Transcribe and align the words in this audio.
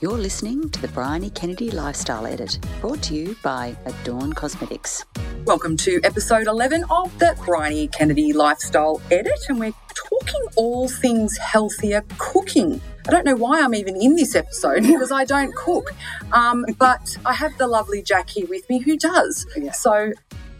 You're 0.00 0.16
listening 0.16 0.70
to 0.70 0.80
the 0.80 0.86
Briony 0.86 1.28
Kennedy 1.30 1.72
Lifestyle 1.72 2.24
Edit, 2.24 2.60
brought 2.80 3.02
to 3.02 3.14
you 3.14 3.34
by 3.42 3.76
Adorn 3.84 4.32
Cosmetics. 4.32 5.04
Welcome 5.44 5.76
to 5.78 6.00
episode 6.04 6.46
11 6.46 6.84
of 6.88 7.18
the 7.18 7.36
Briony 7.44 7.88
Kennedy 7.88 8.32
Lifestyle 8.32 9.02
Edit, 9.10 9.40
and 9.48 9.58
we're 9.58 9.74
talking 9.96 10.40
all 10.54 10.88
things 10.88 11.36
healthier 11.38 12.04
cooking. 12.16 12.80
I 13.08 13.10
don't 13.10 13.24
know 13.24 13.34
why 13.34 13.60
I'm 13.60 13.74
even 13.74 14.00
in 14.00 14.14
this 14.14 14.36
episode 14.36 14.82
because 14.86 15.10
I 15.10 15.24
don't 15.24 15.52
cook, 15.56 15.92
um, 16.30 16.64
but 16.78 17.18
I 17.26 17.32
have 17.32 17.58
the 17.58 17.66
lovely 17.66 18.00
Jackie 18.00 18.44
with 18.44 18.70
me 18.70 18.78
who 18.78 18.96
does. 18.96 19.48
Yeah. 19.56 19.72
So, 19.72 20.12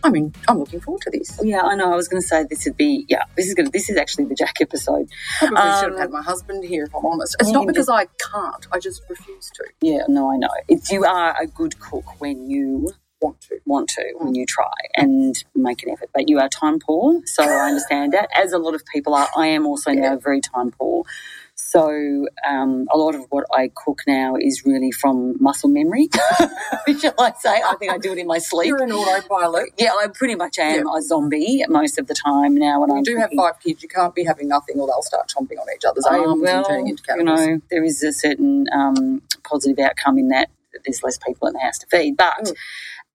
I 0.05 0.11
mean, 0.11 0.33
I'm 0.49 0.59
looking 0.59 0.81
forward 0.81 1.03
to 1.03 1.11
this. 1.11 1.39
Yeah, 1.43 1.63
I 1.63 1.75
know. 1.75 1.93
I 1.93 1.97
was 1.97 2.09
going 2.09 2.23
to 2.23 2.27
say 2.29 2.45
this 2.49 2.65
would 2.67 2.77
be 2.77 3.05
yeah. 3.09 3.25
This 3.37 3.47
is 3.47 3.55
going. 3.55 3.71
This 3.71 3.91
is 3.91 3.97
actually 3.97 4.27
the 4.27 4.35
Jaq 4.35 4.61
episode. 4.61 5.09
Probably 5.39 5.57
should 5.57 5.85
have 5.85 5.93
Um, 5.95 5.99
had 5.99 6.11
my 6.11 6.23
husband 6.23 6.65
here 6.65 6.85
if 6.85 6.95
I'm 6.95 7.05
honest. 7.05 7.37
It's 7.41 7.51
not 7.51 7.67
because 7.67 7.89
I 7.89 8.07
can't, 8.33 8.67
I 8.73 8.79
just 8.79 9.03
refuse 9.09 9.51
to, 9.55 9.65
Yeah, 9.81 10.03
no, 10.09 10.31
I 10.31 10.37
know. 10.37 10.51
It's 10.69 10.91
you 10.91 11.05
are 11.05 11.37
a 11.41 11.47
good 11.47 11.79
cook 11.81 12.21
when 12.21 12.49
you 12.49 12.93
want 13.21 13.41
to. 13.43 13.59
want 13.67 13.89
to, 13.91 14.05
when 14.19 14.35
you 14.37 14.47
try 14.47 14.71
and 14.95 15.35
make 15.55 15.83
an 15.83 15.91
effort. 15.91 16.11
But 16.15 16.29
you 16.29 16.39
are 16.39 16.49
time 16.49 16.79
poor, 16.79 17.21
so 17.27 17.43
I 17.43 17.69
understand 17.69 18.13
that. 18.13 18.29
As 18.37 18.53
a 18.53 18.59
lot 18.59 18.75
of 18.75 18.85
people 18.87 19.15
are, 19.15 19.29
I 19.37 19.49
am 19.49 19.67
also 19.67 19.91
now 19.93 20.17
very 20.17 20.41
time 20.41 20.71
poor. 20.71 21.05
So 21.61 22.27
um, 22.49 22.87
a 22.93 22.97
lot 22.97 23.15
of 23.15 23.27
what 23.31 23.45
I 23.53 23.71
cook 23.75 24.03
now 24.07 24.37
is 24.37 24.63
really 24.65 24.93
from 24.93 25.37
muscle 25.43 25.69
memory. 25.69 26.09
Shall 27.01 27.15
I 27.19 27.33
say? 27.39 27.61
I 27.63 27.75
think 27.79 27.93
I 27.93 27.99
do 27.99 28.13
it 28.13 28.19
in 28.19 28.27
my 28.29 28.39
sleep. 28.39 28.69
You're 28.69 28.83
an 28.83 28.93
autopilot. 28.93 29.71
Yeah, 29.77 29.93
I 29.93 30.07
pretty 30.09 30.37
much 30.37 30.59
am 30.59 30.87
a 30.87 31.03
zombie 31.03 31.65
most 31.69 31.99
of 31.99 32.07
the 32.07 32.15
time 32.15 32.55
now. 32.55 32.81
When 32.81 32.97
you 32.97 33.03
do 33.05 33.17
have 33.19 33.31
five 33.37 33.61
kids, 33.61 33.83
you 33.83 33.89
can't 33.89 34.15
be 34.15 34.25
having 34.25 34.49
nothing 34.49 34.79
or 34.81 34.87
they'll 34.87 35.03
start 35.03 35.29
chomping 35.29 35.59
on 35.61 35.67
each 35.75 35.85
other's 35.85 36.07
Oh, 36.09 36.29
arms 36.31 36.43
well, 36.43 36.59
and 36.59 36.67
turning 36.67 36.89
into 36.89 37.03
you 37.17 37.25
know, 37.25 37.61
there 37.71 37.85
is 37.85 38.03
a 38.03 38.13
certain 38.13 38.67
um, 38.73 39.23
positive 39.45 39.79
outcome 39.79 40.19
in 40.19 40.29
that, 40.29 40.49
that 40.73 40.81
there's 40.87 41.03
less 41.03 41.19
people 41.19 41.49
in 41.49 41.55
the 41.55 41.61
house 41.61 41.79
to 41.79 41.87
feed, 41.87 42.17
but 42.17 42.35
Mm. 42.39 42.55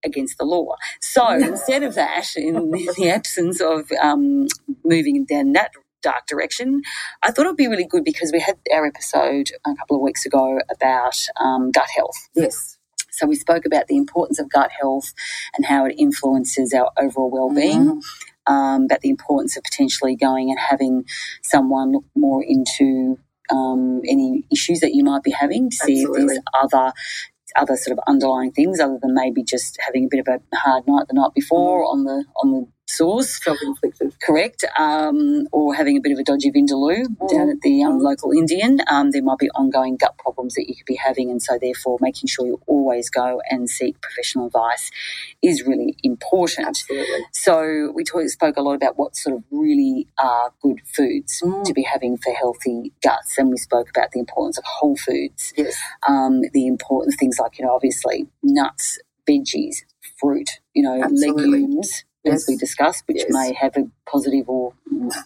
against 0.06 0.38
the 0.38 0.46
law. 0.46 0.76
So 1.02 1.28
instead 1.32 1.84
of 1.84 1.96
that, 1.96 2.36
in 2.36 2.72
the 2.72 3.10
absence 3.10 3.62
of 3.62 3.90
um, 4.02 4.48
moving 4.84 5.26
down 5.26 5.54
that 5.54 5.72
dark 6.04 6.28
direction, 6.28 6.82
I 7.24 7.32
thought 7.32 7.46
it 7.46 7.50
would 7.50 7.58
be 7.58 7.68
really 7.68 7.88
good 7.88 8.04
because 8.04 8.32
we 8.32 8.40
had 8.40 8.58
our 8.74 8.86
episode 8.86 9.50
a 9.66 9.76
couple 9.76 9.96
of 9.98 10.02
weeks 10.02 10.26
ago 10.26 10.60
about 10.72 11.16
um, 11.42 11.72
gut 11.72 11.90
health. 11.96 12.16
Yes. 12.36 12.78
So 13.12 13.28
we 13.28 13.36
spoke 13.36 13.66
about 13.66 13.88
the 13.88 13.98
importance 13.98 14.40
of 14.40 14.50
gut 14.50 14.72
health 14.80 15.14
and 15.56 15.66
how 15.66 15.86
it 15.86 15.96
influences 15.98 16.74
our 16.74 16.92
overall 17.00 17.30
well-being 17.32 17.86
Mhm. 17.86 18.02
um, 18.48 18.84
about 18.86 19.02
the 19.02 19.10
importance 19.10 19.56
of 19.56 19.64
potentially 19.64 20.16
going 20.16 20.50
and 20.50 20.60
having 20.60 21.06
someone 21.44 21.92
look 21.94 22.06
more 22.16 22.44
into 22.44 23.18
um, 23.52 24.02
any 24.08 24.46
issues 24.52 24.80
that 24.80 24.94
you 24.96 25.04
might 25.04 25.22
be 25.22 25.32
having 25.32 25.70
to 25.70 25.76
see 25.76 26.02
if 26.04 26.10
there's 26.14 26.40
other 26.54 26.92
other 27.56 27.76
sort 27.78 27.96
of 27.96 28.04
underlying 28.08 28.52
things 28.52 28.80
other 28.80 28.98
than 29.00 29.14
maybe 29.14 29.44
just 29.44 29.78
having 29.86 30.06
a 30.06 30.08
bit 30.10 30.20
of 30.20 30.28
a 30.28 30.56
hard 30.56 30.88
night 30.88 31.06
the 31.08 31.14
night 31.14 31.30
before 31.36 31.86
on 31.86 32.04
the 32.06 32.26
on 32.42 32.52
the 32.52 32.66
source. 32.88 33.44
Self-inflicted. 33.44 34.14
Correct, 34.22 34.64
um, 34.78 35.48
or 35.52 35.74
having 35.76 35.98
a 35.98 36.02
bit 36.02 36.12
of 36.12 36.20
a 36.20 36.24
dodgy 36.24 36.52
vindaloo 36.52 37.06
down 37.30 37.50
at 37.50 37.62
the 37.62 37.84
um, 37.84 38.00
local 38.00 38.32
Indian. 38.32 38.80
Um, 38.90 39.12
there 39.12 39.24
might 39.24 39.38
be 39.40 39.50
ongoing 39.52 39.98
gut 39.98 40.18
problems 40.18 40.54
that 40.56 40.66
you 40.68 40.76
could 40.76 40.86
be 40.86 40.96
having, 40.96 41.30
and 41.32 41.42
so 41.42 41.58
therefore 41.60 41.98
making 42.02 42.28
sure 42.28 42.46
you 42.46 42.60
always 42.68 43.10
go 43.10 43.42
and 43.50 43.70
seek 43.70 44.00
professional 44.02 44.48
advice 44.48 44.92
is 45.42 45.64
really 45.66 45.96
important. 46.04 46.68
Absolutely. 46.68 47.26
So 47.32 47.92
we 47.96 48.04
talk, 48.04 48.28
spoke 48.30 48.58
a 48.58 48.62
lot 48.62 48.74
about 48.76 48.98
what 48.98 49.16
sort 49.16 49.36
of 49.36 49.44
really 49.52 50.08
are 50.18 50.52
good 50.62 50.82
foods 50.86 51.42
Mm. 51.44 51.64
to 51.66 51.74
be 51.74 51.84
having 51.84 52.18
for 52.18 52.32
healthy 52.34 52.92
guts, 53.04 53.38
and 53.38 53.50
we 53.50 53.58
spoke 53.58 53.90
about 53.90 54.12
the 54.12 54.20
importance 54.20 54.58
of 54.58 54.64
whole 54.66 54.96
foods, 54.96 55.54
Yes. 55.58 55.76
um, 56.08 56.42
the 56.54 56.68
important 56.68 57.16
things 57.20 57.38
like 57.40 57.58
you 57.60 57.66
know 57.66 57.74
obviously 57.74 58.28
nuts, 58.44 59.00
veggies, 59.28 59.78
fruit, 60.20 60.50
you 60.74 60.84
know 60.84 61.02
Absolutely. 61.02 61.62
legumes. 61.62 62.04
As 62.26 62.46
we 62.48 62.56
discussed, 62.56 63.04
which 63.08 63.18
Yes. 63.18 63.28
may 63.30 63.54
have 63.54 63.76
a 63.76 63.90
positive 64.10 64.48
or 64.50 64.74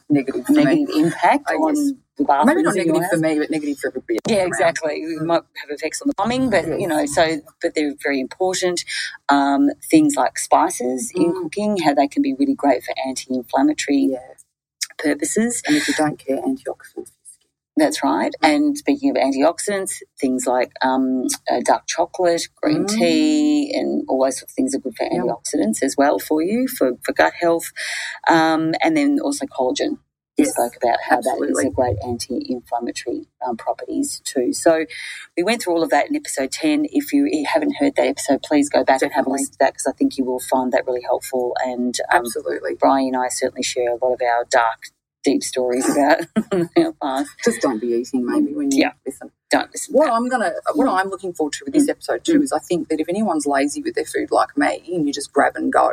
Negative 0.10 0.50
negative 0.50 0.90
impact 0.96 1.46
Oh, 1.52 1.68
on 1.68 1.76
yes. 1.76 1.92
the 2.18 2.24
bathrooms. 2.24 2.48
Maybe 2.48 2.64
not 2.64 2.76
negative 2.76 3.04
for 3.12 3.18
me, 3.18 3.38
but 3.40 3.52
negative 3.52 3.78
for 3.78 3.88
everybody. 3.90 4.18
Yeah, 4.28 4.38
around. 4.38 4.48
exactly. 4.48 4.94
It 5.02 5.22
might 5.22 5.44
have 5.62 5.70
effects 5.70 6.02
on 6.02 6.08
the 6.08 6.16
plumbing, 6.16 6.50
but 6.50 6.66
Yes. 6.68 6.80
you 6.82 6.88
know, 6.88 7.06
so 7.06 7.42
but 7.62 7.76
they're 7.76 7.94
very 8.02 8.20
important. 8.20 8.84
Um, 9.30 9.70
things 9.92 10.16
like 10.16 10.40
spices 10.40 11.12
in 11.14 11.32
Mm. 11.34 11.42
cooking, 11.44 11.78
how 11.78 11.94
they 11.94 12.08
can 12.08 12.24
be 12.24 12.34
really 12.34 12.56
great 12.56 12.84
for 12.84 12.94
anti-inflammatory 13.06 14.18
purposes. 14.98 15.62
And 15.68 15.76
if 15.76 15.88
you 15.88 15.94
don't 15.94 16.18
care, 16.18 16.38
antioxidants. 16.42 17.12
That's 17.78 18.04
right. 18.04 18.34
And 18.44 18.78
speaking 18.78 19.12
of 19.12 19.18
antioxidants, 19.18 20.02
things 20.20 20.48
like 20.48 20.72
um, 20.84 21.26
uh, 21.52 21.62
dark 21.66 21.84
chocolate, 21.88 22.50
green 22.62 22.86
Mm. 22.86 22.90
tea, 22.90 23.74
and 23.76 24.06
all 24.10 24.24
those 24.26 24.40
sort 24.40 24.50
of 24.50 24.56
things 24.56 24.76
are 24.76 24.80
good 24.80 24.96
for 24.98 25.06
Yeah. 25.06 25.22
antioxidants 25.22 25.84
as 25.84 25.96
well 25.98 26.20
for 26.20 26.42
you 26.44 26.68
for, 26.68 26.98
for 27.04 27.14
gut 27.14 27.34
health. 27.40 27.72
Um, 28.30 28.76
and 28.84 28.98
then 28.98 29.20
also 29.22 29.46
collagen. 29.48 30.00
We 30.38 30.46
Yes. 30.46 30.54
spoke 30.54 30.76
about 30.78 30.98
how 31.04 31.18
that 31.22 31.30
Absolutely. 31.32 31.64
is 31.66 31.70
a 31.70 31.72
great 31.72 31.98
anti-inflammatory 32.06 33.28
um, 33.48 33.58
properties 33.58 34.22
too. 34.26 34.54
So 34.54 34.86
we 35.38 35.44
went 35.44 35.64
through 35.64 35.74
all 35.76 35.84
of 35.84 35.92
that 35.92 36.10
in 36.10 36.16
episode 36.16 36.52
10. 36.52 36.88
If 36.92 37.14
you 37.14 37.30
haven't 37.48 37.76
heard 37.80 37.96
that 37.98 38.08
episode, 38.08 38.44
please 38.44 38.70
go 38.70 38.84
back 38.84 39.02
and 39.04 39.14
have 39.14 39.28
a 39.28 39.32
listen 39.32 39.54
to 39.54 39.60
that 39.62 39.74
because 39.74 39.88
I 39.88 39.94
think 39.94 40.18
you 40.18 40.26
will 40.26 40.40
find 40.40 40.72
that 40.74 40.88
really 40.88 41.04
helpful. 41.04 41.56
And 41.64 42.00
um, 42.12 42.22
Absolutely. 42.26 42.76
Brian 42.76 43.10
and 43.16 43.18
I 43.18 43.30
certainly 43.30 43.64
share 43.64 43.92
a 43.92 43.98
lot 44.06 44.14
of 44.14 44.22
our 44.22 44.46
dark, 44.50 44.86
deep 45.28 45.44
stories 45.44 45.86
about 45.90 46.20
our 46.78 46.94
past. 47.02 47.30
Just 47.44 47.62
don't 47.62 47.80
be 47.80 47.88
eating, 47.88 48.26
maybe, 48.26 48.54
when 48.56 48.72
you 48.72 48.80
Yeah. 48.82 48.94
listen. 49.06 49.32
Don't 49.52 49.70
listen. 49.74 49.94
What. 49.94 50.10
I'm 50.12 50.28
gonna, 50.30 50.52
what 50.76 50.88
I'm 50.90 51.10
looking 51.10 51.34
forward 51.34 51.54
to 51.54 51.66
with 51.66 51.74
this 51.74 51.90
episode 51.90 52.24
too 52.26 52.42
is 52.42 52.52
I 52.52 52.60
think 52.60 52.88
that 52.90 53.00
if 53.00 53.08
anyone's 53.10 53.46
lazy 53.46 53.82
with 53.82 53.96
their 53.96 54.06
food 54.06 54.30
like 54.32 54.58
me 54.58 54.82
and 54.94 55.06
you 55.08 55.14
just 55.14 55.32
grab 55.34 55.56
and 55.56 55.72
go, 55.72 55.90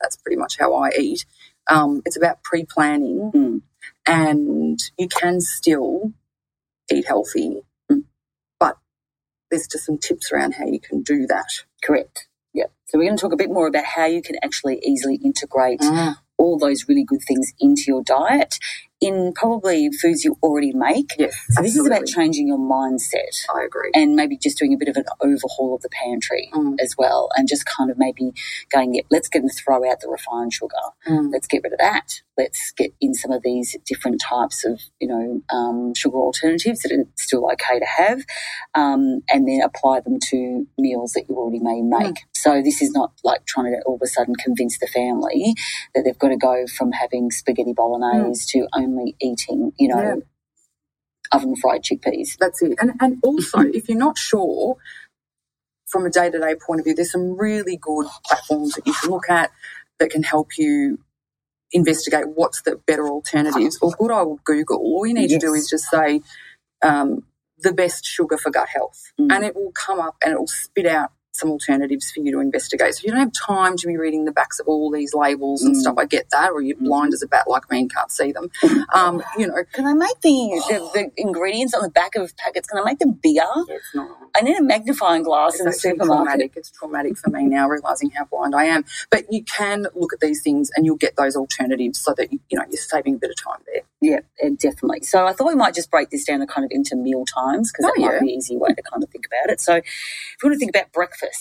that's 0.00 0.16
pretty 0.16 0.36
much 0.36 0.58
how 0.58 0.74
I 0.74 0.90
eat. 0.98 1.24
Um, 1.70 2.02
it's 2.06 2.16
about 2.16 2.42
pre-planning, 2.42 3.30
Mm. 3.34 3.62
and 4.06 4.78
you 4.98 5.08
can 5.08 5.40
still 5.40 6.12
eat 6.92 7.06
healthy, 7.06 7.62
Mm. 7.90 8.04
but 8.58 8.76
there's 9.50 9.66
just 9.68 9.86
some 9.86 9.98
tips 9.98 10.32
around 10.32 10.54
how 10.54 10.66
you 10.66 10.80
can 10.80 11.02
do 11.02 11.26
that. 11.28 11.50
Correct. 11.84 12.26
Yeah. 12.52 12.66
So 12.86 12.98
we're 12.98 13.04
going 13.06 13.16
to 13.16 13.20
talk 13.22 13.32
a 13.32 13.36
bit 13.36 13.50
more 13.50 13.66
about 13.68 13.84
how 13.96 14.06
you 14.06 14.22
can 14.22 14.36
actually 14.42 14.80
easily 14.84 15.16
integrate 15.16 15.80
Mm. 15.80 16.16
All 16.42 16.58
those 16.58 16.86
really 16.88 17.04
good 17.04 17.22
things 17.26 17.52
into 17.60 17.84
your 17.86 18.02
diet 18.02 18.58
in 19.02 19.32
probably 19.34 19.90
foods 19.92 20.24
you 20.24 20.38
already 20.42 20.72
make. 20.72 21.10
Yes, 21.18 21.36
So 21.50 21.62
this 21.62 21.76
is 21.76 21.86
about 21.86 22.06
changing 22.06 22.48
your 22.48 22.58
mindset 22.58 23.44
I 23.54 23.64
agree. 23.64 23.90
and 23.94 24.16
maybe 24.16 24.38
just 24.38 24.58
doing 24.58 24.72
a 24.72 24.78
bit 24.78 24.88
of 24.88 24.96
an 24.96 25.04
overhaul 25.20 25.74
of 25.76 25.82
the 25.82 25.90
pantry 25.90 26.50
Mm. 26.54 26.76
as 26.80 26.94
well 26.98 27.28
and 27.36 27.48
just 27.48 27.66
kind 27.66 27.90
of 27.90 27.98
maybe 27.98 28.32
going, 28.72 28.94
yeah, 28.94 29.02
let's 29.10 29.28
get 29.28 29.42
and 29.42 29.50
throw 29.52 29.90
out 29.90 30.00
the 30.00 30.08
refined 30.08 30.52
sugar. 30.54 30.74
Mm. 31.08 31.32
Let's 31.32 31.46
get 31.48 31.62
rid 31.64 31.72
of 31.74 31.80
that. 31.80 32.22
Let's 32.38 32.72
get 32.72 32.92
in 33.00 33.14
some 33.14 33.32
of 33.32 33.42
these 33.42 33.76
different 33.86 34.20
types 34.20 34.64
of, 34.64 34.80
you 35.00 35.08
know, 35.08 35.42
um, 35.54 35.94
sugar 35.94 36.16
alternatives 36.18 36.80
that 36.82 36.92
are 36.92 37.04
still 37.16 37.44
okay 37.52 37.78
to 37.78 37.84
have, 37.84 38.22
um, 38.74 39.20
and 39.30 39.46
then 39.48 39.60
apply 39.62 40.00
them 40.00 40.18
to 40.30 40.66
meals 40.78 41.12
that 41.12 41.24
you 41.28 41.36
already 41.36 41.58
may 41.60 41.82
make. 41.82 42.20
So 42.34 42.62
this 42.62 42.80
is 42.82 42.92
not 42.92 43.12
like 43.24 43.44
trying 43.46 43.72
to 43.72 43.82
all 43.86 43.96
of 43.96 44.02
a 44.02 44.06
sudden 44.06 44.34
convince 44.36 44.78
the 44.78 44.86
family 44.86 45.54
that 45.94 46.02
they've 46.04 46.18
got 46.18 46.28
to 46.28 46.36
go 46.36 46.64
from 46.78 46.92
having 46.92 47.30
spaghetti 47.30 47.72
bolognese 47.74 48.46
to 48.52 48.66
only 48.74 48.91
eating, 49.20 49.72
you 49.78 49.88
know, 49.88 50.02
Yeah. 50.02 50.14
oven 51.32 51.56
fried 51.56 51.82
chickpeas. 51.82 52.36
That's 52.38 52.62
it. 52.62 52.78
And 52.80 52.92
and 53.00 53.18
also, 53.22 53.60
if 53.74 53.88
you're 53.88 53.98
not 53.98 54.18
sure 54.18 54.76
from 55.88 56.06
a 56.06 56.10
day 56.10 56.30
to 56.30 56.38
day 56.38 56.54
point 56.66 56.80
of 56.80 56.84
view, 56.86 56.94
there's 56.94 57.12
some 57.12 57.36
really 57.38 57.76
good 57.76 58.06
platforms 58.26 58.74
that 58.74 58.86
you 58.86 58.94
can 58.94 59.10
look 59.10 59.28
at 59.30 59.50
that 60.00 60.10
can 60.10 60.22
help 60.22 60.58
you 60.58 60.98
investigate 61.72 62.26
what's 62.34 62.62
the 62.62 62.76
better 62.86 63.08
alternatives. 63.08 63.78
Or 63.82 63.92
good 63.92 64.10
old 64.12 64.44
Google. 64.44 64.78
All 64.78 65.06
you 65.06 65.14
need 65.14 65.28
to 65.30 65.38
do 65.38 65.54
is 65.54 65.68
just 65.68 65.86
say 65.90 66.22
um, 66.82 67.24
the 67.58 67.72
best 67.72 68.04
sugar 68.06 68.38
for 68.38 68.50
gut 68.50 68.68
health, 68.68 69.12
Mm. 69.20 69.32
and 69.32 69.44
it 69.44 69.54
will 69.56 69.72
come 69.72 70.00
up 70.00 70.16
and 70.24 70.32
it 70.34 70.38
will 70.38 70.46
spit 70.48 70.86
out 70.86 71.12
some 71.32 71.50
alternatives 71.50 72.10
for 72.10 72.20
you 72.20 72.30
to 72.32 72.40
investigate. 72.40 72.94
So 72.94 73.02
you 73.04 73.10
don't 73.10 73.18
have 73.20 73.32
time 73.32 73.76
to 73.78 73.86
be 73.86 73.96
reading 73.96 74.26
the 74.26 74.32
backs 74.32 74.60
of 74.60 74.68
all 74.68 74.90
these 74.90 75.14
labels 75.14 75.62
and 75.64 75.74
Mm. 75.74 75.80
stuff. 75.80 75.94
I 75.98 76.04
get 76.04 76.28
that, 76.30 76.52
or 76.52 76.60
you're 76.60 76.76
blind 76.76 77.14
as 77.14 77.22
a 77.22 77.26
bat 77.26 77.48
like 77.48 77.70
me 77.70 77.80
and 77.80 77.92
can't 77.92 78.10
see 78.10 78.32
them. 78.32 78.50
Um, 78.94 79.22
you 79.38 79.46
know, 79.46 79.64
Can 79.72 79.86
I 79.86 79.94
make 79.94 80.20
the, 80.20 80.30
the, 80.68 80.90
the 80.92 81.10
ingredients 81.16 81.72
on 81.72 81.82
the 81.82 81.88
back 81.88 82.14
of 82.14 82.36
packets, 82.36 82.68
can 82.68 82.78
I 82.78 82.84
make 82.84 82.98
them 82.98 83.12
bigger? 83.22 83.40
it's 83.68 83.94
not. 83.94 84.10
I 84.34 84.40
need 84.42 84.56
a 84.56 84.62
magnifying 84.62 85.22
glass 85.22 85.58
in 85.60 85.64
the 85.66 85.70
It's 85.72 85.82
supermarket. 85.82 86.08
traumatic. 86.26 86.52
It's 86.56 86.70
traumatic 86.70 87.16
for 87.18 87.30
me 87.30 87.44
now, 87.46 87.68
realizing 87.68 88.10
how 88.10 88.24
blind 88.24 88.54
I 88.54 88.64
am. 88.64 88.84
But 89.10 89.30
you 89.30 89.44
can 89.44 89.86
look 89.94 90.12
at 90.12 90.20
these 90.20 90.42
things, 90.42 90.70
and 90.76 90.84
you'll 90.86 90.96
get 90.96 91.16
those 91.16 91.36
alternatives, 91.36 92.00
so 92.00 92.14
that 92.16 92.32
you, 92.32 92.40
you 92.50 92.58
know 92.58 92.64
you're 92.68 92.76
saving 92.80 93.14
a 93.14 93.18
bit 93.18 93.30
of 93.30 93.36
time 93.42 93.62
there. 93.66 93.82
Yeah, 94.00 94.20
eh, 94.40 94.50
definitely. 94.58 95.02
So 95.02 95.26
I 95.26 95.32
thought 95.32 95.48
we 95.48 95.54
might 95.54 95.74
just 95.74 95.90
break 95.90 96.10
this 96.10 96.24
down 96.24 96.44
kind 96.46 96.64
of 96.64 96.70
into 96.72 96.96
meal 96.96 97.24
times 97.24 97.70
because 97.70 97.84
Oh, 97.86 97.92
that 97.94 98.00
might 98.00 98.20
be 98.20 98.30
an 98.32 98.36
easy 98.38 98.56
way 98.56 98.70
to 98.74 98.82
kind 98.82 99.02
of 99.02 99.10
think 99.10 99.26
about 99.26 99.52
it. 99.52 99.60
So 99.60 99.74
if 99.76 99.84
you 100.42 100.48
want 100.48 100.54
to 100.54 100.58
think 100.58 100.74
about 100.74 100.92
breakfast, 100.92 101.31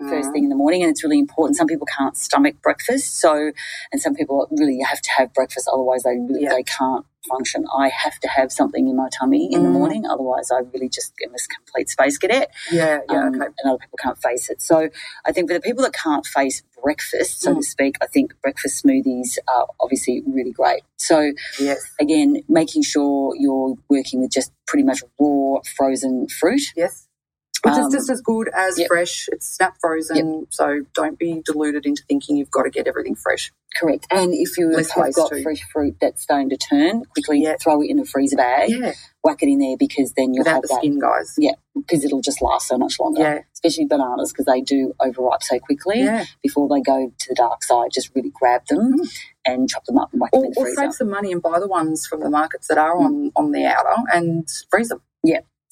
first 0.00 0.30
thing 0.32 0.44
in 0.44 0.48
the 0.48 0.54
morning, 0.54 0.82
and 0.82 0.90
it's 0.92 1.02
really 1.02 1.18
important. 1.18 1.56
Some 1.56 1.66
people 1.66 1.86
can't 1.98 2.16
stomach 2.16 2.54
breakfast, 2.62 3.16
so 3.20 3.50
and 3.90 4.00
some 4.00 4.14
people 4.14 4.46
really 4.52 4.78
have 4.88 5.00
to 5.02 5.10
have 5.18 5.34
breakfast, 5.34 5.68
otherwise 5.72 6.04
they 6.04 6.16
really, 6.16 6.42
Yeah. 6.44 6.50
they 6.54 6.62
can't 6.62 7.04
function. 7.28 7.64
I 7.76 7.88
have 7.88 8.18
to 8.20 8.28
have 8.28 8.52
something 8.52 8.86
in 8.88 8.94
my 8.96 9.08
tummy 9.12 9.52
in 9.52 9.64
the 9.64 9.68
Mm. 9.68 9.72
morning, 9.72 10.06
otherwise 10.06 10.52
I 10.52 10.60
really 10.72 10.88
just 10.88 11.12
am 11.24 11.32
this 11.32 11.48
complete 11.48 11.88
space 11.90 12.16
cadet. 12.16 12.48
Yeah, 12.70 13.00
yeah, 13.10 13.22
um, 13.26 13.34
okay. 13.34 13.46
and 13.46 13.70
other 13.70 13.78
people 13.78 13.98
can't 14.00 14.16
face 14.22 14.48
it. 14.48 14.62
So 14.62 14.88
I 15.26 15.32
think 15.32 15.48
for 15.50 15.54
the 15.54 15.60
people 15.60 15.82
that 15.82 15.92
can't 15.94 16.24
face 16.24 16.62
breakfast, 16.80 17.40
so 17.42 17.52
Mm. 17.54 17.56
to 17.56 17.62
speak, 17.64 17.96
I 18.00 18.06
think 18.06 18.40
breakfast 18.40 18.84
smoothies 18.84 19.36
are 19.52 19.66
obviously 19.80 20.22
really 20.28 20.52
great. 20.52 20.82
So 20.96 21.32
Yes, 21.58 21.80
again, 22.00 22.42
making 22.48 22.82
sure 22.82 23.34
you're 23.36 23.74
working 23.90 24.20
with 24.20 24.30
just 24.30 24.52
pretty 24.68 24.84
much 24.84 25.02
raw 25.18 25.58
frozen 25.76 26.28
fruit. 26.28 26.62
yes. 26.76 27.07
Which 27.68 27.78
Um, 27.78 27.86
is 27.88 27.92
just 27.94 28.10
as 28.10 28.20
good 28.20 28.48
as 28.54 28.78
yep. 28.78 28.88
fresh. 28.88 29.28
It's 29.32 29.46
snap 29.46 29.76
frozen, 29.80 30.46
so 30.50 30.80
don't 30.94 31.18
be 31.18 31.42
deluded 31.44 31.86
into 31.86 32.02
thinking 32.08 32.36
you've 32.36 32.50
got 32.50 32.62
to 32.62 32.70
get 32.70 32.86
everything 32.86 33.14
fresh. 33.14 33.52
Correct. 33.76 34.06
And 34.10 34.32
if 34.32 34.56
you 34.56 34.70
Less 34.70 34.90
have 34.92 35.04
waste 35.04 35.16
got 35.16 35.30
too. 35.30 35.42
fresh 35.42 35.62
fruit 35.72 35.96
that's 36.00 36.22
starting 36.22 36.48
to 36.50 36.56
turn, 36.56 37.04
quickly 37.04 37.42
Yeah. 37.42 37.56
throw 37.60 37.82
it 37.82 37.90
in 37.90 37.98
a 37.98 38.04
freezer 38.04 38.36
bag, 38.36 38.70
Yeah, 38.70 38.92
whack 39.22 39.42
it 39.42 39.48
in 39.48 39.58
there 39.58 39.76
because 39.78 40.14
then 40.14 40.32
you'll 40.32 40.40
without 40.40 40.54
have 40.54 40.62
the 40.62 40.68
that. 40.68 40.78
skin, 40.78 40.98
guys. 40.98 41.34
Yeah, 41.38 41.52
because 41.76 42.04
it'll 42.04 42.22
just 42.22 42.40
last 42.40 42.66
so 42.68 42.78
much 42.78 42.98
longer. 42.98 43.20
Yeah, 43.20 43.38
Especially 43.52 43.84
bananas 43.84 44.32
because 44.32 44.46
they 44.46 44.62
do 44.62 44.94
overripe 45.00 45.42
so 45.42 45.58
quickly. 45.58 46.00
yeah. 46.02 46.24
Before 46.42 46.68
they 46.68 46.80
go 46.80 47.12
to 47.16 47.28
the 47.28 47.34
dark 47.34 47.62
side, 47.62 47.90
just 47.92 48.10
really 48.14 48.30
grab 48.34 48.62
them 48.68 48.94
and 49.44 49.68
chop 49.68 49.84
them 49.84 49.98
up 49.98 50.10
and 50.12 50.20
whack 50.20 50.30
them 50.32 50.44
in 50.44 50.52
the 50.52 50.60
or 50.60 50.74
save 50.74 50.94
some 50.94 51.10
money 51.10 51.30
and 51.32 51.42
buy 51.42 51.60
the 51.60 51.68
ones 51.68 52.06
from 52.06 52.20
the 52.20 52.30
markets 52.30 52.68
that 52.68 52.78
are 52.78 52.96
on, 52.96 53.30
on 53.36 53.52
the 53.52 53.64
outer 53.66 53.96
and 54.12 54.48
freeze 54.70 54.88
them. 54.88 55.02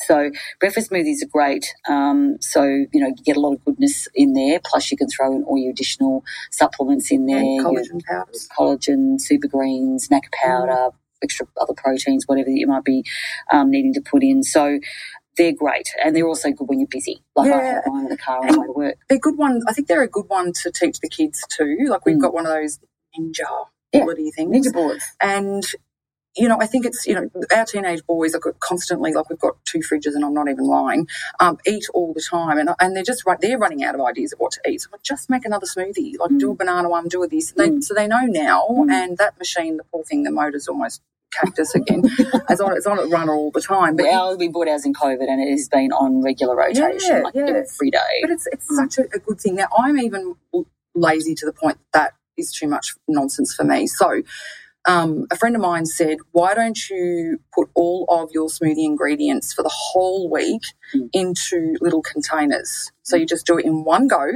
So 0.00 0.30
breakfast 0.60 0.90
smoothies 0.90 1.22
are 1.22 1.28
great. 1.28 1.66
Um, 1.88 2.36
so 2.40 2.62
you 2.64 3.00
know 3.00 3.08
you 3.08 3.22
get 3.24 3.36
a 3.36 3.40
lot 3.40 3.54
of 3.54 3.64
goodness 3.64 4.08
in 4.14 4.34
there. 4.34 4.60
Plus 4.64 4.90
you 4.90 4.96
can 4.96 5.08
throw 5.08 5.34
in 5.34 5.42
all 5.44 5.58
your 5.58 5.70
additional 5.70 6.24
supplements 6.50 7.10
in 7.10 7.26
there. 7.26 7.42
Your 7.42 7.64
collagen 7.64 8.04
powders. 8.04 8.48
collagen, 8.58 9.20
super 9.20 9.48
greens, 9.48 10.08
maca 10.08 10.30
powder, 10.32 10.90
extra 11.22 11.46
other 11.60 11.74
proteins, 11.74 12.24
whatever 12.26 12.46
that 12.50 12.58
you 12.58 12.66
might 12.66 12.84
be 12.84 13.04
um, 13.52 13.70
needing 13.70 13.94
to 13.94 14.00
put 14.00 14.22
in. 14.22 14.42
So 14.42 14.78
they're 15.36 15.52
great, 15.52 15.88
and 16.04 16.14
they're 16.16 16.26
also 16.28 16.50
good 16.50 16.68
when 16.68 16.80
you're 16.80 16.88
busy. 16.88 17.22
Like 17.36 17.52
I 17.52 17.56
Yeah. 17.56 17.72
have 17.74 17.84
mine 17.86 18.04
in 18.04 18.10
the 18.10 18.16
car 18.18 18.40
on 18.40 18.48
the 18.52 18.60
way 18.60 18.66
to 18.66 18.72
work. 18.72 18.98
They're 19.08 19.18
good 19.18 19.38
ones. 19.38 19.64
I 19.68 19.72
think 19.72 19.88
they're 19.88 20.02
a 20.02 20.08
good 20.08 20.26
one 20.28 20.52
to 20.62 20.70
teach 20.72 21.00
the 21.00 21.08
kids 21.08 21.44
too. 21.48 21.86
Like 21.88 22.06
we've 22.06 22.16
Mm. 22.16 22.20
got 22.22 22.34
one 22.34 22.46
of 22.46 22.52
those 22.52 22.78
ninja 23.18 23.40
Yeah. 23.92 24.00
quality 24.00 24.30
things. 24.30 24.54
Ninja 24.68 24.72
boards. 24.72 25.04
And 25.20 25.64
you 26.36 26.48
know, 26.48 26.58
I 26.60 26.66
think 26.66 26.86
it's 26.86 27.06
you 27.06 27.14
know 27.14 27.30
our 27.54 27.64
teenage 27.64 28.04
boys 28.06 28.34
are 28.34 28.40
constantly 28.60 29.12
like 29.12 29.28
we've 29.30 29.38
got 29.38 29.56
two 29.64 29.80
fridges, 29.80 30.14
and 30.14 30.24
I'm 30.24 30.34
not 30.34 30.48
even 30.48 30.64
lying. 30.64 31.08
Um, 31.40 31.58
eat 31.66 31.84
all 31.94 32.12
the 32.14 32.22
time, 32.22 32.58
and 32.58 32.70
and 32.80 32.96
they're 32.96 33.04
just 33.04 33.26
run, 33.26 33.38
they're 33.40 33.58
running 33.58 33.84
out 33.84 33.94
of 33.94 34.00
ideas 34.02 34.32
of 34.32 34.38
what 34.40 34.52
to 34.52 34.60
eat. 34.70 34.82
So 34.82 34.90
like, 34.92 35.02
just 35.02 35.30
make 35.30 35.44
another 35.44 35.66
smoothie, 35.66 36.18
like 36.18 36.36
do 36.38 36.50
a 36.52 36.54
banana 36.54 36.88
one, 36.88 37.08
do 37.08 37.22
a 37.22 37.28
this. 37.28 37.52
They, 37.52 37.68
Mm. 37.68 37.82
So 37.84 37.94
they 37.94 38.06
know 38.06 38.22
now, 38.26 38.66
Mm. 38.70 38.90
and 38.92 39.18
that 39.18 39.38
machine, 39.38 39.76
the 39.78 39.84
poor 39.84 40.04
thing, 40.04 40.22
the 40.24 40.30
motor's 40.30 40.68
almost 40.68 41.02
cactus 41.32 41.74
again. 41.74 42.02
it's 42.50 42.60
on 42.60 42.76
it's 42.76 42.86
on 42.86 42.98
it 42.98 43.10
run 43.10 43.28
all 43.28 43.50
the 43.50 43.60
time, 43.62 43.96
but. 43.96 44.04
But 44.04 44.14
ours, 44.14 44.36
we 44.38 44.48
bought 44.48 44.68
ours 44.68 44.86
in 44.86 44.94
COVID, 44.94 45.28
and 45.28 45.40
it 45.42 45.50
has 45.50 45.68
been 45.68 45.92
on 45.92 46.22
regular 46.22 46.56
rotation, 46.56 47.16
Yeah, 47.16 47.22
like 47.22 47.34
yeah. 47.34 47.46
every 47.48 47.90
day. 47.90 48.14
But 48.22 48.30
it's 48.30 48.46
it's 48.52 48.70
Mm. 48.72 48.76
such 48.76 48.98
a, 48.98 49.04
a 49.16 49.18
good 49.20 49.40
thing. 49.40 49.56
Now 49.56 49.68
I'm 49.78 49.98
even 49.98 50.36
lazy 50.94 51.34
to 51.36 51.46
the 51.46 51.52
point 51.52 51.78
that, 51.92 51.92
that 51.92 52.14
is 52.36 52.52
too 52.52 52.68
much 52.68 52.94
nonsense 53.08 53.54
for 53.54 53.64
me. 53.64 53.86
So 53.86 54.22
um, 54.86 55.26
a 55.30 55.36
friend 55.36 55.56
of 55.56 55.62
mine 55.62 55.86
said, 55.86 56.18
"Why 56.32 56.54
don't 56.54 56.78
you 56.90 57.40
put 57.54 57.68
all 57.74 58.06
of 58.08 58.30
your 58.32 58.48
smoothie 58.48 58.84
ingredients 58.84 59.52
for 59.52 59.62
the 59.62 59.72
whole 59.74 60.30
week 60.30 60.62
Mm. 60.94 61.10
into 61.12 61.76
little 61.80 62.02
containers? 62.02 62.92
So 63.02 63.16
you 63.16 63.26
just 63.26 63.46
do 63.46 63.58
it 63.58 63.66
in 63.66 63.84
one 63.84 64.08
go." 64.08 64.30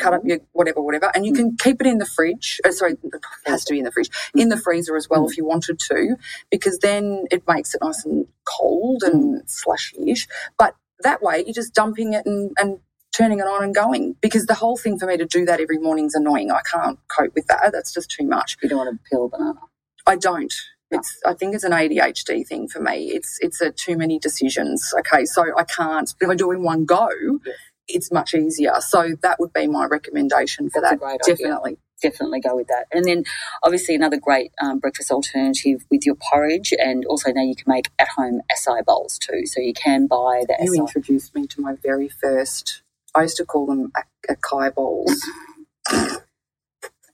Cut 0.00 0.14
up 0.14 0.22
your 0.24 0.38
whatever, 0.52 0.82
whatever, 0.82 1.12
and 1.14 1.26
you 1.26 1.32
Mm. 1.32 1.36
can 1.36 1.56
keep 1.58 1.80
it 1.80 1.86
in 1.86 1.98
the 1.98 2.06
fridge. 2.06 2.60
Oh, 2.64 2.70
sorry, 2.72 2.94
it 3.04 3.22
has 3.46 3.64
to 3.66 3.74
be 3.74 3.78
in 3.78 3.84
the 3.84 3.92
fridge, 3.92 4.10
in 4.34 4.48
the 4.48 4.56
freezer 4.56 4.96
as 4.96 5.08
well 5.10 5.22
Mm. 5.26 5.30
if 5.30 5.36
you 5.36 5.44
wanted 5.44 5.78
to, 5.80 6.16
because 6.50 6.78
then 6.80 7.26
it 7.30 7.44
makes 7.46 7.74
it 7.76 7.80
nice 7.82 8.04
and 8.04 8.26
cold 8.44 9.04
and 9.04 9.48
slushy-ish. 9.48 10.26
But 10.58 10.74
that 11.04 11.22
way, 11.22 11.44
you're 11.44 11.54
just 11.54 11.74
dumping 11.74 12.14
it 12.14 12.26
and, 12.26 12.50
and 12.58 12.80
turning 13.16 13.38
it 13.40 13.46
on 13.46 13.64
and 13.64 13.74
going. 13.74 14.16
Because 14.20 14.46
the 14.46 14.54
whole 14.54 14.76
thing 14.76 14.98
for 14.98 15.06
me 15.06 15.16
to 15.16 15.26
do 15.26 15.44
that 15.46 15.60
every 15.60 15.78
morning 15.78 16.06
is 16.06 16.14
annoying. 16.14 16.50
I 16.50 16.60
can't 16.70 16.98
cope 17.08 17.34
with 17.34 17.46
that. 17.48 17.70
That's 17.72 17.92
just 17.94 18.10
too 18.10 18.26
much. 18.26 18.56
You 18.62 18.68
don't 18.68 18.78
want 18.78 18.90
to 18.98 19.10
peel 19.10 19.26
a 19.26 19.28
banana. 19.28 19.60
I 20.06 20.16
don't. 20.16 20.52
It's. 20.90 21.18
I 21.26 21.34
think 21.34 21.54
it's 21.54 21.64
an 21.64 21.72
ADHD 21.72 22.46
thing 22.46 22.68
for 22.68 22.80
me. 22.80 23.10
It's. 23.12 23.38
It's 23.40 23.60
a 23.60 23.70
too 23.70 23.96
many 23.96 24.18
decisions. 24.18 24.92
Okay, 25.00 25.24
so 25.24 25.44
I 25.56 25.64
can't. 25.64 26.12
If 26.20 26.28
I 26.30 26.34
do 26.34 26.50
in 26.52 26.62
one 26.62 26.84
go, 26.84 27.08
Yes. 27.44 27.56
it's 27.88 28.12
much 28.12 28.34
easier. 28.34 28.74
So 28.80 29.16
that 29.22 29.38
would 29.40 29.52
be 29.52 29.66
my 29.66 29.86
recommendation 29.86 30.70
for 30.70 30.80
That's 30.82 30.94
a 30.94 30.96
that. 30.96 31.00
great 31.00 31.20
idea. 31.22 31.36
Definitely. 31.36 31.78
definitely 32.02 32.40
go 32.40 32.54
with 32.56 32.68
that. 32.68 32.86
And 32.92 33.04
then 33.06 33.24
obviously 33.62 33.94
another 33.94 34.18
great 34.18 34.52
um, 34.62 34.78
breakfast 34.78 35.10
alternative 35.10 35.84
with 35.90 36.04
your 36.06 36.16
porridge, 36.16 36.72
and 36.78 37.04
also 37.06 37.32
now 37.32 37.42
you 37.42 37.56
can 37.56 37.64
make 37.72 37.88
at 37.98 38.08
home 38.16 38.42
acai 38.52 38.84
bowls 38.84 39.18
too. 39.18 39.46
So 39.46 39.60
you 39.60 39.72
can 39.74 40.06
buy 40.06 40.44
the 40.46 40.56
You 40.60 40.72
acai. 40.72 40.78
introduced 40.80 41.34
me 41.34 41.46
to 41.48 41.60
my 41.62 41.74
very 41.82 42.08
first. 42.10 42.82
I 43.14 43.22
used 43.22 43.36
to 43.38 43.44
call 43.44 43.66
them 43.66 43.92
a- 43.96 44.32
acai 44.34 44.74
balls. 44.74 45.22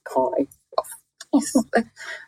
acai. 0.07 0.47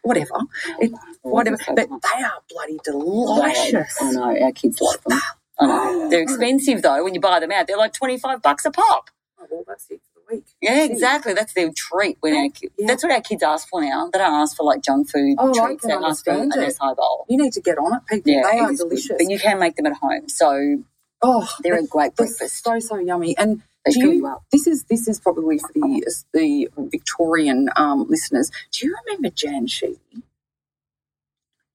whatever, 0.04 0.36
it, 0.80 0.92
whatever. 1.24 1.58
So 1.58 1.76
But 1.76 1.90
much. 1.90 2.02
they 2.04 2.24
are 2.24 2.42
bloody 2.50 2.80
delicious. 2.84 3.98
I 4.02 4.12
know 4.12 4.38
our 4.44 4.52
kids 4.54 4.80
love 4.82 5.02
them. 5.06 5.20
I 5.60 5.66
know 5.66 6.10
they're 6.12 6.22
expensive 6.22 6.82
though 6.82 7.04
when 7.04 7.14
you 7.14 7.20
buy 7.20 7.40
them 7.40 7.52
out. 7.52 7.68
They're 7.68 7.78
like 7.78 7.94
twenty 7.94 8.18
five 8.18 8.42
bucks 8.42 8.66
a 8.66 8.72
pop. 8.72 9.10
Oh, 9.40 9.46
well, 9.52 9.64
that's 9.68 9.90
it 9.92 10.00
for 10.14 10.22
the 10.30 10.36
week. 10.38 10.46
Yeah, 10.62 10.86
See? 10.86 10.92
exactly. 10.94 11.34
That's 11.34 11.54
their 11.54 11.70
treat 11.76 12.18
when 12.22 12.34
our 12.36 12.50
ki- 12.50 12.70
Yeah. 12.78 12.88
That's 12.88 13.04
what 13.04 13.12
our 13.12 13.22
kids 13.22 13.44
ask 13.44 13.68
for 13.68 13.82
now. 13.82 14.10
They 14.14 14.20
don't 14.20 14.34
ask 14.34 14.56
for 14.56 14.64
like 14.64 14.82
junk 14.82 15.10
food 15.10 15.36
Oh, 15.38 15.54
treats. 15.54 15.86
They 15.86 15.92
ask 15.94 16.24
for 16.24 16.32
an 16.32 16.52
it. 16.54 16.58
acai 16.78 16.96
bowl. 16.96 17.26
You 17.30 17.38
need 17.44 17.52
to 17.54 17.62
get 17.62 17.78
on 17.78 17.94
it, 17.98 18.02
people. 18.08 18.32
Yeah, 18.32 18.44
they 18.50 18.60
are 18.60 18.72
is 18.72 18.80
good. 18.80 18.90
delicious. 18.90 19.18
But 19.18 19.30
you 19.30 19.38
can 19.40 19.60
make 19.60 19.76
them 19.76 19.86
at 19.88 19.94
home, 19.98 20.30
so 20.30 20.78
oh, 21.24 21.50
they're 21.64 21.80
a 21.80 21.88
great 21.88 22.16
breakfast. 22.18 22.64
so 22.66 22.80
so 22.80 22.98
yummy. 23.00 23.38
And 23.38 23.64
They 23.86 23.94
do 23.94 24.00
you, 24.00 24.12
you 24.12 24.28
up. 24.28 24.44
this 24.52 24.68
is 24.68 24.86
this 24.86 25.08
is 25.10 25.20
probably 25.22 25.60
for 25.60 25.72
the 25.76 26.04
the 26.34 26.70
Victorian 26.78 27.70
um, 27.78 28.08
listeners. 28.10 28.52
Do 28.74 28.88
you 28.88 28.96
remember 29.08 29.30
Jan 29.32 29.68
Sheedy? 29.68 30.00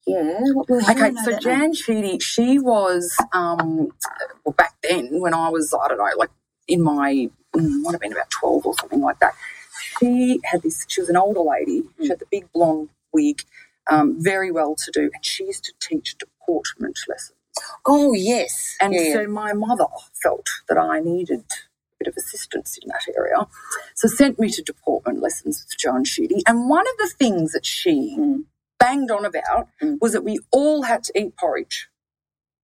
Yeah. 0.06 0.40
What, 0.54 0.68
well, 0.70 0.80
how 0.80 0.94
do 0.94 1.02
I 1.04 1.08
Okay, 1.08 1.16
so? 1.24 1.38
Jan 1.38 1.74
Sheedy, 1.74 2.18
she 2.20 2.58
was 2.60 3.14
um, 3.32 3.92
well 4.44 4.54
back 4.56 4.74
then 4.82 5.20
when 5.20 5.34
I 5.34 5.50
was 5.50 5.74
I 5.74 5.88
don't 5.88 5.98
know 5.98 6.10
like 6.18 6.30
in 6.68 6.82
my 6.82 7.30
mm, 7.56 7.82
might 7.82 7.92
have 7.92 8.00
been 8.02 8.12
about 8.12 8.30
twelve 8.30 8.66
or 8.66 8.74
something 8.80 9.00
like 9.02 9.20
that. 9.20 9.34
She 10.00 10.40
had 10.44 10.62
this. 10.62 10.86
She 10.88 11.00
was 11.02 11.10
an 11.10 11.16
older 11.18 11.40
lady. 11.42 11.84
She 12.00 12.06
Mm. 12.06 12.10
had 12.10 12.20
the 12.20 12.26
big 12.30 12.52
blonde 12.52 12.90
wig, 13.12 13.42
um, 13.90 14.16
very 14.22 14.52
well 14.52 14.76
to 14.76 14.92
do, 14.92 15.10
and 15.14 15.24
she 15.24 15.44
used 15.46 15.64
to 15.66 15.74
teach 15.80 16.16
deportment 16.18 16.98
lessons. 17.08 17.37
Oh 17.86 18.14
yes. 18.14 18.76
And 18.80 18.94
yeah, 18.94 19.00
yeah. 19.02 19.14
so 19.14 19.26
my 19.28 19.52
mother 19.54 19.86
felt 20.22 20.48
that 20.68 20.78
I 20.78 21.00
needed 21.00 21.40
a 21.50 21.96
bit 22.00 22.08
of 22.08 22.16
assistance 22.16 22.78
in 22.82 22.88
that 22.88 23.02
area. 23.16 23.46
So 23.94 24.08
sent 24.08 24.38
me 24.38 24.50
to 24.50 24.62
deportment 24.62 25.20
lessons 25.22 25.64
with 25.64 25.78
John 25.78 26.04
Sheedy. 26.04 26.42
And 26.46 26.68
one 26.68 26.86
of 26.88 26.96
the 26.98 27.08
things 27.18 27.52
that 27.52 27.66
she 27.66 28.16
Mm. 28.18 28.44
banged 28.78 29.10
on 29.10 29.24
about 29.24 29.68
Mm. 29.82 29.98
was 30.00 30.12
that 30.14 30.24
we 30.24 30.40
all 30.52 30.82
had 30.84 31.04
to 31.04 31.20
eat 31.20 31.36
porridge. 31.38 31.88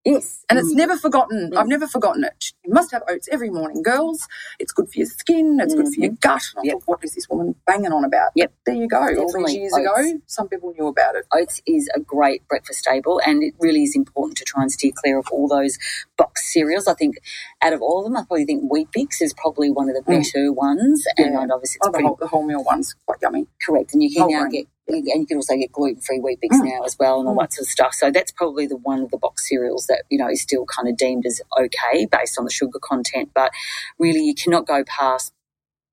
Yes. 0.04 0.44
And 0.50 0.58
it's 0.58 0.72
Mm. 0.72 0.76
never 0.76 0.96
forgotten. 0.98 1.50
Mm. 1.52 1.56
I've 1.56 1.66
never 1.66 1.86
forgotten 1.86 2.24
it. 2.24 2.52
You 2.64 2.74
must 2.74 2.90
have 2.92 3.02
oats 3.08 3.26
every 3.32 3.48
morning, 3.48 3.82
girls. 3.82 4.28
It's 4.58 4.70
good 4.72 4.90
for 4.90 4.98
your 4.98 5.06
skin. 5.06 5.58
It's 5.62 5.74
good 5.74 5.88
for 5.88 5.98
your 6.00 6.10
gut. 6.20 6.42
And 6.56 6.58
I 6.58 6.60
Mm-hmm. 6.60 6.66
Yep. 6.66 6.74
thought, 6.74 6.88
what 6.88 7.04
is 7.04 7.14
this 7.14 7.28
woman 7.30 7.54
banging 7.66 7.90
on 7.92 8.04
about? 8.04 8.30
Yep. 8.34 8.52
There 8.66 8.74
you 8.74 8.86
go. 8.86 8.98
All 8.98 9.32
these 9.32 9.54
years 9.54 9.72
oats. 9.72 9.80
ago, 9.82 10.20
some 10.26 10.48
people 10.48 10.74
knew 10.78 10.88
about 10.88 11.14
it. 11.16 11.24
oats 11.32 11.62
is 11.66 11.88
a 11.94 12.00
great 12.00 12.46
breakfast 12.48 12.80
staple 12.80 13.20
and 13.26 13.42
it 13.42 13.54
really 13.58 13.82
is 13.82 13.96
important 13.96 14.36
to 14.38 14.44
try 14.44 14.60
and 14.62 14.70
steer 14.70 14.92
clear 14.94 15.18
of 15.18 15.26
all 15.32 15.48
those 15.48 15.78
box 16.18 16.52
cereals. 16.52 16.86
I 16.86 16.94
think 16.94 17.16
out 17.62 17.72
of 17.72 17.80
all 17.80 18.00
of 18.00 18.04
them, 18.04 18.16
I 18.16 18.24
probably 18.24 18.44
think 18.44 18.70
Weet-Bix 18.70 19.22
is 19.22 19.32
probably 19.34 19.70
one 19.70 19.88
of 19.88 19.94
the 19.94 20.02
Mm. 20.02 20.22
better 20.22 20.52
ones. 20.52 21.04
And 21.16 21.50
obviously 21.50 21.78
it's 21.80 21.88
Oh, 21.88 21.88
the 21.88 21.92
pretty 21.92 22.06
whole, 22.08 22.16
the 22.16 22.26
wholemeal 22.26 22.64
one's 22.64 22.94
quite 23.06 23.18
yummy. 23.22 23.46
correct. 23.64 23.94
And 23.94 24.02
you 24.02 24.12
can 24.12 24.22
Whole 24.22 24.32
now 24.32 24.40
grain. 24.40 24.50
get 24.52 24.66
and 24.88 25.06
you 25.06 25.26
can 25.26 25.36
also 25.38 25.56
get 25.56 25.72
gluten 25.72 26.00
free 26.02 26.20
Weet-Bix 26.20 26.56
Mm. 26.60 26.64
now 26.64 26.82
as 26.84 26.96
well 26.98 27.20
and 27.20 27.28
all 27.28 27.34
Mm. 27.36 27.40
that 27.40 27.52
sort 27.54 27.66
of 27.66 27.70
stuff. 27.70 27.94
So 27.94 28.10
that's 28.10 28.32
probably 28.32 28.66
the 28.66 28.76
one 28.76 29.00
of 29.02 29.10
the 29.10 29.18
box 29.18 29.48
cereals 29.48 29.86
that, 29.86 30.04
you 30.10 30.18
know, 30.18 30.28
is 30.28 30.42
still 30.42 30.66
kind 30.66 30.88
of 30.88 30.96
deemed 30.96 31.26
as 31.26 31.40
okay 31.58 32.06
based 32.06 32.38
on 32.38 32.44
the 32.44 32.50
sugar 32.50 32.78
content. 32.82 33.30
But 33.34 33.52
really 33.98 34.20
you 34.24 34.34
cannot 34.34 34.66
go 34.66 34.84
past 34.84 35.32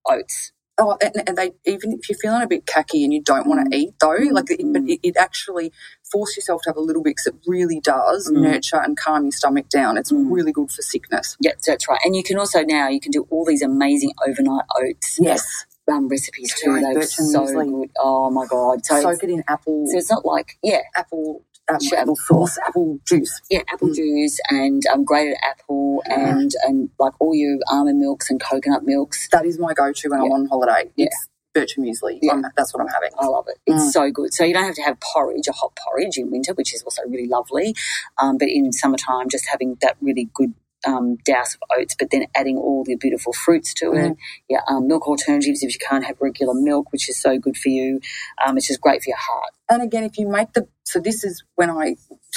oats. 0.10 0.52
Oh, 0.78 0.98
and, 1.04 1.14
and 1.28 1.38
they 1.38 1.52
even 1.66 1.92
if 1.94 2.10
you're 2.10 2.18
feeling 2.18 2.42
a 2.42 2.48
bit 2.48 2.66
cacky 2.66 3.04
and 3.04 3.14
you 3.14 3.22
don't 3.22 3.46
want 3.46 3.70
to 3.72 3.78
eat 3.78 3.94
though, 4.00 4.18
Mm. 4.18 4.32
like 4.32 4.50
it, 4.52 4.62
Mm. 4.62 4.90
it, 4.90 5.00
it 5.04 5.18
actually 5.18 5.72
force 6.12 6.36
yourself 6.36 6.64
to 6.64 6.70
have 6.72 6.78
a 6.78 6.82
little 6.82 7.04
bit 7.04 7.12
because 7.12 7.28
it 7.28 7.36
really 7.46 7.80
does 7.80 8.30
Mm. 8.32 8.42
nurture 8.42 8.82
and 8.82 8.98
calm 8.98 9.24
your 9.26 9.32
stomach 9.32 9.70
down. 9.70 9.98
It's 9.98 10.12
Mm. 10.12 10.32
really 10.32 10.52
good 10.52 10.72
for 10.72 10.82
sickness. 10.82 11.38
Yeah, 11.40 11.52
that's 11.66 11.88
right. 11.88 12.00
And 12.04 12.16
you 12.16 12.24
can 12.24 12.38
also 12.40 12.64
now 12.64 12.90
you 12.90 13.00
can 13.00 13.12
do 13.12 13.28
all 13.30 13.46
these 13.46 13.62
amazing 13.62 14.14
overnight 14.28 14.66
oats 14.76 15.20
Yes, 15.22 15.66
um, 15.90 16.08
recipes 16.08 16.54
too. 16.60 16.80
Giant 16.80 16.94
They're 16.96 17.04
so 17.04 17.46
muesli. 17.46 17.72
good. 17.72 17.92
Oh 18.00 18.30
my 18.30 18.46
god! 18.46 18.86
So, 18.86 19.02
soak 19.02 19.24
it 19.24 19.30
in 19.30 19.44
apple, 19.48 19.88
so 19.88 19.98
it's 19.98 20.10
not 20.10 20.26
like 20.26 20.58
yeah, 20.64 20.82
apple 20.96 21.44
apple, 21.70 21.98
apple 21.98 22.16
sauce, 22.16 22.58
apple 22.66 23.00
juice. 23.08 23.42
Yeah, 23.50 23.62
apple 23.72 23.90
mm. 23.90 23.96
juice 23.96 24.40
and 24.50 24.84
um, 24.88 25.04
grated 25.04 25.38
apple 25.44 26.04
yeah. 26.08 26.38
and 26.38 26.52
and 26.64 26.90
like 27.00 27.14
all 27.20 27.36
your 27.36 27.58
almond 27.70 28.00
milks 28.00 28.30
and 28.30 28.42
coconut 28.42 28.84
milks. 28.84 29.28
That 29.30 29.46
is 29.46 29.60
my 29.60 29.74
go-to 29.74 30.10
when 30.10 30.20
yeah. 30.20 30.26
I'm 30.26 30.32
on 30.32 30.46
holiday. 30.48 30.92
Yeah. 30.96 31.08
It's 31.08 31.28
bircher 31.54 31.80
muesli. 31.80 32.20
Yeah. 32.22 32.34
I'm, 32.34 32.46
that's 32.56 32.74
what 32.74 32.82
I'm 32.82 32.88
having. 32.88 33.12
I 33.20 33.26
love 33.26 33.46
it. 33.48 33.58
It's 33.66 33.84
mm. 33.84 33.92
so 33.92 34.12
good. 34.12 34.34
So 34.34 34.44
you 34.46 34.54
don't 34.54 34.64
have 34.64 34.76
to 34.76 34.82
have 34.84 34.98
porridge, 35.00 35.48
a 35.48 35.52
hot 35.52 35.74
porridge 35.76 36.18
in 36.18 36.32
winter, 36.32 36.54
which 36.54 36.74
is 36.74 36.82
also 36.84 37.02
really 37.08 37.28
lovely. 37.28 37.76
Um, 38.18 38.38
but 38.38 38.48
in 38.48 38.72
summertime, 38.72 39.30
just 39.30 39.48
having 39.50 39.78
that 39.82 39.98
really 40.02 40.30
good 40.34 40.54
um, 40.86 41.18
douse 41.26 41.56
of 41.56 41.62
oats, 41.78 41.96
but 41.98 42.10
then 42.12 42.26
adding 42.36 42.58
all 42.58 42.84
the 42.84 42.96
beautiful 42.96 43.34
fruits 43.34 43.74
to 43.76 43.94
it. 43.94 44.12
Mm. 44.12 44.18
Yeah, 44.50 44.62
um, 44.68 44.88
milk 44.88 45.08
alternatives 45.08 45.64
if 45.64 45.74
you 45.74 45.80
can't 45.80 46.06
have 46.06 46.18
regular 46.20 46.54
milk, 46.54 46.92
which 46.92 47.10
is 47.10 47.22
so 47.22 47.38
good 47.38 47.58
for 47.58 47.70
you. 47.70 48.00
Um, 48.46 48.58
it's 48.58 48.68
just 48.68 48.82
great 48.82 49.04
for 49.04 49.10
your 49.10 49.18
heart. 49.18 49.52
And 49.70 49.82
again, 49.82 50.04
if 50.04 50.18
you 50.18 50.28
make 50.28 50.54
the 50.54 50.68
so 50.84 51.00
this 51.00 51.24
is 51.24 51.44
when 51.56 51.70
I 51.70 51.96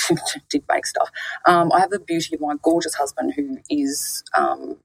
did 0.50 0.64
make 0.70 0.86
stuff. 0.86 1.10
Um, 1.46 1.72
I 1.72 1.80
have 1.80 1.90
the 1.90 1.98
beauty 1.98 2.34
of 2.34 2.40
my 2.40 2.54
gorgeous 2.62 2.94
husband 2.94 3.34
who 3.34 3.58
is 3.70 4.22
um, 4.36 4.76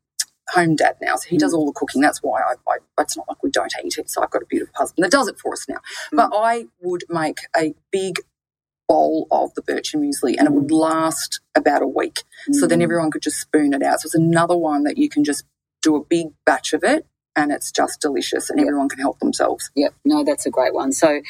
home 0.49 0.75
dad 0.75 0.95
now, 1.01 1.15
so 1.15 1.29
he 1.29 1.37
does 1.37 1.53
mm. 1.53 1.57
all 1.57 1.65
the 1.65 1.73
cooking. 1.73 2.01
That's 2.01 2.23
why 2.23 2.41
I, 2.41 2.53
I, 2.67 2.77
it's 3.01 3.17
not 3.17 3.27
like 3.27 3.43
we 3.43 3.51
don't 3.51 3.73
eat 3.83 3.97
it. 3.97 4.09
So 4.09 4.23
I've 4.23 4.31
got 4.31 4.41
a 4.41 4.47
beautiful 4.47 4.73
husband 4.75 5.03
that 5.03 5.11
does 5.11 5.27
it 5.27 5.37
for 5.39 5.53
us 5.53 5.67
now. 5.67 5.79
Mm. 6.13 6.17
But 6.17 6.31
I 6.33 6.65
would 6.81 7.03
make 7.09 7.39
a 7.55 7.73
big 7.91 8.19
bowl 8.89 9.27
of 9.31 9.53
the 9.53 9.61
bircher 9.61 9.95
muesli 9.95 10.35
and 10.37 10.47
it 10.47 10.51
would 10.51 10.67
mm. 10.67 10.79
last 10.79 11.39
about 11.55 11.83
a 11.83 11.87
week. 11.87 12.23
Mm. 12.49 12.55
So 12.55 12.67
then 12.67 12.79
mm. 12.79 12.83
everyone 12.83 13.11
could 13.11 13.21
just 13.21 13.39
spoon 13.39 13.73
it 13.73 13.83
out. 13.83 14.01
So 14.01 14.07
it's 14.07 14.15
another 14.15 14.57
one 14.57 14.83
that 14.83 14.97
you 14.97 15.07
can 15.09 15.23
just 15.23 15.45
do 15.81 15.95
a 15.95 16.03
big 16.03 16.27
batch 16.45 16.73
of 16.73 16.83
it 16.83 17.05
and 17.35 17.51
it's 17.51 17.71
just 17.71 18.01
delicious 18.01 18.49
and 18.49 18.59
yep. 18.59 18.67
everyone 18.67 18.89
can 18.89 18.99
help 18.99 19.19
themselves. 19.19 19.69
Yep, 19.75 19.93
no, 20.03 20.23
that's 20.23 20.45
a 20.45 20.49
great 20.49 20.73
one. 20.73 20.91
So 20.91 21.21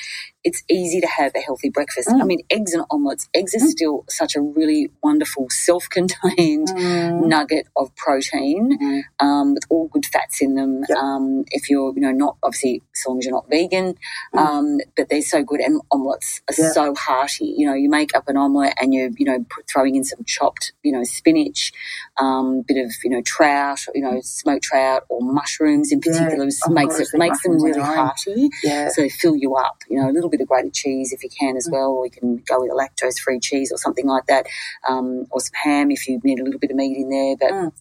it's 0.44 0.64
easy 0.70 1.02
to 1.02 1.08
have 1.08 1.34
a 1.36 1.40
healthy 1.40 1.70
breakfast. 1.70 2.08
Mm. 2.08 2.22
I 2.22 2.26
mean, 2.26 2.40
eggs 2.50 2.74
and 2.74 2.84
omelets, 2.90 3.28
eggs 3.34 3.54
are 3.56 3.60
mm. 3.60 3.68
still 3.68 4.06
such 4.10 4.36
a 4.36 4.42
really 4.42 4.90
wonderful 5.04 5.48
self 5.50 5.90
contained 5.90 6.70
mm. 6.70 7.28
nugget 7.28 7.68
of 7.76 7.94
protein 7.96 8.78
mm. 8.80 9.02
um, 9.20 9.54
with 9.54 9.64
all 9.70 9.90
good 9.90 10.06
fats 10.06 10.42
in 10.42 10.56
them. 10.56 10.84
Yep. 10.88 10.98
Um, 10.98 11.44
if 11.52 11.70
you're, 11.70 11.94
you 11.94 12.02
know, 12.02 12.12
not 12.12 12.38
obviously, 12.42 12.82
as 12.96 13.06
long 13.06 13.20
as 13.20 13.26
you're 13.26 13.34
not 13.34 13.50
vegan, 13.50 13.96
mm. 14.34 14.40
um, 14.40 14.78
but 14.96 15.10
they're 15.10 15.22
so 15.22 15.44
good. 15.44 15.60
And 15.60 15.82
omelets 15.92 16.42
are 16.50 16.56
yep. 16.58 16.74
so 16.74 16.96
hearty. 16.96 17.54
You 17.58 17.68
know, 17.68 17.74
you 17.74 17.90
make 17.90 18.16
up 18.16 18.30
an 18.30 18.38
omelet 18.38 18.74
and 18.82 18.94
you're, 18.94 19.10
you 19.18 19.26
know, 19.26 19.46
put, 19.50 19.68
throwing 19.68 19.96
in 19.96 20.06
some 20.06 20.24
chopped, 20.26 20.72
you 20.84 20.94
know, 20.94 21.04
spinach, 21.04 21.74
um, 22.18 22.64
bit 22.66 22.78
of, 22.78 22.94
you 23.04 23.10
know, 23.10 23.22
trout, 23.24 23.80
you 23.94 24.02
know, 24.02 24.22
smoked 24.22 24.64
trout 24.64 25.04
or 25.10 25.20
mushrooms 25.22 25.92
in 25.92 26.00
particular 26.00 26.46
yeah. 26.46 26.52
oh, 26.66 26.72
makes 26.72 27.00
it 27.00 27.10
makes 27.14 27.44
them 27.44 27.62
really 27.62 27.82
hearty. 27.82 28.50
Yeah. 28.64 28.90
So 28.90 29.02
they 29.02 29.10
fill 29.10 29.36
you 29.36 29.56
up. 29.56 29.84
You 29.90 30.02
know, 30.02 30.10
a 30.10 30.14
little 30.14 30.29
little 30.30 30.38
bit 30.38 30.42
of 30.42 30.48
grated 30.48 30.74
cheese 30.74 31.12
if 31.12 31.24
you 31.24 31.30
can 31.30 31.58
as 31.58 31.68
mm. 31.68 31.74
well, 31.74 31.92
or 31.92 32.06
you 32.06 32.12
can 32.12 32.38
go 32.48 32.62
with 32.62 32.72
a 32.72 32.76
lactose 32.76 33.20
free 33.20 33.40
cheese 33.40 33.72
or 33.72 33.78
something 33.78 34.06
like 34.06 34.26
that, 34.28 34.46
um, 34.88 35.26
or 35.32 35.40
some 35.40 35.54
ham 35.64 35.92
if 35.92 36.08
you 36.08 36.20
need 36.24 36.40
a 36.40 36.44
little 36.44 36.60
bit 36.60 36.72
of 36.72 36.78
meat 36.78 36.98
in 36.98 37.10
there. 37.10 37.36
But 37.38 37.52
mm. 37.52 37.72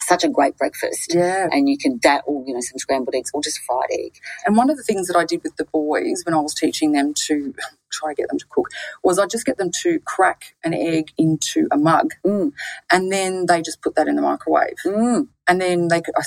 such 0.00 0.24
a 0.24 0.28
great 0.28 0.56
breakfast. 0.56 1.14
Yeah. 1.14 1.48
And 1.50 1.68
you 1.68 1.78
can 1.78 2.00
that 2.02 2.24
or 2.26 2.44
you 2.46 2.54
know 2.54 2.60
some 2.60 2.78
scrambled 2.78 3.14
eggs 3.14 3.30
or 3.32 3.42
just 3.42 3.60
fried 3.60 3.88
egg. 3.92 4.14
And 4.44 4.56
one 4.56 4.70
of 4.70 4.76
the 4.76 4.82
things 4.82 5.08
that 5.08 5.16
I 5.16 5.24
did 5.24 5.42
with 5.42 5.56
the 5.56 5.66
boys 5.66 6.22
when 6.24 6.34
I 6.34 6.40
was 6.40 6.54
teaching 6.54 6.92
them 6.92 7.14
to 7.26 7.54
try 7.92 8.12
to 8.12 8.14
get 8.14 8.28
them 8.28 8.38
to 8.38 8.46
cook 8.48 8.68
was 9.02 9.18
I 9.18 9.26
just 9.26 9.44
get 9.44 9.58
them 9.58 9.70
to 9.82 10.00
crack 10.00 10.54
an 10.64 10.72
egg 10.74 11.12
into 11.18 11.68
a 11.70 11.76
mug, 11.76 12.14
mm. 12.24 12.52
and 12.90 13.12
then 13.12 13.46
they 13.46 13.62
just 13.62 13.82
put 13.82 13.94
that 13.96 14.08
in 14.08 14.16
the 14.16 14.22
microwave, 14.22 14.76
mm. 14.84 15.28
and 15.48 15.60
then 15.60 15.88
they 15.88 16.00
could. 16.00 16.14
I 16.16 16.22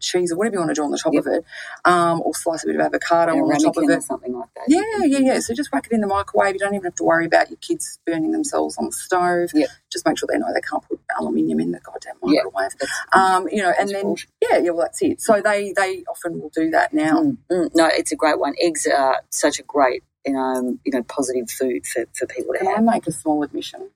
cheese 0.00 0.32
or 0.32 0.36
whatever 0.36 0.54
you 0.54 0.60
want 0.60 0.70
to 0.70 0.74
do 0.74 0.84
on 0.84 0.90
the 0.90 0.98
top 0.98 1.14
yep. 1.14 1.26
of 1.26 1.32
it, 1.32 1.44
um, 1.84 2.20
or 2.24 2.34
slice 2.34 2.64
a 2.64 2.66
bit 2.66 2.76
of 2.76 2.80
avocado 2.80 3.32
on 3.32 3.48
the 3.48 3.60
top 3.62 3.76
of 3.76 3.88
it. 3.88 4.02
something 4.02 4.32
like 4.32 4.48
that. 4.54 4.64
Yeah, 4.68 5.04
yeah, 5.04 5.18
yeah. 5.18 5.40
So 5.40 5.54
just 5.54 5.72
whack 5.72 5.86
it 5.86 5.92
in 5.92 6.00
the 6.00 6.06
microwave. 6.06 6.54
You 6.54 6.58
don't 6.58 6.74
even 6.74 6.84
have 6.84 6.94
to 6.96 7.04
worry 7.04 7.26
about 7.26 7.50
your 7.50 7.58
kids 7.58 7.98
burning 8.06 8.32
themselves 8.32 8.76
on 8.78 8.86
the 8.86 8.92
stove. 8.92 9.50
Yep. 9.54 9.68
Just 9.90 10.06
make 10.06 10.18
sure 10.18 10.28
they 10.30 10.38
know 10.38 10.46
they 10.54 10.60
can't 10.60 10.82
put 10.88 11.00
aluminium 11.18 11.60
in 11.60 11.72
the 11.72 11.80
goddamn 11.80 12.16
microwave. 12.22 12.72
Yep. 12.80 12.90
Um, 13.12 13.48
you 13.50 13.62
know, 13.62 13.72
and 13.78 13.88
then 13.88 14.16
yeah, 14.42 14.58
yeah. 14.58 14.70
Well, 14.70 14.84
that's 14.84 15.02
it. 15.02 15.20
So 15.20 15.40
they 15.40 15.72
they 15.76 16.04
often 16.08 16.40
will 16.40 16.50
do 16.54 16.70
that 16.70 16.92
now. 16.92 17.22
Mm, 17.22 17.38
mm, 17.50 17.70
no, 17.74 17.88
it's 17.92 18.12
a 18.12 18.16
great 18.16 18.38
one. 18.38 18.54
Eggs 18.60 18.86
are 18.86 19.22
such 19.30 19.58
a 19.58 19.62
great 19.62 20.02
you 20.26 20.32
know 20.32 20.78
you 20.84 20.92
know 20.92 21.02
positive 21.04 21.50
food 21.50 21.86
for 21.86 22.04
for 22.14 22.26
people 22.26 22.52
to 22.52 22.58
Can 22.58 22.68
have. 22.68 22.78
I 22.78 22.80
make 22.80 23.06
a 23.06 23.12
small 23.12 23.42
admission? 23.42 23.90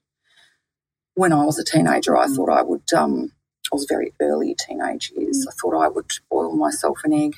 When 1.15 1.33
I 1.33 1.45
was 1.45 1.59
a 1.59 1.65
teenager, 1.65 2.17
I 2.17 2.27
mm. 2.27 2.35
thought 2.35 2.49
I 2.49 2.63
would 2.63 2.91
um, 2.95 3.33
was 3.73 3.87
very 3.89 4.13
early 4.21 4.55
teenage 4.55 5.13
years. 5.17 5.47
I 5.49 5.53
thought 5.53 5.75
I 5.75 5.89
would 5.89 6.11
boil 6.31 6.55
myself 6.55 7.01
an 7.05 7.13
egg 7.13 7.35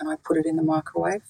and 0.00 0.10
I 0.10 0.16
put 0.24 0.36
it 0.36 0.46
in 0.46 0.56
the 0.56 0.62
microwave. 0.62 1.22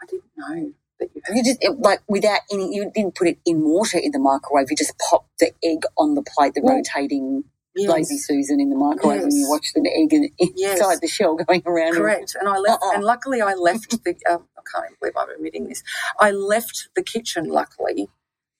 I 0.00 0.06
didn't 0.06 0.24
know 0.36 0.72
that 1.00 1.10
you. 1.14 1.22
You 1.34 1.44
just 1.44 1.64
like 1.78 2.00
without 2.08 2.40
any. 2.52 2.74
You 2.74 2.90
didn't 2.94 3.14
put 3.14 3.28
it 3.28 3.38
in 3.44 3.62
water 3.62 3.98
in 3.98 4.12
the 4.12 4.18
microwave. 4.18 4.70
You 4.70 4.76
just 4.76 4.98
popped 4.98 5.38
the 5.40 5.52
egg 5.64 5.82
on 5.96 6.14
the 6.14 6.22
plate, 6.22 6.54
the 6.54 6.60
well, 6.62 6.76
rotating. 6.76 7.44
Yes. 7.76 7.90
Lazy 7.90 8.18
Susan 8.18 8.58
in 8.58 8.70
the 8.70 8.76
microwave, 8.76 9.20
yes. 9.20 9.24
and 9.24 9.32
you 9.34 9.48
watched 9.48 9.72
the 9.74 9.80
egg 9.80 10.12
in, 10.12 10.30
inside 10.38 10.52
yes. 10.56 11.00
the 11.00 11.06
shell 11.06 11.36
going 11.36 11.62
around. 11.64 11.94
Correct, 11.94 12.34
and 12.34 12.48
I 12.48 12.56
left, 12.56 12.82
uh-uh. 12.82 12.94
and 12.94 13.04
luckily 13.04 13.40
I 13.40 13.54
left 13.54 14.02
the. 14.02 14.16
Uh, 14.28 14.38
I 14.58 14.62
can't 14.72 14.86
even 14.86 14.96
believe 15.00 15.16
I'm 15.16 15.30
admitting 15.30 15.68
this. 15.68 15.84
I 16.18 16.32
left 16.32 16.88
the 16.96 17.04
kitchen, 17.04 17.44
luckily, 17.48 18.08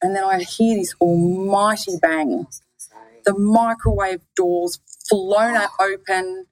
and 0.01 0.15
then 0.15 0.23
I 0.23 0.39
hear 0.39 0.77
this 0.77 0.95
almighty 1.01 1.97
bang 2.01 2.47
the 3.25 3.39
microwave 3.39 4.21
doors 4.37 4.81
flown 5.09 5.57
open, 5.81 6.47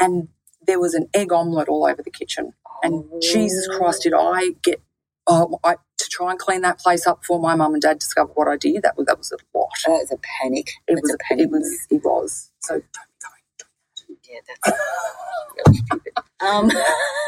and 0.00 0.28
there 0.66 0.80
was 0.80 0.94
an 0.94 1.08
egg 1.14 1.32
omelette 1.32 1.68
all 1.68 1.86
over 1.86 2.02
the 2.02 2.10
kitchen. 2.10 2.52
And 2.82 3.04
oh. 3.12 3.20
Jesus 3.20 3.68
Christ, 3.68 4.02
did 4.02 4.14
I 4.14 4.50
get 4.62 4.80
oh, 5.26 5.58
I, 5.64 5.74
to 5.74 6.08
try 6.10 6.30
and 6.30 6.38
clean 6.38 6.62
that 6.62 6.78
place 6.78 7.06
up 7.06 7.20
before 7.20 7.40
my 7.40 7.54
mum 7.54 7.74
and 7.74 7.82
dad 7.82 7.98
discovered 7.98 8.32
what 8.34 8.48
I 8.48 8.56
did? 8.56 8.82
That 8.82 8.96
was 8.96 9.06
that 9.06 9.18
was 9.18 9.32
a 9.32 9.58
lot. 9.58 9.68
That 9.86 9.92
was 9.92 10.12
a 10.12 10.18
panic. 10.42 10.68
It 10.88 10.94
that's 10.94 11.02
was 11.02 11.14
a 11.14 11.18
panic. 11.28 11.46
It 11.46 11.50
was. 11.50 11.86
It 11.90 12.02
was. 12.04 12.50
So 12.60 12.74
don't 12.74 12.84
go. 12.88 14.08
Yeah, 14.28 14.40
that's 14.46 14.78
really 15.66 15.78
stupid. 15.78 16.12
Um. 16.40 16.70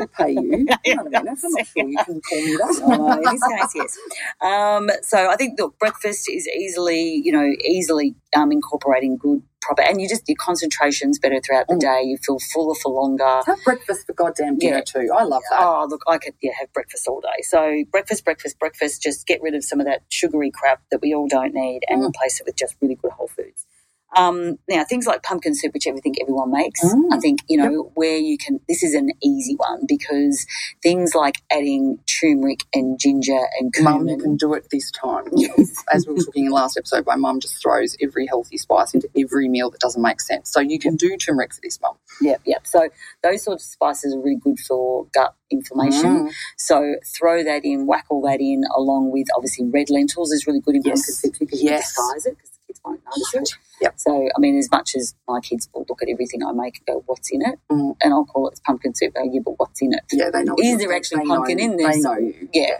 I 0.00 0.06
pay 0.06 0.32
you. 0.32 0.66
Hang 0.84 0.98
on 0.98 1.06
a 1.06 1.10
minute. 1.10 1.38
I'm 1.44 1.52
not 1.52 1.66
sure 1.66 1.88
you 1.88 1.98
can 2.04 2.20
call 2.20 2.40
me 2.44 2.56
that. 2.56 3.20
In 3.24 3.32
this 3.32 3.72
case, 3.72 3.74
yes. 3.74 3.98
Um, 4.40 4.90
so 5.02 5.30
I 5.30 5.36
think 5.36 5.58
look, 5.58 5.78
breakfast 5.78 6.28
is 6.30 6.48
easily, 6.48 7.20
you 7.24 7.32
know, 7.32 7.44
easily 7.64 8.14
um, 8.36 8.52
incorporating 8.52 9.16
good 9.16 9.42
proper, 9.64 9.82
and 9.82 10.00
you 10.00 10.08
just 10.08 10.28
your 10.28 10.36
concentration's 10.38 11.18
better 11.18 11.40
throughout 11.40 11.66
the 11.68 11.74
mm. 11.74 11.80
day. 11.80 12.02
You 12.04 12.18
feel 12.18 12.38
fuller 12.38 12.74
for 12.74 12.92
longer. 12.92 13.42
Have 13.46 13.64
breakfast 13.64 14.06
for 14.06 14.12
goddamn 14.12 14.58
dinner 14.58 14.76
yeah. 14.76 14.82
too. 14.82 15.08
I 15.14 15.24
love 15.24 15.42
that. 15.50 15.60
Oh, 15.60 15.86
look, 15.88 16.02
I 16.06 16.18
could 16.18 16.34
yeah 16.42 16.52
have 16.60 16.72
breakfast 16.72 17.08
all 17.08 17.20
day. 17.20 17.42
So 17.42 17.84
breakfast, 17.90 18.24
breakfast, 18.24 18.58
breakfast. 18.58 19.02
Just 19.02 19.26
get 19.26 19.42
rid 19.42 19.54
of 19.54 19.64
some 19.64 19.80
of 19.80 19.86
that 19.86 20.02
sugary 20.10 20.50
crap 20.50 20.82
that 20.90 21.00
we 21.00 21.14
all 21.14 21.26
don't 21.26 21.54
need, 21.54 21.80
and 21.88 22.02
mm. 22.02 22.08
replace 22.08 22.40
it 22.40 22.46
with 22.46 22.56
just 22.56 22.76
really 22.80 22.96
good 22.96 23.12
whole 23.12 23.28
foods. 23.28 23.66
Um, 24.16 24.58
now, 24.68 24.84
things 24.84 25.06
like 25.06 25.22
pumpkin 25.22 25.54
soup, 25.54 25.74
which 25.74 25.86
I 25.86 25.92
think 25.92 26.16
everyone 26.20 26.52
makes, 26.52 26.84
mm. 26.84 27.02
I 27.12 27.18
think, 27.18 27.40
you 27.48 27.56
know, 27.56 27.84
yep. 27.84 27.92
where 27.94 28.16
you 28.16 28.38
can, 28.38 28.60
this 28.68 28.82
is 28.82 28.94
an 28.94 29.10
easy 29.22 29.54
one 29.56 29.84
because 29.86 30.46
things 30.82 31.14
like 31.14 31.36
adding 31.50 31.98
turmeric 32.06 32.60
and 32.72 32.98
ginger 32.98 33.40
and 33.58 33.72
cumin. 33.72 34.06
Mum 34.06 34.20
can 34.20 34.36
do 34.36 34.54
it 34.54 34.68
this 34.70 34.90
time. 34.90 35.24
Yes. 35.36 35.84
As 35.92 36.06
we 36.06 36.14
were 36.14 36.20
talking 36.20 36.44
in 36.44 36.50
the 36.50 36.54
last 36.54 36.76
episode, 36.78 37.04
my 37.06 37.16
mum 37.16 37.38
just 37.38 37.60
throws 37.60 37.96
every 38.00 38.26
healthy 38.26 38.56
spice 38.56 38.94
into 38.94 39.08
every 39.18 39.48
meal 39.48 39.68
that 39.70 39.80
doesn't 39.80 40.00
make 40.00 40.20
sense. 40.20 40.50
So 40.50 40.60
you 40.60 40.78
can 40.78 40.96
do 40.96 41.16
turmeric 41.16 41.52
for 41.52 41.60
this, 41.62 41.78
mum. 41.82 41.96
Yep, 42.20 42.42
yep. 42.46 42.66
So 42.66 42.88
those 43.22 43.42
sorts 43.42 43.64
of 43.64 43.70
spices 43.70 44.14
are 44.14 44.20
really 44.20 44.36
good 44.36 44.58
for 44.60 45.06
gut 45.12 45.34
inflammation. 45.50 46.28
Mm. 46.28 46.32
So 46.56 46.94
throw 47.04 47.42
that 47.44 47.64
in, 47.64 47.86
whack 47.86 48.06
all 48.10 48.22
that 48.22 48.40
in, 48.40 48.62
along 48.74 49.10
with 49.10 49.26
obviously 49.36 49.66
red 49.66 49.90
lentils 49.90 50.32
is 50.32 50.46
really 50.46 50.60
good 50.60 50.76
in 50.76 50.82
yes. 50.84 51.00
pumpkin 51.00 51.14
soup 51.14 51.34
because 51.38 51.62
yes. 51.62 51.94
you 51.96 52.04
disguise 52.04 52.26
it 52.26 52.53
kids 52.66 52.80
won't 52.84 53.02
notice 53.04 53.34
it. 53.34 53.58
Yep. 53.80 53.94
So, 53.96 54.28
I 54.36 54.40
mean, 54.40 54.58
as 54.58 54.70
much 54.70 54.94
as 54.96 55.14
my 55.28 55.40
kids 55.40 55.68
will 55.74 55.84
look 55.88 56.02
at 56.02 56.08
everything 56.08 56.44
I 56.44 56.52
make 56.52 56.78
and 56.78 56.86
go, 56.86 57.02
what's 57.06 57.30
in 57.30 57.42
it? 57.42 57.58
Mm. 57.70 57.96
And 58.02 58.12
I'll 58.12 58.24
call 58.24 58.48
it 58.48 58.60
pumpkin 58.64 58.94
soup. 58.94 59.14
They 59.14 59.26
go, 59.26 59.30
yeah, 59.32 59.40
but 59.44 59.54
what's 59.58 59.82
in 59.82 59.92
it? 59.92 60.00
Yeah, 60.12 60.30
they 60.30 60.44
know. 60.44 60.56
Is 60.58 60.78
there 60.78 60.92
actually 60.92 61.26
pumpkin 61.26 61.58
know, 61.58 61.64
in 61.64 61.76
there? 61.76 61.92
They 61.92 62.00
know 62.00 62.18
you. 62.18 62.48
Yeah. 62.52 62.78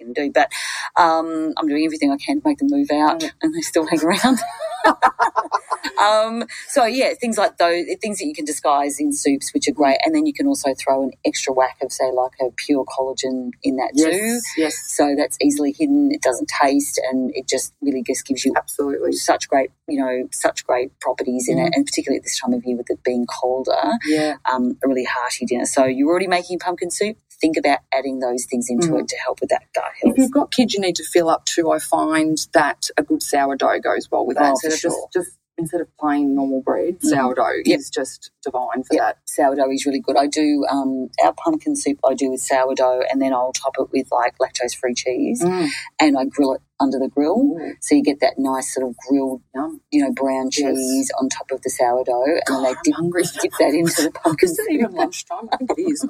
I 0.00 0.04
mean, 0.04 0.14
you 0.16 0.22
know, 0.22 0.26
what 0.26 0.30
are 0.30 0.30
you 0.30 0.32
going 0.32 0.32
to 0.32 0.40
do? 0.40 0.48
But 0.96 1.02
um, 1.02 1.54
I'm 1.56 1.68
doing 1.68 1.84
everything 1.84 2.10
I 2.10 2.16
can 2.16 2.40
to 2.40 2.48
make 2.48 2.58
them 2.58 2.68
move 2.70 2.90
out 2.90 3.20
mm. 3.20 3.30
and 3.42 3.54
they 3.54 3.60
still 3.60 3.86
hang 3.86 4.00
around. 4.02 4.38
um, 6.00 6.44
so 6.68 6.84
yeah, 6.84 7.12
things 7.14 7.38
like 7.38 7.58
those, 7.58 7.84
things 8.00 8.18
that 8.18 8.26
you 8.26 8.34
can 8.34 8.44
disguise 8.44 8.98
in 8.98 9.12
soups, 9.12 9.52
which 9.52 9.68
are 9.68 9.72
great, 9.72 9.98
and 10.04 10.14
then 10.14 10.26
you 10.26 10.32
can 10.32 10.46
also 10.46 10.74
throw 10.74 11.02
an 11.02 11.12
extra 11.24 11.52
whack 11.52 11.76
of 11.82 11.92
say 11.92 12.10
like 12.12 12.32
a 12.40 12.50
pure 12.56 12.84
collagen 12.84 13.50
in 13.62 13.76
that 13.76 13.92
yes, 13.94 14.10
too. 14.10 14.40
Yes. 14.56 14.76
So 14.88 15.14
that's 15.16 15.36
easily 15.42 15.74
hidden. 15.78 16.10
It 16.12 16.22
doesn't 16.22 16.50
taste, 16.60 17.00
and 17.10 17.30
it 17.34 17.48
just 17.48 17.74
really 17.80 18.02
just 18.02 18.26
gives 18.26 18.44
you 18.44 18.52
absolutely 18.56 19.12
such 19.12 19.48
great, 19.48 19.70
you 19.88 20.00
know, 20.00 20.28
such 20.32 20.66
great 20.66 20.98
properties 21.00 21.48
in 21.48 21.58
mm. 21.58 21.66
it, 21.66 21.74
and 21.74 21.86
particularly 21.86 22.18
at 22.18 22.24
this 22.24 22.38
time 22.38 22.52
of 22.52 22.64
year 22.64 22.76
with 22.76 22.90
it 22.90 23.02
being 23.04 23.26
colder. 23.26 23.92
Yeah. 24.04 24.36
Um, 24.50 24.78
a 24.82 24.88
really 24.88 25.04
hearty 25.04 25.46
dinner. 25.46 25.66
So 25.66 25.84
you're 25.84 26.08
already 26.08 26.26
making 26.26 26.58
pumpkin 26.58 26.90
soup 26.90 27.16
think 27.40 27.56
about 27.56 27.80
adding 27.92 28.20
those 28.20 28.44
things 28.44 28.66
into 28.68 28.88
mm. 28.88 29.00
it 29.00 29.08
to 29.08 29.16
help 29.16 29.40
with 29.40 29.50
that 29.50 29.62
gut 29.74 29.84
health. 30.02 30.14
If 30.14 30.18
you've 30.18 30.32
got 30.32 30.50
kids 30.52 30.74
you 30.74 30.80
need 30.80 30.96
to 30.96 31.04
fill 31.04 31.28
up 31.28 31.44
too, 31.46 31.70
I 31.70 31.78
find 31.78 32.38
that 32.52 32.88
a 32.96 33.02
good 33.02 33.22
sourdough 33.22 33.80
goes 33.80 34.10
well 34.10 34.26
with 34.26 34.36
that. 34.36 34.52
Oh, 34.52 34.58
so 34.60 34.68
just, 34.68 34.82
sure. 34.82 35.08
just 35.12 35.30
instead 35.58 35.80
of 35.82 35.88
plain 35.98 36.34
normal 36.34 36.62
bread, 36.62 36.96
sourdough 37.02 37.62
Yep. 37.66 37.78
is 37.78 37.90
just 37.90 38.30
divine 38.42 38.82
for 38.82 38.94
Yep. 38.94 39.02
that. 39.02 39.18
sourdough 39.26 39.70
is 39.70 39.84
really 39.84 40.00
good. 40.00 40.16
I 40.16 40.26
do 40.26 40.64
um, 40.70 41.10
our 41.22 41.34
pumpkin 41.34 41.76
soup. 41.76 41.98
I 42.04 42.14
do 42.14 42.30
with 42.30 42.40
sourdough, 42.40 43.02
and 43.10 43.20
then 43.20 43.32
I'll 43.34 43.52
top 43.52 43.74
it 43.78 43.88
with 43.92 44.08
like 44.10 44.36
lactose 44.38 44.74
free 44.74 44.94
cheese, 44.94 45.42
Mm. 45.42 45.68
and 46.00 46.16
I 46.18 46.24
grill 46.24 46.54
it 46.54 46.62
under 46.80 46.98
the 46.98 47.08
grill, 47.08 47.56
so 47.80 47.94
you 47.94 48.02
get 48.02 48.20
that 48.20 48.34
nice 48.38 48.74
sort 48.74 48.88
of 48.88 48.96
grilled, 49.08 49.42
yum. 49.54 49.80
you 49.92 50.02
know, 50.04 50.12
brown 50.12 50.46
Yes. 50.46 50.54
cheese 50.56 51.12
on 51.20 51.28
top 51.28 51.50
of 51.52 51.62
the 51.62 51.70
sourdough, 51.70 52.24
and 52.24 52.42
God, 52.46 52.64
then 52.64 52.64
they 52.64 52.92
dip, 52.92 52.96
dip 53.42 53.52
that 53.60 53.74
into 53.74 54.02
the 54.02 54.12
pumpkin 54.12 54.48
Is 54.50 54.58
it 54.58 54.72
even 54.72 54.92
lunchtime? 54.96 55.48
I 55.52 55.56
think 55.58 55.70
it 55.76 55.82
is. 55.82 56.06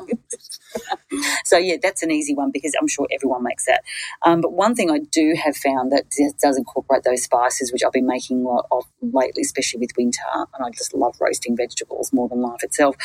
So 1.45 1.59
yeah, 1.59 1.77
that's 1.83 2.03
an 2.03 2.11
easy 2.11 2.35
one 2.35 2.51
because 2.53 2.75
I'm 2.81 2.89
sure 2.89 3.07
everyone 3.13 3.43
makes 3.43 3.67
that. 3.67 3.83
Um, 4.25 4.41
but 4.41 4.53
one 4.53 4.75
thing 4.75 4.91
I 4.91 4.99
do 5.01 5.35
have 5.43 5.57
found 5.57 5.93
that 5.93 6.11
does 6.41 6.59
incorporate 6.59 7.05
those 7.05 7.25
spices, 7.25 7.73
which 7.73 7.83
I've 7.85 7.93
been 7.93 8.07
making 8.07 8.41
a 8.41 8.49
lot 8.49 8.67
of 8.73 8.85
lately, 9.03 9.43
especially 9.43 9.81
with 9.81 9.91
winter, 9.99 10.23
and 10.35 10.65
I 10.67 10.71
just 10.71 10.95
love 10.95 11.17
roasting 11.21 11.57
vegetables 11.57 12.13
more 12.13 12.29
than 12.29 12.41
life 12.43 12.63
itself. 12.63 12.97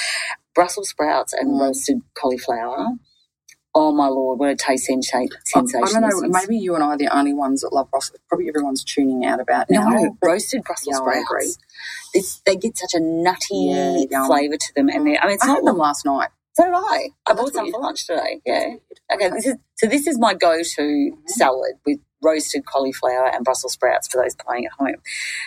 Brussels 0.56 0.90
sprouts 0.90 1.34
and 1.34 1.52
Mm. 1.52 1.62
roasted 1.62 2.02
cauliflower. 2.16 2.94
Oh 3.78 3.92
my 3.92 4.08
lord, 4.08 4.40
what 4.40 4.50
a 4.50 4.56
taste 4.56 4.90
sensa- 4.90 5.28
I, 5.28 5.28
sensation! 5.44 6.04
I 6.04 6.10
don't 6.10 6.22
know. 6.24 6.30
Maybe 6.30 6.58
you 6.58 6.76
and 6.76 6.84
I 6.84 6.88
are 6.88 6.98
the 6.98 7.10
only 7.16 7.34
ones 7.34 7.62
that 7.62 7.74
love 7.74 7.92
Brussels. 7.92 8.20
Probably 8.30 8.48
everyone's 8.48 8.84
tuning 8.86 9.26
out 9.26 9.42
about 9.42 9.70
now. 9.70 9.90
No, 9.90 10.18
roasted 10.24 10.64
Brussels 10.64 10.98
Yeah, 10.98 11.06
I 11.06 11.20
agree. 11.20 11.50
sprouts. 11.50 11.58
This, 12.14 12.42
they 12.46 12.56
get 12.56 12.78
such 12.78 12.94
a 12.94 13.02
nutty 13.02 14.08
Yeah, 14.10 14.26
flavour 14.28 14.58
to 14.58 14.74
them, 14.76 14.88
and 14.90 15.06
they, 15.06 15.18
I 15.18 15.26
mean, 15.26 15.36
it's 15.36 15.44
I 15.44 15.48
not 15.48 15.56
had 15.58 15.66
them 15.66 15.78
last 15.78 16.06
night. 16.06 16.30
So 16.54 16.64
did 16.64 16.74
I. 16.74 17.10
I 17.28 17.34
bought 17.34 17.52
some 17.54 17.64
weird. 17.66 17.74
for 17.76 17.82
lunch 17.82 18.08
today. 18.08 18.42
Yeah. 18.46 18.76
Okay, 19.14 19.30
this 19.30 19.46
is 19.46 19.56
so. 19.76 19.88
This 19.88 20.08
is 20.08 20.18
my 20.18 20.34
go-to 20.34 20.82
mm-hmm. 20.82 21.28
salad 21.28 21.74
with 21.86 22.00
roasted 22.26 22.66
cauliflower 22.66 23.28
and 23.34 23.46
Brussels 23.46 23.74
sprouts 23.74 24.10
for 24.10 24.24
those 24.24 24.36
playing 24.36 24.66
at 24.68 24.74
home. 24.74 24.96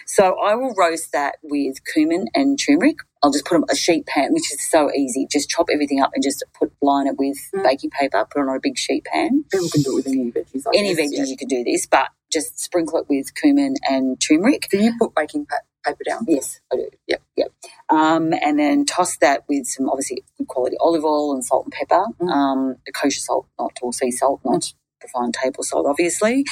So 0.07 0.37
I 0.41 0.55
will 0.57 0.75
roast 0.75 1.13
that 1.13 1.37
with 1.43 1.79
cumin 1.93 2.29
and 2.35 2.59
turmeric. 2.59 2.99
I'll 3.23 3.33
just 3.33 3.47
put 3.47 3.57
them 3.57 3.65
a 3.71 3.77
sheet 3.77 4.07
pan, 4.07 4.33
which 4.35 4.53
is 4.53 4.69
so 4.71 4.93
easy. 4.93 5.27
Just 5.31 5.51
chop 5.51 5.69
everything 5.73 6.03
up 6.03 6.11
and 6.15 6.23
just 6.25 6.45
put 6.59 6.73
line 6.83 7.07
it 7.07 7.17
with 7.19 7.39
Mm. 7.55 7.65
baking 7.65 7.91
paper. 7.91 8.27
Put 8.31 8.43
it 8.43 8.49
on 8.49 8.57
a 8.57 8.61
big 8.61 8.79
sheet 8.79 9.05
pan. 9.07 9.45
People 9.53 9.69
can 9.71 9.83
do 9.83 9.93
it 9.93 9.97
with 9.97 10.09
any 10.09 10.33
veggies. 10.33 10.65
Any 10.75 10.95
veggies 10.97 11.19
yeah. 11.19 11.25
you 11.25 11.37
can 11.37 11.49
do 11.49 11.65
this, 11.65 11.87
but 11.87 12.09
just 12.33 12.61
sprinkle 12.61 12.99
it 13.01 13.07
with 13.09 13.35
cumin 13.35 13.77
and 13.89 14.21
turmeric. 14.21 14.69
Do 14.71 14.79
you 14.79 14.95
put 14.99 15.15
baking 15.15 15.47
pa- 15.47 15.61
paper 15.87 16.05
down? 16.07 16.27
Yes, 16.29 16.61
I 16.73 16.77
do. 16.77 16.91
Yep. 17.09 17.23
Yep. 17.37 17.53
Um, 17.91 18.35
and 18.35 18.59
then 18.59 18.87
toss 18.87 19.17
that 19.19 19.45
with 19.49 19.67
some 19.67 19.89
obviously 19.89 20.25
good 20.39 20.49
quality 20.49 20.77
olive 20.81 21.05
oil 21.05 21.33
and 21.35 21.45
salt 21.45 21.67
and 21.67 21.73
pepper. 21.73 22.05
Mm. 22.21 22.31
Um, 22.33 22.77
the 22.87 22.93
kosher 22.93 23.21
salt, 23.21 23.47
not 23.59 23.75
tall 23.77 23.93
sea 23.93 24.11
salt, 24.11 24.41
not 24.45 24.73
refined 25.03 25.35
table 25.35 25.63
salt, 25.63 25.87
obviously. 25.87 26.45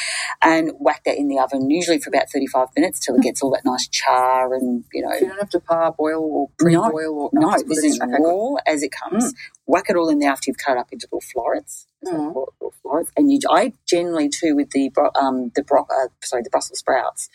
And 0.42 0.72
whack 0.78 1.02
that 1.04 1.16
in 1.16 1.28
the 1.28 1.38
oven, 1.38 1.70
usually 1.70 1.98
for 1.98 2.08
about 2.10 2.30
35 2.32 2.68
minutes 2.76 3.00
till 3.00 3.14
it 3.16 3.22
gets 3.22 3.42
all 3.42 3.50
that 3.50 3.64
nice 3.64 3.88
char 3.88 4.54
and, 4.54 4.84
you 4.92 5.02
know. 5.02 5.12
You 5.14 5.28
don't 5.28 5.38
have 5.38 5.50
to 5.50 5.60
parboil 5.60 6.22
or 6.22 6.50
pre-boil 6.58 7.18
or 7.18 7.30
No, 7.32 7.50
put 7.52 7.68
this 7.68 7.84
it 7.84 7.86
is 7.88 8.00
raw 8.00 8.54
as 8.66 8.82
it 8.82 8.92
comes. 8.92 9.34
Whack 9.66 9.86
it 9.88 9.96
all 9.96 10.08
in 10.08 10.18
there 10.18 10.30
after 10.30 10.50
you've 10.50 10.58
cut 10.58 10.76
it 10.76 10.78
up 10.80 10.88
into 10.92 11.06
little 11.10 11.20
florets. 11.20 11.86
Mm. 12.04 12.28
little 12.28 12.74
florets? 12.82 13.10
And 13.16 13.32
you, 13.32 13.40
I 13.50 13.72
generally 13.86 14.28
too 14.28 14.54
with 14.54 14.70
the 14.70 14.90
um 15.18 15.50
the 15.56 15.62
bro- 15.64 15.86
uh, 15.90 16.08
sorry 16.22 16.42
the 16.42 16.50
Brussels 16.50 16.78
sprouts, 16.78 17.28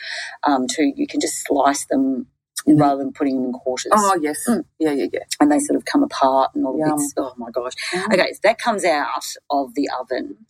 um 0.43 0.65
too 0.67 0.93
you 0.95 1.07
can 1.07 1.19
just 1.19 1.45
slice 1.45 1.85
them 1.85 2.27
Mhm. 2.67 2.79
rather 2.79 2.97
than 3.03 3.11
putting 3.11 3.35
them 3.37 3.45
in 3.45 3.53
quarters, 3.53 3.91
Oh 3.95 4.17
yes, 4.21 4.37
Mm. 4.47 4.63
yeah, 4.77 4.91
yeah, 4.91 5.07
yeah. 5.11 5.19
and 5.39 5.51
they 5.51 5.57
sort 5.59 5.75
of 5.77 5.83
come 5.85 6.03
apart 6.03 6.51
and 6.53 6.63
all 6.65 6.77
the 6.77 6.85
bits. 6.91 7.11
Oh 7.17 7.33
my 7.35 7.49
gosh! 7.49 7.73
Mm. 7.91 8.13
Okay, 8.13 8.31
so 8.33 8.39
that 8.43 8.59
comes 8.59 8.85
out 8.85 9.25
of 9.49 9.73
the 9.73 9.89
oven, 9.99 10.45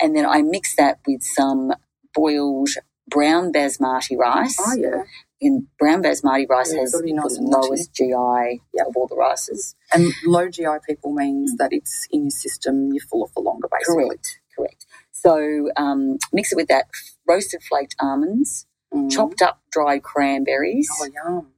and 0.00 0.16
then 0.16 0.26
I 0.26 0.42
mix 0.42 0.76
that 0.76 1.00
with 1.06 1.22
some 1.22 1.72
boiled 2.14 2.70
brown 3.08 3.52
basmati 3.52 4.16
rice. 4.16 4.56
Oh 4.60 4.74
yeah, 4.76 5.02
And 5.42 5.66
brown 5.78 6.02
basmati 6.02 6.48
rice 6.48 6.72
Yeah, 6.74 6.80
has 6.80 6.94
nice 7.04 7.36
the 7.36 7.42
lowest 7.42 7.92
GI 7.94 8.60
Yep. 8.74 8.86
of 8.88 8.96
all 8.96 9.06
the 9.08 9.16
rices. 9.16 9.74
and 9.92 10.12
low 10.26 10.48
GI 10.48 10.78
people 10.88 11.12
means 11.12 11.56
that 11.56 11.72
it's 11.72 12.06
in 12.10 12.22
your 12.24 12.30
system. 12.30 12.92
You're 12.92 13.04
fuller 13.06 13.28
for 13.34 13.42
longer, 13.42 13.68
basically. 13.70 14.04
Correct, 14.06 14.40
correct. 14.56 14.86
So 15.12 15.70
um, 15.76 16.18
mix 16.32 16.52
it 16.52 16.56
with 16.56 16.68
that 16.68 16.86
roasted 17.28 17.62
flaked 17.62 17.96
almonds, 18.00 18.66
Mm. 18.94 19.10
chopped 19.10 19.40
up 19.42 19.60
dried 19.70 20.02
cranberries. 20.02 20.88
Oh 21.00 21.06
yum. 21.06 21.52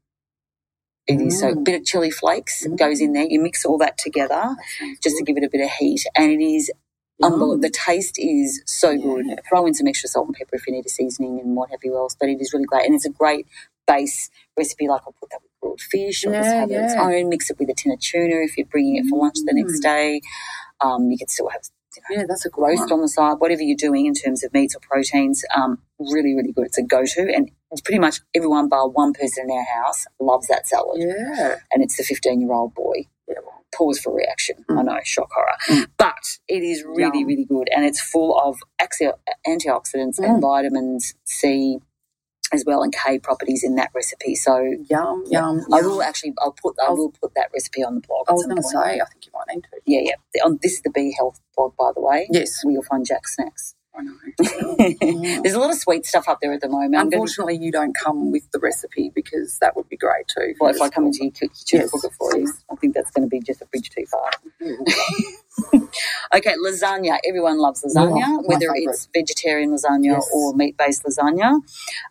It 1.07 1.21
is 1.21 1.41
so 1.41 1.51
a 1.51 1.55
Mm. 1.57 1.65
bit 1.65 1.81
of 1.81 1.87
chili 1.87 2.11
flakes 2.11 2.67
Mm. 2.67 2.79
goes 2.79 3.01
in 3.01 3.13
there. 3.13 3.25
You 3.25 3.41
mix 3.41 3.65
all 3.65 3.79
that 3.79 3.99
together 3.99 4.57
just 5.03 5.17
to 5.19 5.25
give 5.25 5.37
it 5.37 5.45
a 5.45 5.51
bit 5.51 5.61
of 5.63 5.71
heat, 5.71 6.03
and 6.17 6.31
it 6.33 6.43
is. 6.45 6.71
Unbelievable. 7.23 7.59
The 7.61 7.71
taste 7.71 8.17
is 8.19 8.63
so 8.67 8.93
Yeah. 8.93 8.99
good. 8.99 9.41
Throw 9.49 9.67
in 9.67 9.75
some 9.75 9.87
extra 9.89 10.09
salt 10.09 10.29
and 10.29 10.37
pepper 10.37 10.57
if 10.57 10.67
you 10.67 10.73
need 10.75 10.87
a 10.87 10.91
seasoning 10.91 11.41
and 11.41 11.57
what 11.57 11.71
have 11.71 11.81
you 11.85 11.97
else, 11.97 12.17
but 12.19 12.29
it 12.29 12.41
is 12.41 12.53
really 12.53 12.67
great, 12.67 12.87
and 12.87 12.95
it's 12.95 13.07
a 13.07 13.11
great 13.11 13.47
base 13.87 14.31
recipe. 14.57 14.89
Like 14.89 15.03
I'll 15.07 15.15
put 15.21 15.31
that 15.31 15.43
with 15.43 15.53
grilled 15.61 15.81
fish, 15.81 16.25
or 16.27 16.35
just 16.35 16.55
Yeah, 16.55 16.61
have 16.61 16.71
it 16.71 16.75
its 16.85 16.95
own. 16.99 17.29
Mix 17.31 17.51
it 17.51 17.59
with 17.59 17.71
a 17.71 17.75
tin 17.75 17.93
of 17.93 18.01
tuna 18.01 18.37
if 18.43 18.57
you're 18.59 18.67
bringing 18.67 18.97
it 18.97 19.07
for 19.09 19.19
lunch 19.21 19.37
the 19.47 19.55
next 19.55 19.81
Mm. 19.81 19.83
day. 19.83 20.21
Um, 20.81 21.11
you 21.11 21.19
can 21.19 21.29
still 21.29 21.49
have 21.51 21.63
Yeah, 22.11 22.25
that's 22.29 22.45
a 22.47 22.51
roast 22.57 22.91
on 22.91 23.01
the 23.01 23.09
side, 23.09 23.35
whatever 23.39 23.63
you're 23.63 23.77
doing 23.77 24.07
in 24.07 24.15
terms 24.15 24.43
of 24.45 24.53
meats 24.53 24.75
or 24.75 24.81
proteins, 24.81 25.45
um, 25.55 25.79
really, 25.99 26.35
really 26.35 26.53
good. 26.53 26.67
It's 26.67 26.79
a 26.79 26.83
go-to, 26.83 27.23
and 27.35 27.51
it's 27.71 27.81
pretty 27.81 27.99
much 27.99 28.21
everyone 28.35 28.69
bar 28.69 28.89
one 28.89 29.13
person 29.13 29.45
in 29.45 29.51
our 29.57 29.65
house 29.85 30.05
loves 30.21 30.47
that 30.49 30.67
salad, 30.67 31.01
Yeah. 31.03 31.57
and 31.73 31.83
it's 31.83 31.97
the 31.97 32.03
15-year-old 32.05 32.75
boy. 32.75 33.07
Yeah, 33.29 33.37
Pause 33.75 34.01
for 34.01 34.15
reaction. 34.15 34.65
I 34.69 34.73
Mm. 34.75 34.85
know, 34.85 34.99
shock 35.03 35.31
horror, 35.33 35.57
Mm. 35.69 35.87
but 35.97 36.39
it 36.47 36.63
is 36.63 36.85
really, 36.85 37.21
Yum. 37.21 37.27
really 37.27 37.45
good, 37.47 37.69
and 37.75 37.85
it's 37.87 38.01
full 38.01 38.39
of 38.39 38.59
antioxidants 39.47 40.19
and 40.19 40.39
Mm. 40.39 40.41
vitamins 40.41 41.15
C 41.25 41.81
as 42.53 42.65
well, 42.67 42.83
and 42.83 42.95
K 42.95 43.19
properties 43.19 43.65
in 43.65 43.77
that 43.77 43.91
recipe. 43.95 44.35
So 44.35 44.59
Yum, 44.89 45.25
yum. 45.29 45.61
I 45.73 45.83
will 45.83 46.03
actually, 46.03 46.35
I'll 46.41 46.53
put, 46.63 46.77
I 46.85 46.91
will 46.91 47.11
put 47.11 47.35
that 47.35 47.51
recipe 47.55 47.85
on 47.85 47.97
the 47.97 48.01
blog. 48.03 48.27
I 48.29 48.33
was 48.33 48.45
going 48.45 48.57
to 48.57 48.63
say, 48.63 49.01
I 49.01 49.05
think 49.07 49.27
you 49.27 49.33
might 49.35 49.55
need 49.55 49.63
to. 49.65 49.81
yeah, 49.87 50.01
yeah. 50.35 50.45
This 50.63 50.75
is 50.75 50.83
the 50.83 50.91
Be 50.91 51.15
Health 51.19 51.41
blog, 51.57 51.77
by 51.77 51.93
the 51.95 52.01
way. 52.01 52.29
Yes, 52.31 52.65
Where 52.65 52.73
you'll 52.73 52.83
find 52.85 53.07
Jaq 53.07 53.27
snacks. 53.27 53.75
I 53.95 54.03
know. 54.03 55.39
There's 55.43 55.55
a 55.55 55.59
lot 55.59 55.71
of 55.71 55.77
sweet 55.77 56.07
stuff 56.07 56.29
up 56.29 56.39
there 56.41 56.53
at 56.53 56.61
the 56.63 56.69
moment. 56.69 56.95
Unfortunately, 57.13 57.59
you 57.59 57.71
don't 57.71 57.95
come 57.95 58.33
with 58.33 58.51
the 58.51 58.59
recipe 58.59 59.11
because 59.15 59.59
that 59.61 59.77
would 59.77 59.89
be 59.89 59.97
great 59.99 60.27
too. 60.29 60.55
well, 60.61 60.75
if 60.75 60.81
I 60.81 60.89
come 60.89 61.07
into 61.07 61.25
your 61.25 61.33
kitchen 61.33 61.51
Yes. 61.81 61.91
to 61.91 61.99
cook 61.99 62.05
it 62.11 62.15
for 62.19 62.37
you, 62.39 62.51
I 62.71 62.77
think 62.77 62.95
that's 62.95 63.11
going 63.11 63.29
to 63.29 63.29
be 63.29 63.41
just 63.41 63.61
a 63.61 63.67
bridge 63.67 63.91
too 63.91 64.07
far. 64.07 64.31
Mm. 64.63 65.89
Okay, 66.35 66.55
lasagna. 66.67 67.19
Everyone 67.29 67.59
loves 67.59 67.83
lasagna, 67.85 68.19
Yeah, 68.19 68.37
whether 68.47 68.61
favourite. 68.73 68.85
it's 68.89 69.07
vegetarian 69.13 69.71
lasagna 69.71 70.05
Yes. 70.15 70.31
or 70.33 70.55
meat-based 70.55 71.05
lasagna. 71.05 71.61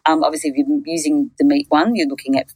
Um, 0.05 0.23
obviously, 0.23 0.51
if 0.51 0.57
you're 0.57 0.67
using 0.85 1.31
the 1.39 1.43
meat 1.45 1.65
one, 1.69 1.95
you're 1.95 2.07
looking 2.07 2.37
at 2.37 2.53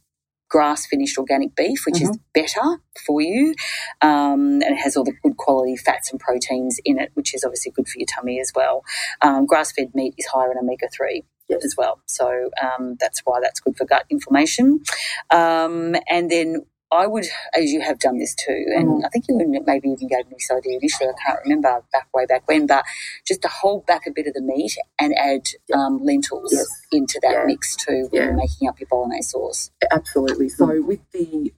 grass-finished 0.48 1.18
organic 1.18 1.54
beef, 1.56 1.84
which 1.86 2.00
is 2.02 2.18
better 2.34 2.78
for 3.06 3.20
you, 3.20 3.54
um, 4.02 4.62
and 4.62 4.76
it 4.76 4.76
has 4.78 4.96
all 4.96 5.04
the 5.04 5.14
good 5.22 5.36
quality 5.36 5.76
fats 5.76 6.10
and 6.10 6.20
proteins 6.20 6.80
in 6.84 6.98
it, 6.98 7.10
which 7.14 7.34
is 7.34 7.44
obviously 7.44 7.72
good 7.72 7.88
for 7.88 7.98
your 7.98 8.06
tummy 8.06 8.40
as 8.40 8.52
well. 8.54 8.82
Um, 9.22 9.46
grass-fed 9.46 9.94
meat 9.94 10.14
is 10.18 10.26
higher 10.26 10.50
in 10.52 10.58
omega-3 10.58 11.24
Yes. 11.48 11.64
as 11.64 11.76
well, 11.78 12.00
so 12.06 12.50
um, 12.62 12.96
that's 12.98 13.20
why 13.24 13.38
that's 13.40 13.60
good 13.60 13.76
for 13.76 13.84
gut 13.84 14.04
inflammation. 14.10 14.80
Um, 15.30 15.94
and 16.08 16.30
then 16.30 16.66
I 16.96 17.06
would, 17.06 17.26
as 17.54 17.72
you 17.72 17.80
have 17.82 17.98
done 18.00 18.18
this 18.18 18.34
too, 18.34 18.66
and 18.76 19.04
I 19.04 19.08
think 19.10 19.26
you 19.28 19.36
maybe 19.66 19.88
even 19.90 20.08
gave 20.08 20.26
me 20.28 20.34
this 20.38 20.50
idea 20.50 20.78
initially. 20.78 21.10
I 21.10 21.14
can't 21.26 21.40
remember 21.44 21.82
back 21.92 22.08
way 22.14 22.26
back 22.26 22.48
when, 22.48 22.66
but 22.66 22.84
just 23.26 23.42
to 23.42 23.48
hold 23.48 23.86
back 23.86 24.06
a 24.06 24.10
bit 24.12 24.26
of 24.26 24.34
the 24.34 24.42
meat 24.42 24.76
and 25.00 25.14
add 25.18 25.46
um, 25.74 26.02
lentils 26.04 26.52
Yes. 26.52 26.66
into 26.92 27.20
that 27.22 27.32
Yeah. 27.32 27.44
mix 27.46 27.76
too 27.76 28.08
when 28.10 28.22
Yeah. 28.22 28.26
you're 28.28 28.36
making 28.36 28.68
up 28.68 28.80
your 28.80 28.88
bolognese 28.88 29.30
sauce. 29.30 29.70
Absolutely. 29.90 30.48
So 30.48 30.82
with 30.82 31.00
the 31.12 31.52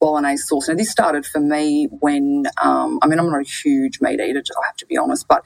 bolognese 0.00 0.44
sauce, 0.44 0.68
now 0.68 0.74
this 0.74 0.90
started 0.90 1.26
for 1.26 1.40
me 1.40 1.86
when 2.00 2.44
um, 2.62 2.98
I 3.02 3.06
mean 3.08 3.18
I'm 3.20 3.30
not 3.30 3.40
a 3.42 3.44
huge 3.48 4.00
meat 4.00 4.20
eater, 4.20 4.42
I 4.62 4.66
have 4.66 4.76
to 4.78 4.86
be 4.86 4.98
honest, 4.98 5.28
but 5.28 5.44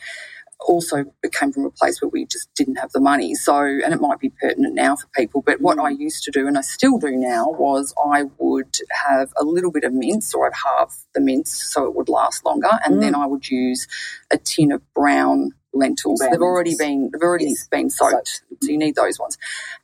also 0.61 1.05
it 1.23 1.33
came 1.33 1.53
from 1.53 1.65
a 1.65 1.71
place 1.71 2.01
where 2.03 2.09
we 2.09 2.27
just 2.27 2.49
didn't 2.55 2.77
have 2.77 2.93
the 2.93 3.01
money. 3.01 3.35
So 3.35 3.57
and 3.63 3.93
it 3.95 4.01
might 4.01 4.19
be 4.21 4.31
pertinent 4.31 4.75
now 4.75 4.97
for 4.97 5.07
people, 5.15 5.43
but 5.43 5.61
what 5.61 5.79
I 5.79 5.93
mm. 5.93 6.01
used 6.01 6.25
to 6.25 6.31
do 6.31 6.47
and 6.47 6.59
I 6.59 6.63
still 6.63 6.99
do 6.99 7.13
now 7.13 7.47
was 7.51 7.95
I 8.13 8.25
would 8.39 8.77
have 9.07 9.33
a 9.41 9.45
little 9.45 9.71
bit 9.71 9.85
of 9.85 9.93
mince 9.93 10.35
or 10.35 10.47
I'd 10.47 10.55
halve 10.65 10.95
the 11.15 11.21
mince 11.21 11.53
so 11.53 11.87
it 11.87 11.95
would 11.95 12.09
last 12.09 12.45
longer, 12.45 12.71
and 12.85 13.03
then 13.03 13.15
mm. 13.15 13.23
I 13.23 13.27
would 13.27 13.49
use 13.51 13.87
a 14.33 14.39
tin 14.39 14.73
of 14.73 14.83
brown 14.95 15.53
lentils. 15.75 16.21
Brown 16.21 16.33
they've 16.33 16.41
already 16.43 16.75
been 16.77 17.11
they've 17.13 17.23
already 17.23 17.47
Yes. 17.47 17.69
been 17.69 17.91
soaked, 17.91 18.13
Soaked. 18.13 18.43
so 18.63 18.71
you 18.71 18.77
mm. 18.77 18.81
need 18.81 18.95
those 18.97 19.19
ones. 19.19 19.39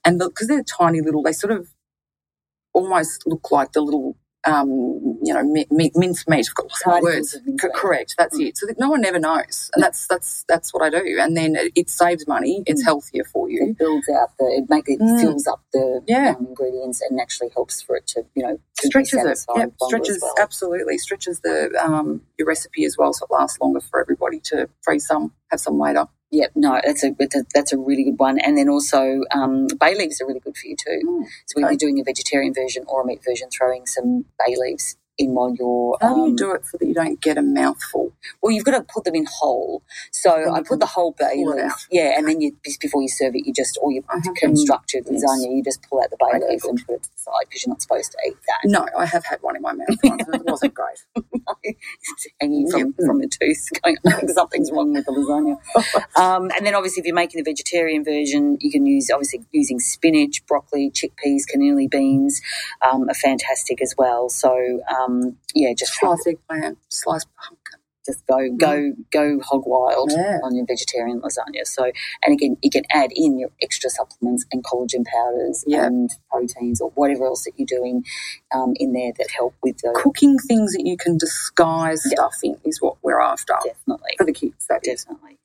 And 0.04 0.18
because 0.18 0.48
they're 0.48 0.62
tiny 0.64 1.00
little, 1.00 1.22
they 1.22 1.32
sort 1.32 1.52
of 1.52 1.68
almost 2.74 3.24
look 3.26 3.50
like 3.50 3.72
the 3.72 3.80
little, 3.80 4.16
um, 4.44 5.18
you 5.22 5.32
know, 5.32 5.42
mi- 5.44 5.66
mi- 5.70 5.92
minced 5.94 6.28
meat. 6.28 6.46
I've 6.48 6.54
got 6.54 6.64
lots 6.66 6.82
of 6.86 7.02
words. 7.02 7.34
of 7.34 7.46
minced 7.46 7.60
Co- 7.62 7.68
meat. 7.68 7.74
correct. 7.76 8.14
That's 8.18 8.38
Mm. 8.38 8.48
it. 8.48 8.58
So 8.58 8.66
no 8.78 8.90
one 8.90 9.04
ever 9.04 9.18
knows, 9.18 9.70
and 9.74 9.82
that's 9.82 10.06
that's 10.08 10.44
that's 10.48 10.74
what 10.74 10.82
I 10.82 10.90
do. 10.90 11.18
And 11.20 11.36
then 11.36 11.54
it, 11.56 11.72
it 11.74 11.90
saves 11.90 12.26
money. 12.26 12.62
It's 12.66 12.82
Mm. 12.82 12.86
healthier 12.86 13.24
for 13.24 13.48
you. 13.48 13.68
It 13.70 13.78
builds 13.78 14.08
out 14.08 14.30
the, 14.38 14.46
it 14.46 14.68
makes 14.68 14.88
it 14.90 15.00
Mm. 15.00 15.20
fills 15.20 15.46
up 15.46 15.60
the 15.72 16.02
Yeah. 16.06 16.34
um, 16.38 16.46
ingredients 16.48 17.00
and 17.08 17.20
actually 17.20 17.50
helps 17.54 17.80
for 17.82 17.96
it 17.96 18.06
to, 18.08 18.24
you 18.34 18.42
know, 18.42 18.58
Stretches 18.80 19.14
it. 19.14 19.22
satisfying 19.22 19.58
Yeah, 19.58 19.64
longer 19.80 19.96
as 19.96 20.02
stretches 20.06 20.22
well. 20.22 20.34
absolutely 20.38 20.98
stretches 20.98 21.40
the 21.40 21.70
um, 21.84 22.22
your 22.38 22.48
recipe 22.48 22.84
as 22.84 22.98
well, 22.98 23.12
so 23.12 23.26
it 23.26 23.32
lasts 23.32 23.58
longer 23.60 23.80
for 23.80 24.00
everybody 24.00 24.40
to 24.40 24.68
freeze 24.82 25.06
some, 25.06 25.32
have 25.50 25.60
some 25.60 25.78
later. 25.78 26.06
Yep, 26.32 26.52
no, 26.54 26.80
that's 26.82 27.04
a 27.04 27.14
that's 27.18 27.36
a, 27.36 27.44
that's 27.54 27.72
a 27.74 27.78
really 27.78 28.04
good 28.04 28.18
one. 28.18 28.38
And 28.38 28.56
then 28.56 28.70
also 28.70 29.20
um, 29.34 29.66
bay 29.78 29.94
leaves 29.94 30.20
are 30.20 30.26
really 30.26 30.40
good 30.40 30.56
for 30.56 30.66
you 30.66 30.76
too. 30.76 31.00
Mm, 31.06 31.24
so 31.46 31.60
okay. 31.60 31.72
you're 31.72 31.76
doing 31.76 32.00
a 32.00 32.04
vegetarian 32.04 32.54
version 32.54 32.84
or 32.88 33.02
a 33.02 33.06
meat 33.06 33.20
version, 33.22 33.48
throwing 33.50 33.86
some 33.86 34.24
bay 34.38 34.56
leaves 34.58 34.96
in 35.18 35.34
while 35.34 35.54
you're 35.58 35.96
How 36.00 36.14
do 36.14 36.20
you 36.20 36.26
um, 36.28 36.36
do 36.36 36.52
it 36.54 36.64
so 36.66 36.78
that 36.78 36.86
you 36.86 36.94
don't 36.94 37.20
get 37.20 37.38
a 37.38 37.42
mouthful? 37.42 38.12
Well, 38.42 38.52
you've 38.52 38.64
got 38.64 38.72
to 38.78 38.82
put 38.82 39.04
them 39.04 39.14
in 39.14 39.26
whole. 39.40 39.82
So 40.10 40.36
you 40.36 40.50
I 40.50 40.62
put 40.62 40.80
the 40.80 40.86
whole 40.86 41.14
bay 41.18 41.44
leaf. 41.46 41.72
Yeah, 41.90 42.16
and 42.16 42.26
then 42.28 42.40
you 42.40 42.56
just 42.64 42.80
before 42.80 43.02
you 43.02 43.08
serve 43.08 43.34
it, 43.34 43.46
you 43.46 43.52
just 43.52 43.78
or 43.82 43.92
you 43.92 44.04
I 44.08 44.20
constructed 44.36 45.06
yes. 45.10 45.24
lasagna, 45.24 45.56
you 45.56 45.62
just 45.64 45.82
pull 45.88 46.00
out 46.00 46.10
the 46.10 46.16
bay 46.18 46.36
Okay, 46.38 46.52
leaf 46.52 46.64
and 46.64 46.86
put 46.86 46.96
it 46.96 47.02
to 47.04 47.10
the 47.10 47.18
side 47.18 47.32
because 47.48 47.64
you're 47.64 47.72
not 47.72 47.82
supposed 47.82 48.12
to 48.12 48.18
eat 48.26 48.36
that. 48.46 48.68
No, 48.68 48.86
I 48.98 49.06
have 49.06 49.24
had 49.24 49.40
one 49.42 49.56
in 49.56 49.62
my 49.62 49.72
mouth 49.72 49.88
once 50.02 50.24
and 50.26 50.34
it 50.36 50.44
wasn't 50.44 50.74
great. 50.74 51.04
it's 51.62 52.26
hanging 52.40 52.70
from, 52.70 52.80
Yep. 52.80 53.06
from 53.06 53.20
a 53.20 53.26
tooth, 53.28 53.68
going, 53.82 53.96
I 54.06 54.12
think 54.12 54.30
something's 54.30 54.70
wrong 54.72 54.92
with 54.92 55.04
the 55.04 55.12
lasagna. 55.12 55.56
um, 56.16 56.50
and 56.56 56.66
then 56.66 56.74
obviously, 56.74 57.00
if 57.00 57.06
you're 57.06 57.14
making 57.14 57.42
the 57.42 57.50
vegetarian 57.50 58.04
version, 58.04 58.56
you 58.60 58.70
can 58.70 58.86
use 58.86 59.10
obviously 59.10 59.44
using 59.52 59.78
spinach, 59.78 60.44
broccoli, 60.46 60.90
chickpeas, 60.90 61.42
cannellini 61.52 61.90
beans 61.90 62.40
um, 62.82 63.08
are 63.08 63.14
fantastic 63.14 63.82
as 63.82 63.94
well. 63.96 64.28
So 64.28 64.80
um, 64.90 65.01
yeah, 65.54 65.72
just 65.76 65.92
try, 65.94 66.08
Sliced 66.10 66.26
eggplant, 66.28 66.78
sliced 66.88 67.28
pumpkin. 67.36 67.78
just 68.04 68.26
go 68.26 68.38
go 68.58 68.92
go 69.12 69.38
hog 69.40 69.62
wild 69.64 70.10
Yeah. 70.12 70.38
on 70.42 70.56
your 70.56 70.66
vegetarian 70.66 71.20
lasagna. 71.20 71.64
So 71.64 71.84
and 72.24 72.32
again, 72.32 72.56
you 72.62 72.70
can 72.70 72.82
add 72.90 73.10
in 73.14 73.38
your 73.38 73.50
extra 73.62 73.90
supplements 73.90 74.44
and 74.50 74.64
collagen 74.64 75.04
powders 75.06 75.62
Yeah. 75.66 75.86
and 75.86 76.10
proteins 76.30 76.80
or 76.80 76.90
whatever 76.96 77.26
else 77.26 77.44
that 77.44 77.52
you're 77.56 77.66
doing 77.78 78.04
um, 78.52 78.72
in 78.76 78.92
there 78.92 79.12
that 79.18 79.30
help 79.30 79.54
with 79.62 79.78
the 79.78 79.92
Cooking 79.94 80.36
things 80.38 80.72
that 80.72 80.84
you 80.84 80.96
can 80.96 81.16
disguise 81.16 82.02
Yeah. 82.06 82.14
stuff 82.16 82.36
in 82.42 82.56
is 82.64 82.80
what 82.82 82.96
we're 83.02 83.20
after 83.20 83.54
definitely. 83.64 84.10
for 84.18 84.24
the 84.24 84.32
kids. 84.32 84.66
That. 84.68 84.82
Definitely. 84.82 85.38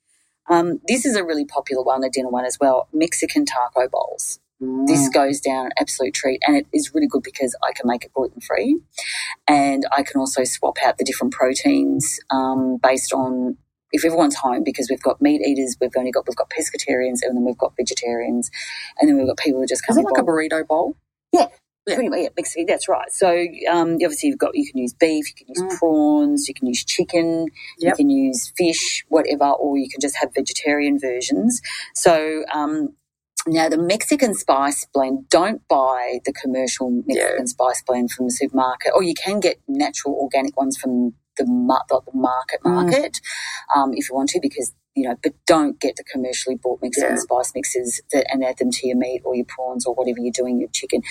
Um, 0.49 0.79
this 0.87 1.05
is 1.05 1.15
a 1.15 1.23
really 1.25 1.45
popular 1.45 1.83
one, 1.83 2.03
a 2.03 2.09
dinner 2.09 2.29
one 2.29 2.45
as 2.45 2.57
well. 2.59 2.87
Mexican 2.93 3.45
taco 3.45 3.87
bowls. 3.89 4.39
Mm. 4.61 4.87
This 4.87 5.09
goes 5.09 5.39
down 5.41 5.67
an 5.67 5.71
absolute 5.79 6.13
treat, 6.13 6.41
and 6.47 6.57
it 6.57 6.67
is 6.73 6.93
really 6.93 7.07
good 7.07 7.23
because 7.23 7.55
I 7.63 7.73
can 7.73 7.87
make 7.87 8.05
it 8.05 8.13
gluten 8.13 8.41
free, 8.41 8.79
and 9.47 9.85
I 9.95 10.03
can 10.03 10.19
also 10.19 10.43
swap 10.45 10.77
out 10.85 10.97
the 10.97 11.05
different 11.05 11.33
proteins 11.33 12.19
um, 12.31 12.77
based 12.81 13.13
on 13.13 13.57
if 13.93 14.03
everyone's 14.05 14.35
home 14.35 14.63
because 14.65 14.89
we've 14.89 15.01
got 15.03 15.21
meat 15.21 15.41
eaters, 15.41 15.77
we've 15.81 15.91
only 15.97 16.11
got 16.11 16.27
we've 16.27 16.35
got 16.37 16.49
pescatarians, 16.49 17.19
and 17.23 17.35
then 17.37 17.45
we've 17.45 17.57
got 17.57 17.73
vegetarians, 17.77 18.51
and 18.99 19.09
then 19.09 19.17
we've 19.17 19.27
got 19.27 19.37
people 19.37 19.61
who 19.61 19.67
just 19.67 19.83
Is 19.83 19.87
come 19.87 19.97
it 19.97 20.01
in 20.01 20.05
like 20.05 20.23
a 20.23 20.25
burrito 20.25 20.67
bowl? 20.67 20.97
yeah. 21.33 21.47
Yeah. 21.87 21.95
Pretty 21.95 22.09
much, 22.09 22.19
yeah, 22.21 22.29
Mexican. 22.37 22.65
That's 22.67 22.89
right. 22.89 23.09
So, 23.13 23.29
um, 23.71 23.93
obviously, 23.93 24.27
you've 24.29 24.39
got 24.39 24.55
you 24.55 24.69
can 24.69 24.77
use 24.77 24.93
beef, 24.93 25.25
you 25.29 25.35
can 25.45 25.47
use 25.47 25.63
Mm. 25.73 25.79
prawns, 25.79 26.49
you 26.49 26.53
can 26.53 26.67
use 26.67 26.83
chicken, 26.83 27.47
you 27.79 27.93
can 27.95 28.09
use 28.09 28.51
fish, 28.57 29.05
whatever, 29.07 29.51
or 29.51 29.77
you 29.77 29.87
can 29.89 30.01
just 30.01 30.17
have 30.17 30.33
vegetarian 30.35 30.99
versions. 30.99 31.61
So, 31.95 32.43
um, 32.53 32.96
now 33.47 33.69
the 33.69 33.77
Mexican 33.77 34.33
spice 34.33 34.85
blend, 34.93 35.29
don't 35.29 35.67
buy 35.67 36.19
the 36.25 36.33
commercial 36.33 36.91
Mexican 36.91 37.35
Yeah. 37.39 37.45
spice 37.45 37.83
blend 37.85 38.11
from 38.11 38.25
the 38.27 38.31
supermarket, 38.31 38.91
or 38.95 39.03
you 39.03 39.13
can 39.13 39.39
get 39.39 39.57
natural 39.67 40.15
organic 40.15 40.57
ones 40.57 40.77
from 40.77 41.13
the, 41.37 41.45
the 41.45 42.11
market 42.17 42.59
Mm. 42.65 42.73
market 42.73 43.21
um, 43.75 43.91
if 43.93 44.09
you 44.09 44.15
want 44.15 44.29
to, 44.29 44.39
because 44.41 44.73
you 44.95 45.07
know, 45.07 45.15
but 45.21 45.33
don't 45.45 45.79
get 45.79 45.95
the 45.95 46.03
commercially 46.03 46.55
bought 46.55 46.79
Mexican 46.81 47.11
Yeah. 47.11 47.17
spice 47.19 47.51
mixes 47.53 48.01
that, 48.11 48.25
and 48.33 48.43
add 48.43 48.57
them 48.57 48.71
to 48.71 48.87
your 48.87 48.97
meat 48.97 49.21
or 49.25 49.35
your 49.35 49.45
prawns 49.45 49.85
or 49.85 49.93
whatever 49.93 50.17
you're 50.19 50.31
doing, 50.31 50.59
your 50.59 50.69
chicken. 50.73 51.03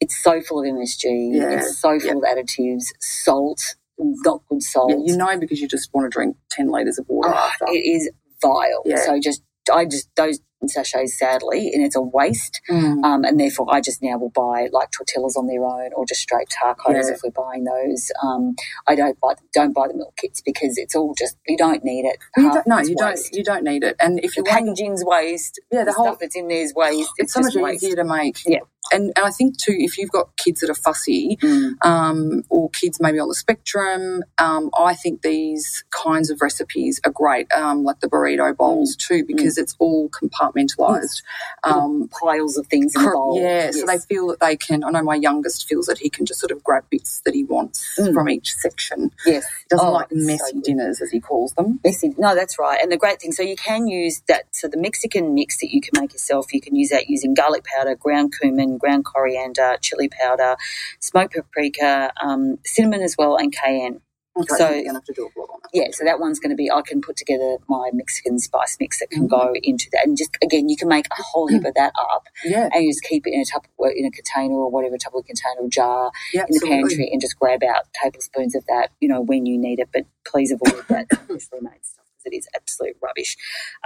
It's 0.00 0.16
so 0.16 0.40
full 0.40 0.60
of 0.60 0.66
MSG. 0.66 1.30
Yeah. 1.34 1.58
It's 1.58 1.78
so 1.78 2.00
full 2.00 2.22
Yeah. 2.24 2.30
of 2.30 2.38
additives, 2.38 2.84
salt, 3.00 3.76
not 3.98 4.40
good 4.48 4.62
salt. 4.62 4.90
Yeah, 4.92 4.96
you 5.04 5.16
know 5.18 5.38
because 5.38 5.60
you 5.60 5.68
just 5.68 5.92
want 5.92 6.06
to 6.06 6.08
drink 6.08 6.36
10 6.52 6.68
litres 6.68 6.98
of 6.98 7.06
water 7.06 7.34
Ah, 7.34 7.48
after. 7.48 7.66
it 7.68 7.84
is 7.84 8.10
vile. 8.40 8.82
So 9.04 9.20
just, 9.20 9.42
I 9.70 9.84
just, 9.84 10.08
those 10.16 10.40
sachets, 10.68 11.18
sadly, 11.18 11.70
and 11.72 11.84
it's 11.84 11.96
a 11.96 12.00
waste. 12.02 12.60
Mm. 12.70 13.02
Um, 13.04 13.24
and 13.24 13.38
therefore, 13.40 13.66
I 13.70 13.80
just 13.80 14.02
now 14.02 14.18
will 14.18 14.30
buy 14.30 14.68
like 14.72 14.90
tortillas 14.90 15.36
on 15.36 15.46
their 15.46 15.64
own, 15.64 15.90
or 15.94 16.04
just 16.06 16.20
straight 16.20 16.48
tacos 16.48 16.76
Yeah. 16.94 17.12
if 17.14 17.20
we're 17.24 17.30
buying 17.30 17.64
those. 17.64 18.10
Um, 18.22 18.54
I 18.86 18.94
don't 18.94 19.18
buy 19.20 19.34
don't 19.52 19.72
buy 19.72 19.88
the 19.88 19.94
milk 19.94 20.16
kits 20.16 20.40
because 20.40 20.78
it's 20.78 20.94
all 20.96 21.14
just 21.18 21.36
you 21.46 21.56
don't 21.56 21.84
need 21.84 22.04
it. 22.06 22.18
You 22.36 22.52
don't, 22.52 22.66
no, 22.66 22.78
you 22.80 22.96
waste. 22.98 23.30
don't. 23.32 23.38
You 23.38 23.44
don't 23.44 23.64
need 23.64 23.82
it. 23.84 23.96
And 24.00 24.18
if 24.20 24.34
The 24.34 24.40
you 24.40 24.44
want, 24.44 24.58
packaging's 24.66 25.04
waste. 25.04 25.60
Yeah, 25.70 25.80
the 25.80 25.86
the, 25.86 25.92
whole- 25.92 26.06
stuff 26.06 26.18
that's 26.20 26.36
in 26.36 26.48
there 26.48 26.58
is 26.62 26.74
waste. 26.74 27.10
it's 27.18 27.32
so 27.32 27.40
much 27.40 27.54
waste. 27.54 27.82
easier 27.84 27.96
to 27.96 28.04
make. 28.04 28.38
Yeah. 28.46 28.60
And, 28.92 29.12
and 29.16 29.24
I 29.26 29.30
think 29.30 29.58
too, 29.58 29.74
if 29.76 29.96
you've 29.98 30.10
got 30.10 30.36
kids 30.36 30.60
that 30.60 30.70
are 30.70 30.74
fussy, 30.74 31.38
Mm. 31.42 31.74
um, 31.84 32.42
or 32.50 32.70
kids 32.70 32.98
maybe 33.00 33.18
on 33.18 33.28
the 33.28 33.34
spectrum, 33.34 34.22
um, 34.38 34.70
I 34.78 34.94
think 34.94 35.22
these 35.22 35.84
kinds 35.90 36.30
of 36.30 36.40
recipes 36.40 37.00
are 37.04 37.10
great, 37.12 37.50
um, 37.52 37.82
like 37.84 38.00
the 38.00 38.08
burrito 38.08 38.56
bowls 38.56 38.94
too, 38.96 39.24
because 39.24 39.58
it's 39.58 39.74
all 39.78 40.08
compartmentalized. 40.10 41.22
Um, 41.64 42.08
Piles 42.22 42.56
of 42.58 42.66
things 42.66 42.94
in 42.94 43.04
bowl. 43.04 43.40
yeah, 43.40 43.70
so 43.70 43.86
they 43.86 43.98
feel 43.98 44.28
that 44.28 44.40
they 44.40 44.56
can. 44.56 44.84
I 44.84 44.90
know 44.90 45.02
my 45.02 45.14
youngest 45.16 45.66
feels 45.68 45.86
that 45.86 45.98
he 45.98 46.10
can 46.10 46.26
just 46.26 46.40
sort 46.40 46.50
of 46.50 46.62
grab 46.62 46.84
bits 46.90 47.20
that 47.24 47.34
he 47.34 47.44
wants 47.44 47.84
Mm. 47.98 48.12
from 48.14 48.28
each 48.28 48.54
section. 48.54 49.10
yes. 49.26 49.44
Doesn't 49.70 49.86
Oh, 49.86 49.92
like 49.92 50.08
it's 50.10 50.20
so 50.20 50.26
messy 50.26 50.60
dinners, 50.60 51.00
as 51.00 51.10
he 51.10 51.20
calls 51.20 51.52
them. 51.54 51.80
Messy. 51.84 52.14
No, 52.18 52.34
that's 52.34 52.58
right. 52.58 52.78
And 52.82 52.92
the 52.92 52.96
great 52.96 53.20
thing, 53.20 53.32
so 53.32 53.42
you 53.42 53.56
can 53.56 53.86
use 53.88 54.22
that. 54.28 54.44
So 54.52 54.68
the 54.68 54.76
Mexican 54.78 55.34
mix 55.34 55.58
that 55.60 55.70
you 55.72 55.80
can 55.80 56.00
make 56.00 56.12
yourself, 56.12 56.52
you 56.52 56.60
can 56.60 56.76
use 56.76 56.90
that 56.90 57.08
using 57.08 57.34
garlic 57.34 57.64
powder, 57.64 57.94
ground 57.94 58.34
cumin, 58.38 58.73
ground 58.78 59.04
coriander, 59.04 59.76
chili 59.80 60.08
powder, 60.08 60.56
smoked 61.00 61.34
paprika, 61.34 62.12
um, 62.22 62.58
cinnamon 62.64 63.02
as 63.02 63.16
well, 63.18 63.36
and 63.36 63.54
cayenne. 63.54 64.00
Okay, 64.36 64.56
So- 64.56 64.68
you're 64.70 64.82
gonna 64.86 64.94
have 64.94 65.04
to 65.04 65.12
do 65.12 65.26
a 65.26 65.30
blog 65.30 65.48
on 65.50 65.60
that. 65.62 65.70
Yeah, 65.72 65.86
so 65.92 66.04
that 66.04 66.18
one's 66.18 66.40
going 66.40 66.50
to 66.50 66.56
be. 66.56 66.68
I 66.68 66.82
can 66.82 67.00
put 67.00 67.16
together 67.16 67.58
my 67.68 67.90
Mexican 67.92 68.40
spice 68.40 68.76
mix 68.80 68.98
that 68.98 69.08
can 69.10 69.28
Mm-hmm. 69.28 69.48
go 69.48 69.54
into 69.62 69.88
that, 69.92 70.04
and 70.06 70.16
just 70.16 70.36
again, 70.42 70.68
you 70.68 70.76
can 70.76 70.88
make 70.88 71.06
a 71.06 71.22
whole 71.22 71.46
heap 71.46 71.64
of 71.64 71.74
that 71.74 71.92
up, 71.96 72.26
Yeah, 72.44 72.68
and 72.72 72.82
you 72.84 72.90
just 72.90 73.04
keep 73.04 73.28
it 73.28 73.32
in 73.32 73.40
a 73.42 73.44
Tupperware, 73.44 73.92
in 73.94 74.04
a 74.06 74.10
container 74.10 74.54
or 74.54 74.70
whatever 74.72 74.96
Tupperware 74.96 75.24
container 75.24 75.60
or 75.60 75.68
jar 75.68 76.10
yeah, 76.32 76.42
in 76.48 76.54
the 76.58 76.66
pantry, 76.66 77.08
and 77.12 77.20
just 77.20 77.38
grab 77.38 77.62
out 77.62 77.84
tablespoons 78.02 78.56
of 78.56 78.66
that, 78.66 78.90
you 79.00 79.08
know, 79.08 79.20
when 79.20 79.46
you 79.46 79.56
need 79.56 79.78
it. 79.78 79.88
But 79.92 80.04
please 80.26 80.50
avoid 80.50 80.82
that 80.88 81.06
freshly 81.28 81.60
made 81.60 81.84
stuff 81.84 82.04
because 82.18 82.26
it 82.32 82.34
is 82.36 82.48
absolute 82.56 82.96
rubbish. 83.00 83.36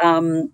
Um, 0.03 0.53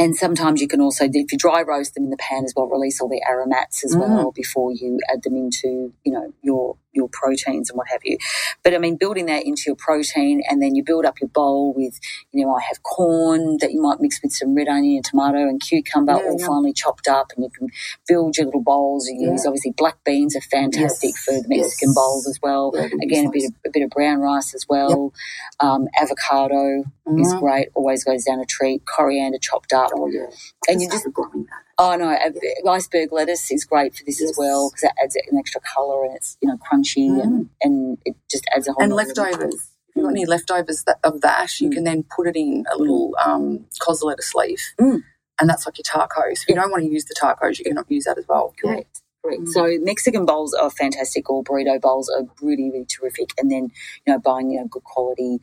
and 0.00 0.16
sometimes 0.16 0.60
you 0.62 0.68
can 0.68 0.80
also, 0.80 1.04
if 1.04 1.32
you 1.32 1.38
dry 1.38 1.62
roast 1.62 1.94
them 1.94 2.04
in 2.06 2.10
the 2.10 2.16
pan 2.16 2.44
as 2.46 2.54
well, 2.56 2.66
release 2.68 3.00
all 3.00 3.08
the 3.08 3.22
aromats 3.28 3.84
as 3.84 3.94
Mm. 3.94 4.00
well 4.00 4.32
before 4.32 4.72
you 4.72 4.98
add 5.12 5.22
them 5.24 5.36
into, 5.36 5.92
you 6.04 6.12
know, 6.12 6.32
your 6.42 6.76
your 6.92 7.08
proteins 7.12 7.70
and 7.70 7.78
what 7.78 7.86
have 7.88 8.00
you. 8.04 8.18
But 8.64 8.74
I 8.74 8.78
mean, 8.78 8.96
building 8.96 9.26
that 9.26 9.46
into 9.46 9.62
your 9.68 9.76
protein, 9.76 10.42
and 10.50 10.60
then 10.60 10.74
you 10.74 10.82
build 10.82 11.04
up 11.06 11.20
your 11.20 11.28
bowl 11.30 11.72
with, 11.72 12.00
you 12.32 12.44
know, 12.44 12.52
I 12.52 12.62
have 12.62 12.82
corn 12.82 13.58
that 13.60 13.72
you 13.72 13.80
might 13.80 14.00
mix 14.00 14.20
with 14.24 14.32
some 14.32 14.56
red 14.56 14.66
onion 14.66 14.96
and 14.96 15.04
tomato 15.04 15.38
and 15.48 15.60
cucumber, 15.60 16.14
Yeah, 16.14 16.24
all 16.30 16.36
yeah. 16.40 16.46
finely 16.48 16.72
chopped 16.72 17.06
up, 17.06 17.30
and 17.36 17.44
you 17.44 17.50
can 17.56 17.68
build 18.08 18.36
your 18.36 18.46
little 18.46 18.62
bowls. 18.64 19.08
You 19.08 19.20
Yeah. 19.26 19.32
use 19.34 19.46
obviously 19.46 19.70
black 19.76 20.02
beans 20.04 20.34
are 20.34 20.40
fantastic 20.40 21.10
Yes, 21.14 21.24
for 21.24 21.32
the 21.34 21.48
Mexican 21.48 21.90
yes. 21.90 21.94
bowls 21.94 22.26
as 22.26 22.40
well. 22.42 22.72
Again, 23.02 23.26
a 23.26 23.30
bit 23.30 23.44
of 23.44 23.54
a 23.66 23.70
bit 23.70 23.84
of 23.84 23.90
brown 23.90 24.18
rice 24.20 24.52
as 24.54 24.66
well. 24.68 25.12
Um, 25.60 25.88
avocado 25.96 26.82
is 27.18 27.32
Mhm. 27.34 27.40
great, 27.40 27.68
always 27.76 28.02
goes 28.02 28.24
down 28.24 28.40
a 28.40 28.44
treat. 28.46 28.82
Coriander 28.84 29.38
chopped 29.38 29.72
up, 29.72 29.89
Oh 29.94 30.08
yeah, 30.08 30.26
and 30.68 30.80
you 30.82 30.88
just 30.88 31.00
started 31.02 31.14
growing 31.14 31.44
that. 31.46 31.62
oh 31.78 31.96
no, 31.96 32.10
a- 32.10 32.68
iceberg 32.68 33.12
lettuce 33.12 33.50
is 33.50 33.64
great 33.64 33.94
for 33.94 34.04
this 34.04 34.22
as 34.22 34.34
well 34.38 34.70
because 34.70 34.84
it 34.84 34.92
adds 35.02 35.16
an 35.16 35.38
extra 35.38 35.60
color 35.74 36.04
and 36.04 36.16
it's 36.16 36.36
you 36.40 36.48
know 36.48 36.58
crunchy 36.58 37.22
and 37.22 37.50
and 37.62 37.98
it 38.04 38.16
just 38.30 38.44
adds 38.54 38.68
a 38.68 38.72
whole 38.72 38.82
and 38.82 38.92
leftovers. 38.92 39.54
If 39.88 39.96
you've 39.96 40.04
got 40.04 40.10
any 40.10 40.26
leftovers 40.26 40.84
that, 40.84 40.98
of 41.02 41.20
that, 41.22 41.60
you 41.60 41.68
Mm. 41.68 41.72
can 41.74 41.84
then 41.84 42.04
put 42.04 42.28
it 42.28 42.36
in 42.36 42.64
a 42.72 42.76
little 42.78 43.16
um, 43.24 43.66
cos 43.80 44.02
lettuce 44.02 44.34
leaf, 44.34 44.74
Mm. 44.80 45.02
and 45.40 45.50
that's 45.50 45.66
like 45.66 45.78
your 45.78 45.84
tacos. 45.84 46.42
If 46.42 46.48
you 46.48 46.54
don't 46.54 46.70
want 46.70 46.84
to 46.84 46.88
use 46.90 47.06
the 47.06 47.14
tacos, 47.20 47.58
you 47.58 47.64
can 47.64 47.82
use 47.88 48.04
that 48.04 48.16
as 48.18 48.26
well. 48.28 48.54
Correct. 48.62 49.00
Correct. 49.22 49.42
Mm. 49.42 49.48
So 49.48 49.76
Mexican 49.80 50.24
bowls 50.24 50.54
are 50.54 50.70
fantastic, 50.70 51.28
or 51.30 51.44
burrito 51.44 51.80
bowls 51.80 52.08
are 52.10 52.24
really, 52.40 52.70
really 52.70 52.86
terrific. 52.86 53.30
And 53.38 53.50
then, 53.50 53.68
you 54.06 54.12
know, 54.12 54.18
buying 54.18 54.50
you 54.50 54.60
know 54.60 54.66
good 54.68 54.84
quality 54.84 55.38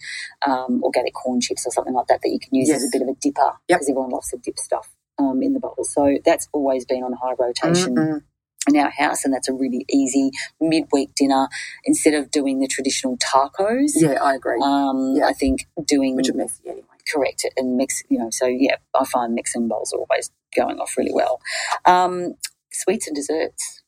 um, 0.46 0.82
organic 0.84 1.14
corn 1.14 1.42
chips 1.42 1.66
or 1.68 1.72
something 1.72 1.94
like 1.94 2.08
that 2.08 2.22
that 2.24 2.30
you 2.30 2.40
can 2.40 2.54
use 2.56 2.70
as 2.72 2.84
a 2.84 2.88
bit 2.92 3.02
of 3.02 3.08
a 3.08 3.14
dipper 3.22 3.52
Yep. 3.70 3.80
because 3.80 3.90
everyone 3.90 4.10
loves 4.10 4.30
to 4.30 4.38
dip 4.38 4.58
stuff 4.58 4.90
um, 5.20 5.42
in 5.44 5.54
the 5.54 5.60
bowl. 5.60 5.76
So 5.84 6.18
that's 6.26 6.48
always 6.54 6.86
been 6.86 7.04
on 7.04 7.14
high 7.14 7.34
rotation. 7.38 7.96
Mm-mm. 7.96 8.22
in 8.70 8.76
our 8.76 8.90
house, 8.90 9.24
and 9.24 9.34
that's 9.34 9.48
a 9.48 9.54
really 9.54 9.86
easy 9.90 10.30
midweek 10.60 11.16
dinner. 11.16 11.48
Instead 11.86 12.14
of 12.16 12.30
doing 12.32 12.60
the 12.60 12.68
traditional 12.68 13.16
tacos, 13.18 13.92
Yeah, 13.96 14.22
I 14.22 14.36
agree. 14.36 14.60
um, 14.62 15.14
Yeah. 15.16 15.28
I 15.28 15.32
think 15.34 15.68
doing 15.86 16.18
Which 16.18 16.30
are 16.30 16.34
messy 16.34 16.64
anyway. 16.68 16.84
correct 17.10 17.46
and 17.56 17.78
mix. 17.78 18.04
You 18.10 18.18
know, 18.20 18.30
so 18.30 18.46
yeah, 18.48 18.76
I 18.94 19.06
find 19.06 19.34
mixing 19.36 19.70
bowls 19.70 19.94
are 19.94 20.00
always 20.00 20.32
going 20.54 20.80
off 20.82 20.98
really 20.98 21.14
well. 21.14 21.40
Um, 21.86 22.34
sweets 22.72 23.08
and 23.08 23.16
desserts, 23.16 23.84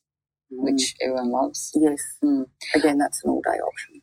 which 0.52 0.96
everyone 1.02 1.32
loves, 1.32 1.72
yes, 1.76 2.02
Mm. 2.24 2.46
again, 2.76 2.98
that's 2.98 3.24
an 3.24 3.30
all 3.32 3.42
day 3.42 3.60
option. 3.60 4.02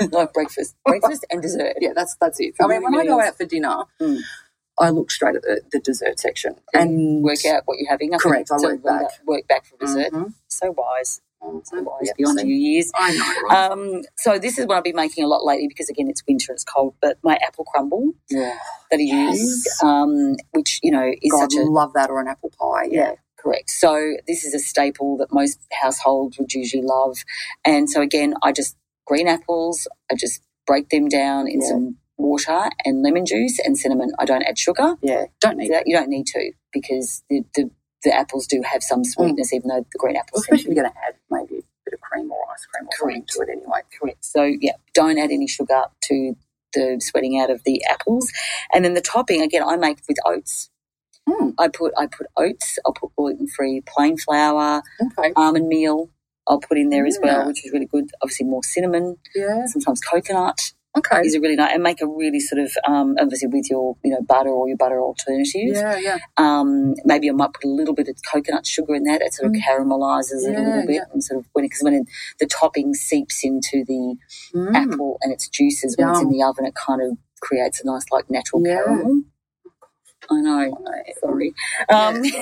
like 0.12 0.32
breakfast, 0.32 0.76
breakfast 0.86 1.26
and 1.30 1.42
dessert. 1.42 1.74
Yeah, 1.80 1.92
that's 1.94 2.16
that's 2.20 2.40
it. 2.40 2.54
I 2.60 2.66
mean, 2.66 2.82
when 2.82 2.94
I 2.94 3.06
go 3.06 3.20
out 3.20 3.36
for 3.36 3.44
dinner, 3.46 3.84
Mm. 4.00 4.20
I 4.78 4.90
look 4.90 5.10
straight 5.10 5.36
at 5.36 5.42
the, 5.42 5.62
the 5.72 5.80
dessert 5.80 6.18
section 6.20 6.56
and 6.74 7.22
Work 7.22 7.44
out 7.46 7.62
what 7.66 7.78
you're 7.78 7.90
having. 7.90 8.14
I 8.14 8.18
Correct, 8.18 8.50
I 8.52 8.56
work 8.60 8.82
back. 8.82 9.06
Work 9.26 9.48
back 9.48 9.64
for 9.66 9.76
dessert. 9.78 10.12
Mhm. 10.12 10.34
So 10.48 10.72
wise. 10.76 11.20
So 11.64 11.82
wise 11.82 12.08
Yep, 12.08 12.16
beyond 12.16 12.38
your 12.40 12.48
years. 12.48 12.90
I 12.94 13.12
know, 13.14 13.48
right? 13.48 13.70
Um, 13.72 14.02
so 14.16 14.38
this 14.38 14.58
is 14.58 14.66
what 14.66 14.78
I've 14.78 14.84
been 14.84 14.96
making 14.96 15.24
a 15.24 15.28
lot 15.28 15.44
lately 15.44 15.68
because 15.68 15.88
again 15.90 16.08
it's 16.10 16.22
winter, 16.28 16.52
it's 16.52 16.64
cold. 16.64 16.94
But 17.00 17.18
my 17.22 17.38
apple 17.46 17.64
crumble 17.64 18.12
yeah. 18.30 18.58
that 18.90 18.98
I 18.98 19.02
Yes. 19.02 19.38
use, 19.38 19.82
um, 19.82 20.36
which 20.52 20.80
you 20.82 20.90
know 20.90 21.10
is 21.22 21.32
God, 21.32 21.52
such 21.52 21.54
a 21.56 21.62
love 21.64 21.92
that 21.94 22.10
or 22.10 22.20
an 22.20 22.28
apple 22.28 22.50
pie. 22.58 22.88
Yeah. 22.90 23.14
Correct. 23.46 23.70
So 23.70 24.14
this 24.26 24.44
is 24.44 24.54
a 24.54 24.58
staple 24.58 25.16
that 25.18 25.32
most 25.32 25.58
households 25.72 26.38
would 26.38 26.52
usually 26.52 26.82
love. 26.82 27.18
And 27.64 27.90
so 27.90 28.02
again, 28.02 28.34
I 28.42 28.52
just 28.52 28.76
green 29.06 29.28
apples. 29.28 29.88
I 30.10 30.16
just 30.16 30.42
break 30.66 30.90
them 30.90 31.08
down 31.08 31.48
in 31.48 31.60
Yeah. 31.62 31.68
some 31.68 31.98
water 32.18 32.70
and 32.84 33.02
lemon 33.02 33.26
juice 33.26 33.58
and 33.64 33.78
cinnamon. 33.78 34.12
I 34.18 34.24
don't 34.26 34.42
add 34.42 34.58
sugar. 34.58 34.96
Yeah. 35.02 35.26
Don't 35.40 35.58
need 35.58 35.72
That 35.72 35.84
you 35.86 35.96
don't 35.96 36.08
need 36.10 36.26
to 36.28 36.52
because 36.72 37.22
the 37.30 37.44
the, 37.54 37.70
the 38.04 38.14
apples 38.14 38.46
do 38.46 38.62
have 38.64 38.82
some 38.82 39.02
mm. 39.02 39.06
sweetness, 39.06 39.52
even 39.54 39.68
though 39.68 39.86
the 39.92 39.98
green 39.98 40.16
apples. 40.16 40.42
especially 40.42 40.72
if 40.72 40.76
you're 40.76 40.84
going 40.84 40.92
to 40.92 40.98
add 41.06 41.14
maybe 41.30 41.58
a 41.60 41.62
bit 41.86 41.94
of 41.94 42.00
cream 42.00 42.30
or 42.32 42.38
ice 42.52 42.66
cream 42.66 42.88
or 42.88 42.96
something 42.98 43.24
to 43.28 43.40
it 43.42 43.48
anyway. 43.50 43.80
Correct. 44.00 44.24
So 44.24 44.44
yeah, 44.44 44.74
don't 44.94 45.18
add 45.18 45.32
any 45.32 45.48
sugar 45.48 45.84
to 46.04 46.36
the 46.74 47.00
sweating 47.02 47.40
out 47.40 47.50
of 47.50 47.64
the 47.64 47.84
apples. 47.88 48.30
And 48.74 48.84
then 48.84 48.94
the 48.94 49.00
topping 49.00 49.42
again, 49.42 49.62
I 49.64 49.76
make 49.76 49.98
with 50.08 50.18
oats. 50.26 50.70
Hmm. 51.28 51.50
I 51.58 51.68
put 51.68 51.92
I 51.98 52.06
put 52.06 52.26
oats. 52.36 52.78
I'll 52.86 52.92
put 52.92 53.10
gluten 53.16 53.48
free 53.48 53.82
plain 53.86 54.16
flour, 54.16 54.82
Okay. 55.18 55.32
almond 55.36 55.68
meal. 55.68 56.10
I'll 56.48 56.60
put 56.60 56.78
in 56.78 56.90
there 56.90 57.06
as 57.06 57.18
Yeah. 57.22 57.38
well, 57.38 57.46
which 57.48 57.64
is 57.66 57.72
really 57.72 57.86
good. 57.86 58.10
Obviously, 58.22 58.46
more 58.46 58.62
cinnamon, 58.62 59.16
Yeah. 59.34 59.66
sometimes 59.66 60.00
coconut 60.00 60.72
Okay. 60.96 61.22
is 61.26 61.34
a 61.34 61.40
really 61.40 61.56
nice, 61.56 61.74
and 61.74 61.82
make 61.82 62.00
a 62.00 62.06
really 62.06 62.38
sort 62.38 62.60
of 62.60 62.70
um, 62.86 63.16
obviously 63.18 63.48
with 63.48 63.68
your 63.68 63.96
you 64.04 64.12
know 64.12 64.20
butter 64.22 64.50
or 64.50 64.68
your 64.68 64.76
butter 64.76 65.00
alternative. 65.00 65.74
Yeah. 65.74 65.96
Yeah. 65.98 66.18
Um, 66.36 66.94
maybe 67.04 67.28
I 67.28 67.32
might 67.32 67.52
put 67.52 67.64
a 67.64 67.68
little 67.68 67.92
bit 67.94 68.06
of 68.08 68.16
coconut 68.30 68.64
sugar 68.64 68.94
in 68.94 69.02
that. 69.02 69.20
It 69.20 69.34
sort 69.34 69.46
of 69.48 69.52
Mm. 69.54 69.62
caramelizes 69.68 70.46
it 70.48 70.54
a 70.56 70.62
little 70.62 70.86
bit, 70.86 70.94
yeah. 70.94 71.04
and 71.12 71.24
sort 71.24 71.40
of 71.40 71.46
when 71.54 71.64
because 71.64 71.82
when 71.82 71.94
it, 71.94 72.06
the 72.38 72.46
topping 72.46 72.94
seeps 72.94 73.42
into 73.42 73.84
the 73.84 74.16
Mm. 74.54 74.74
apple 74.74 75.18
and 75.22 75.32
its 75.32 75.48
juices 75.48 75.96
when 75.98 76.08
it's 76.10 76.20
in 76.20 76.30
the 76.30 76.42
oven, 76.44 76.64
it 76.64 76.74
kind 76.76 77.02
of 77.02 77.18
creates 77.40 77.82
a 77.82 77.86
nice 77.86 78.04
like 78.12 78.30
natural 78.30 78.62
Yeah. 78.64 78.76
caramel. 78.84 79.22
I 80.30 80.40
know. 80.40 80.78
Sorry. 81.20 81.54
Um. 81.88 82.22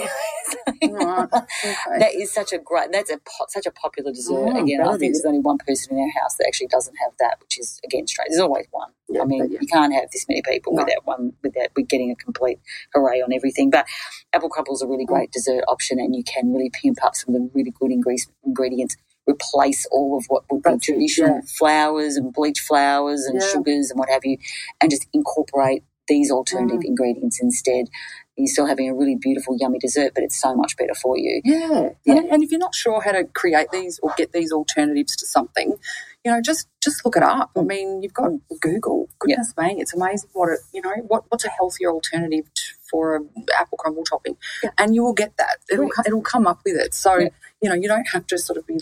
Okay. 0.82 1.74
that 1.98 2.14
is 2.14 2.32
such 2.32 2.52
a 2.52 2.58
great. 2.58 2.92
That's 2.92 3.10
a 3.10 3.16
po- 3.18 3.46
such 3.48 3.66
a 3.66 3.70
popular 3.70 4.12
dessert. 4.12 4.34
Mm, 4.34 4.62
again, 4.62 4.80
I 4.82 4.96
think 4.96 5.12
is. 5.12 5.22
there's 5.22 5.28
only 5.28 5.40
one 5.40 5.58
person 5.58 5.96
in 5.96 6.02
our 6.02 6.22
house 6.22 6.36
that 6.36 6.46
actually 6.46 6.68
doesn't 6.68 6.96
have 6.96 7.12
that, 7.20 7.38
which 7.40 7.58
is 7.58 7.80
again 7.84 8.06
strange. 8.06 8.28
There's 8.30 8.40
always 8.40 8.66
one. 8.70 8.90
Yeah, 9.08 9.22
I 9.22 9.24
mean, 9.24 9.50
yeah. 9.50 9.58
you 9.60 9.66
can't 9.68 9.92
have 9.94 10.10
this 10.12 10.26
many 10.28 10.42
people 10.42 10.74
No. 10.74 10.82
without 10.84 11.06
one 11.06 11.32
without 11.42 11.68
with 11.76 11.88
getting 11.88 12.10
a 12.10 12.16
complete 12.16 12.60
hooray 12.94 13.20
on 13.22 13.32
everything. 13.32 13.70
But 13.70 13.86
apple 14.32 14.48
crumble 14.50 14.74
is 14.74 14.82
a 14.82 14.86
Mm. 14.86 14.90
really 14.90 15.04
great 15.06 15.32
dessert 15.32 15.64
option, 15.68 15.98
and 15.98 16.14
you 16.14 16.24
can 16.24 16.52
really 16.52 16.70
pimp 16.70 17.04
up 17.04 17.14
some 17.16 17.34
of 17.34 17.40
the 17.42 17.50
really 17.54 17.72
good 17.80 17.90
ingre- 17.90 18.28
ingredients. 18.44 18.96
Replace 19.26 19.86
all 19.90 20.18
of 20.18 20.26
what 20.28 20.44
would 20.50 20.62
be 20.62 20.78
traditional 20.78 21.36
yeah. 21.36 21.40
flours 21.58 22.16
and 22.16 22.32
bleach 22.34 22.60
flours 22.60 23.24
and 23.24 23.40
Yeah. 23.40 23.48
sugars 23.48 23.90
and 23.90 23.98
what 23.98 24.10
have 24.10 24.24
you, 24.24 24.36
and 24.80 24.90
just 24.90 25.06
incorporate 25.14 25.82
these 26.08 26.30
alternative 26.30 26.80
Mm. 26.80 26.86
ingredients 26.86 27.40
instead. 27.40 27.86
You're 28.36 28.48
still 28.48 28.66
having 28.66 28.88
a 28.88 28.94
really 28.94 29.14
beautiful, 29.16 29.56
yummy 29.60 29.78
dessert, 29.78 30.12
but 30.14 30.24
it's 30.24 30.40
so 30.40 30.54
much 30.56 30.76
better 30.76 30.94
for 30.94 31.16
you. 31.16 31.40
Yeah. 31.44 31.90
Yeah. 32.04 32.16
And, 32.16 32.26
and 32.32 32.42
if 32.42 32.50
you're 32.50 32.58
not 32.58 32.74
sure 32.74 33.00
how 33.00 33.12
to 33.12 33.24
create 33.24 33.68
these 33.70 34.00
or 34.02 34.12
get 34.16 34.32
these 34.32 34.50
alternatives 34.50 35.14
to 35.16 35.26
something, 35.26 35.78
you 36.24 36.32
know, 36.32 36.40
just 36.40 36.66
just 36.82 37.04
look 37.04 37.16
it 37.16 37.22
up. 37.22 37.50
I 37.56 37.62
mean, 37.62 38.02
you've 38.02 38.12
got 38.14 38.32
Google. 38.60 39.08
Goodness 39.20 39.54
me, 39.56 39.76
it's 39.80 39.94
amazing 39.94 40.30
what 40.32 40.48
it, 40.50 40.58
you 40.72 40.82
know, 40.82 40.94
what 41.06 41.24
what's 41.28 41.44
a 41.44 41.50
healthier 41.50 41.90
alternative 41.90 42.46
t 42.54 42.62
for 42.90 43.16
a 43.16 43.20
apple 43.60 43.78
crumble 43.78 44.04
topping, 44.04 44.36
Yeah. 44.62 44.70
and 44.78 44.94
you 44.94 45.02
will 45.04 45.12
get 45.14 45.36
that. 45.38 45.58
It'll 45.70 45.90
it'll 46.06 46.22
come 46.22 46.46
up 46.46 46.60
with 46.64 46.76
it. 46.76 46.92
So 46.94 47.18
Yeah. 47.18 47.28
you 47.62 47.68
know, 47.68 47.74
you 47.76 47.88
don't 47.88 48.08
have 48.12 48.26
to 48.28 48.38
sort 48.38 48.56
of 48.58 48.66
be 48.66 48.80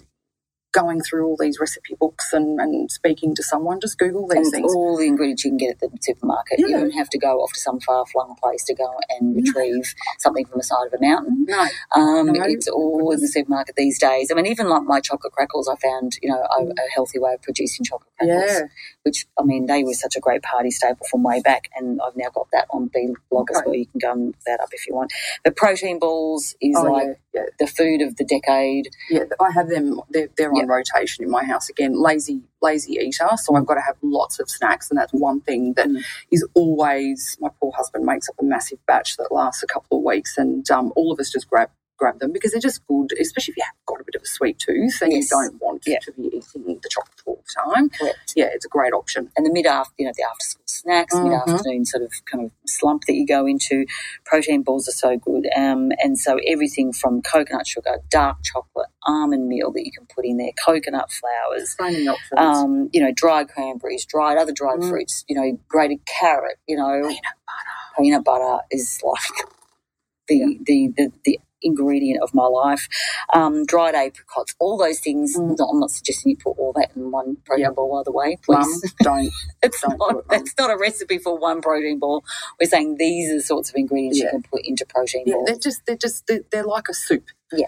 going 0.73 1.01
through 1.03 1.27
all 1.27 1.37
these 1.39 1.59
recipe 1.61 1.95
books 2.01 2.33
and, 2.33 2.59
and 2.61 2.91
speaking 2.91 3.35
to 3.35 3.43
someone. 3.43 3.81
Just 3.81 3.99
Google 3.99 4.29
And 4.31 4.41
these 4.41 4.49
it's 4.49 4.57
things. 4.57 4.75
all 4.75 4.97
the 4.97 5.07
ingredients 5.07 5.45
you 5.45 5.51
can 5.51 5.59
get 5.59 5.71
at 5.71 5.81
the 5.81 5.91
supermarket. 6.01 6.59
You 6.59 6.69
don't 6.71 6.91
have 6.93 7.09
to 7.11 7.19
go 7.19 7.41
off 7.43 7.53
to 7.53 7.61
some 7.61 7.79
far 7.81 8.07
flung 8.07 8.35
place 8.43 8.65
to 8.65 8.75
go 8.75 8.91
and 9.11 9.37
retrieve 9.37 9.95
something 10.19 10.47
from 10.47 10.59
the 10.59 10.65
side 10.65 10.87
of 10.87 10.95
a 10.95 11.01
mountain. 11.01 11.47
No, 11.49 11.67
Um, 11.95 12.27
No, 12.33 12.45
it's 12.45 12.69
all 12.69 13.11
in 13.13 13.21
the 13.21 13.29
supermarket 13.29 13.77
these 13.77 13.99
days. 13.99 14.31
I 14.31 14.35
mean, 14.35 14.47
even 14.47 14.69
like 14.69 14.83
my 14.85 15.01
chocolate 15.01 15.33
crackles, 15.33 15.69
I 15.69 15.77
found 15.77 16.17
you 16.23 16.31
know 16.31 16.39
a, 16.43 16.65
a 16.65 16.91
healthy 16.95 17.19
way 17.19 17.35
of 17.35 17.43
producing 17.43 17.85
chocolate 17.85 18.11
crackles. 18.19 18.51
yeah, 18.51 18.61
Which 19.03 19.27
I 19.39 19.43
mean, 19.45 19.67
they 19.67 19.85
were 19.85 19.93
such 19.95 20.17
a 20.17 20.21
great 20.21 20.43
party 20.43 20.71
staple 20.71 21.07
from 21.11 21.23
way 21.23 21.41
back, 21.41 21.69
and 21.77 22.01
I've 22.05 22.17
now 22.17 22.31
got 22.35 22.49
that 22.53 22.67
on 22.71 22.89
B 22.93 23.15
blog 23.31 23.51
as 23.51 23.63
well. 23.65 23.75
You 23.75 23.87
can 23.87 23.99
go 24.01 24.13
and 24.13 24.27
look 24.29 24.37
that 24.47 24.61
up 24.61 24.71
if 24.73 24.87
you 24.89 24.95
want. 24.95 25.13
But 25.45 25.57
protein 25.57 25.99
balls 25.99 26.55
is 26.61 26.77
oh 26.79 26.85
like 26.85 27.07
yeah, 27.35 27.43
yeah. 27.43 27.43
the 27.59 27.67
food 27.67 28.01
of 28.03 28.17
the 28.17 28.25
decade. 28.25 28.89
Yeah, 29.11 29.25
I 29.41 29.51
have 29.53 29.69
them. 29.69 30.01
They're, 30.11 30.29
they're 30.37 30.53
on 30.63 30.69
rotation 30.69 31.25
in 31.25 31.31
my 31.31 31.45
house 31.45 31.69
again. 31.71 31.95
Lazy, 32.01 32.43
lazy 32.63 32.95
eater. 32.95 33.29
So 33.37 33.57
I've 33.57 33.67
got 33.67 33.75
to 33.77 33.83
have 33.83 33.97
lots 34.03 34.41
of 34.41 34.51
snacks, 34.51 34.91
and 34.91 34.99
that's 34.99 35.13
one 35.13 35.41
thing 35.43 35.75
that 35.75 35.89
is 36.33 36.45
Mm. 36.45 36.49
always. 36.55 37.37
My 37.41 37.51
poor 37.61 37.73
husband 37.77 38.07
makes 38.07 38.29
up 38.29 38.37
a 38.41 38.45
massive 38.45 38.79
batch 38.87 39.17
that 39.19 39.33
lasts 39.33 39.63
a 39.63 39.69
couple 39.69 39.99
of 39.99 40.05
weeks, 40.05 40.39
and 40.39 40.69
um, 40.71 40.93
all 40.97 41.13
of 41.13 41.21
us 41.21 41.31
just 41.33 41.49
grab 41.51 41.71
grab 42.03 42.19
them 42.19 42.33
because 42.33 42.51
they're 42.53 42.61
just 42.71 42.85
good, 42.89 43.11
especially 43.21 43.53
if 43.53 43.57
you 43.59 43.63
have 43.65 43.87
got 43.87 44.01
a 44.01 44.05
bit 44.05 44.17
of 44.17 44.23
a 44.23 44.27
sweet 44.27 44.59
tooth 44.59 44.99
and 45.03 45.13
Yes. 45.13 45.31
you 45.31 45.37
don't 45.37 45.55
want 45.63 45.83
Yeah. 45.87 46.01
to 46.01 46.13
be 46.13 46.25
eating 46.39 46.65
the 46.83 46.89
chocolate 46.89 47.21
all 47.27 47.41
the 47.47 47.73
time. 47.75 47.91
Correct. 47.91 48.33
Yeah, 48.35 48.47
it's 48.53 48.65
a 48.65 48.69
great 48.69 48.93
option. 48.93 49.31
and 49.37 49.47
the 49.47 49.53
mid 49.53 49.67
after 49.67 49.95
you 49.99 50.07
know 50.07 50.13
the 50.17 50.25
after 50.25 50.45
school 50.45 50.65
snacks, 50.67 51.15
Mhm. 51.15 51.25
mid 51.25 51.33
afternoon 51.35 51.85
sort 51.85 52.03
of 52.03 52.13
kind 52.31 52.45
of 52.45 52.51
slump 52.67 53.05
that 53.07 53.15
you 53.15 53.25
go 53.27 53.47
into. 53.47 53.87
Protein 54.25 54.63
balls 54.63 54.89
are 54.89 54.99
so 55.05 55.17
good, 55.17 55.47
um, 55.57 55.93
and 56.03 56.19
so 56.19 56.39
everything 56.47 56.93
from 56.93 57.23
coconut 57.23 57.67
sugar, 57.67 57.99
dark 58.11 58.39
chocolate, 58.43 58.89
almond 59.07 59.47
meal 59.49 59.71
that 59.73 59.85
you 59.87 59.93
can 59.93 60.07
put 60.15 60.25
in 60.25 60.37
there, 60.39 60.51
coconut 60.65 61.11
flours. 61.13 61.77
So 61.79 61.85
many 61.85 62.09
options. 62.09 62.33
Um, 62.39 62.91
you 62.93 63.01
know, 63.03 63.13
dried 63.13 63.49
cranberries, 63.49 64.05
dried 64.07 64.39
other 64.39 64.53
dried 64.53 64.81
Mm. 64.81 64.89
fruits. 64.89 65.25
You 65.29 65.37
know, 65.37 65.59
grated 65.69 66.01
carrot. 66.07 66.59
You 66.67 66.77
know, 66.77 67.01
Peanut 67.09 67.23
butter. 67.47 68.03
peanut 68.03 68.25
butter 68.25 68.59
is 68.71 69.01
like 69.05 69.47
the 70.29 70.59
the, 70.65 70.93
the 70.97 71.13
the 71.25 71.41
ingredient 71.65 72.23
of 72.23 72.35
my 72.35 72.47
life. 72.47 72.89
Um, 73.35 73.65
dried 73.67 73.95
apricots, 73.95 74.55
all 74.61 74.79
those 74.79 75.01
things. 75.01 75.37
Mm. 75.39 75.59
Not, 75.59 75.69
I'm 75.73 75.81
not 75.81 75.91
suggesting 75.91 76.31
you 76.31 76.37
put 76.37 76.59
all 76.59 76.73
that 76.75 76.91
in 76.97 77.11
one 77.11 77.37
protein 77.45 77.65
Yep. 77.67 77.75
ball, 77.77 77.99
by 77.99 78.03
the 78.05 78.13
way, 78.13 78.37
please. 78.45 78.59
Mum, 78.59 78.93
don't. 79.03 79.33
It's 79.63 79.81
Don't 79.83 79.99
not, 79.99 80.29
that's 80.31 80.55
not 80.59 80.71
a 80.71 80.77
recipe 80.79 81.19
for 81.19 81.39
one 81.39 81.63
protein 81.63 81.99
ball. 81.99 82.25
We're 82.61 82.69
saying 82.69 82.97
these 82.99 83.31
are 83.33 83.37
the 83.37 83.43
sorts 83.43 83.71
of 83.71 83.77
ingredients 83.77 84.19
Yeah. 84.19 84.27
you 84.27 84.31
can 84.33 84.43
put 84.45 84.63
into 84.67 84.87
protein 84.87 85.25
Yeah, 85.27 85.35
balls. 85.35 85.47
they're 85.49 85.57
just 85.59 85.87
they're 85.87 85.97
just 85.97 86.27
they're, 86.29 86.41
they're 86.53 86.65
like 86.65 86.89
a 86.91 86.95
soup. 86.95 87.27
Yeah. 87.53 87.67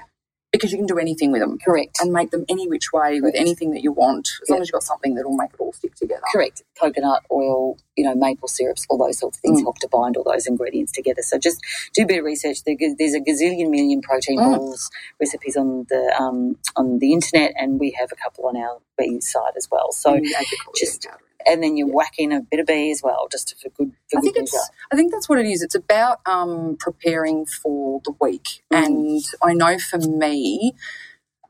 Because 0.55 0.73
you 0.73 0.79
can 0.79 0.87
do 0.87 0.99
anything 0.99 1.31
with 1.33 1.41
them. 1.41 1.59
Correct. 1.65 1.99
and 2.01 2.13
make 2.13 2.31
them 2.31 2.45
any 2.49 2.67
which 2.69 2.93
way 2.93 3.21
with 3.21 3.35
anything 3.35 3.71
that 3.73 3.83
you 3.83 3.93
want, 3.93 4.29
as 4.43 4.49
long 4.51 4.61
as 4.63 4.69
you've 4.69 4.73
got 4.73 4.83
something 4.83 5.15
that 5.15 5.25
will 5.27 5.37
make 5.37 5.51
it 5.53 5.61
all 5.61 5.73
stick 5.73 5.95
together. 5.95 6.23
Correct. 6.33 6.63
Coconut 6.81 7.23
oil, 7.31 7.77
you 7.97 8.05
know, 8.05 8.15
maple 8.15 8.49
syrups, 8.49 8.87
all 8.89 8.99
those 8.99 9.19
sorts 9.19 9.39
of 9.39 9.43
things 9.43 9.61
Mm. 9.61 9.65
help 9.65 9.79
to 9.81 9.89
bind 9.89 10.17
all 10.17 10.25
those 10.25 10.47
ingredients 10.47 10.93
together. 10.93 11.23
So 11.23 11.39
just 11.39 11.59
do 11.93 12.03
a 12.03 12.07
bit 12.07 12.19
of 12.19 12.25
research. 12.25 12.59
There's 12.65 13.15
a 13.15 13.21
gazillion 13.21 13.71
million 13.71 14.01
protein 14.03 14.39
Mm. 14.39 14.57
balls 14.57 14.91
recipes 15.21 15.57
on 15.57 15.87
the 15.89 16.15
um, 16.21 16.57
on 16.77 16.99
the 16.99 17.13
internet, 17.13 17.53
and 17.57 17.79
we 17.81 17.91
have 17.99 18.11
a 18.13 18.17
couple 18.17 18.47
on 18.47 18.57
our 18.57 18.79
site 19.21 19.57
as 19.57 19.69
well. 19.71 19.93
So 19.93 20.15
And 20.15 20.25
you 20.25 20.35
add 20.37 20.45
your 20.51 20.61
collagen 20.61 20.79
just-. 20.79 21.09
And 21.47 21.63
then 21.63 21.77
you 21.77 21.87
Yeah. 21.89 21.95
whack 21.95 22.15
in 22.19 22.33
a 22.33 22.41
bit 22.43 22.61
of 22.61 22.67
bee 22.67 22.91
as 22.91 23.03
well, 23.03 23.29
just 23.31 23.55
for 23.61 23.69
good. 23.71 23.93
For 24.11 24.19
I 24.19 24.21
think 24.23 24.35
good 24.35 24.43
it's. 24.45 24.71
I 24.93 24.97
think 24.97 25.13
that's 25.13 25.29
what 25.29 25.39
it 25.39 25.47
is. 25.47 25.63
It's 25.63 25.75
about 25.75 26.21
um, 26.27 26.77
preparing 26.79 27.47
for 27.47 28.01
the 28.05 28.13
week, 28.21 28.63
Mm. 28.73 28.85
and 28.87 29.25
I 29.43 29.55
know 29.55 29.79
for 29.79 29.99
me, 29.99 30.75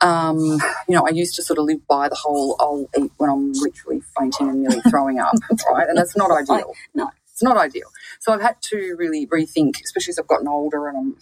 um, 0.01 0.39
you 0.89 0.95
know, 0.97 1.07
I 1.07 1.11
used 1.11 1.35
to 1.37 1.43
sort 1.43 1.59
of 1.59 1.65
live 1.67 1.87
by 1.87 2.09
the 2.09 2.17
whole 2.17 2.57
"I'll 2.61 2.87
eat 3.03 3.13
when 3.19 3.31
I'm 3.31 3.53
literally 3.53 4.03
fainting 4.19 4.49
and 4.49 4.63
nearly 4.63 4.81
throwing 4.91 5.19
up," 5.19 5.35
right? 5.71 5.89
And 5.89 5.97
that's 5.97 6.17
not 6.17 6.31
ideal. 6.31 6.75
No. 6.95 7.11
it's 7.33 7.43
not 7.43 7.57
ideal. 7.57 7.89
So 8.21 8.33
I've 8.33 8.43
had 8.43 8.61
to 8.63 8.95
really 8.99 9.27
rethink, 9.27 9.83
especially 9.83 10.13
as 10.13 10.19
I've 10.21 10.27
gotten 10.29 10.47
older 10.49 10.89
and 10.89 10.97
I'm 10.99 11.17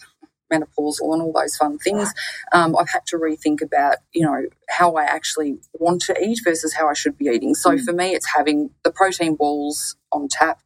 menopausal 0.53 1.13
and 1.15 1.23
all 1.23 1.33
those 1.35 1.57
fun 1.57 1.79
things. 1.79 2.13
Um, 2.53 2.77
I've 2.77 2.91
had 2.91 3.07
to 3.09 3.17
rethink 3.19 3.63
about, 3.63 3.97
you 4.13 4.25
know, 4.27 4.45
how 4.71 4.97
I 4.97 5.05
actually 5.05 5.59
want 5.75 6.03
to 6.03 6.17
eat 6.23 6.41
versus 6.45 6.75
how 6.75 6.89
I 6.89 6.95
should 6.95 7.19
be 7.19 7.27
eating. 7.27 7.55
So 7.55 7.73
Mm. 7.73 7.85
for 7.85 7.95
me, 7.95 8.15
it's 8.15 8.35
having 8.37 8.71
the 8.85 8.93
protein 8.93 9.37
balls 9.37 9.97
on 10.13 10.29
tap. 10.29 10.61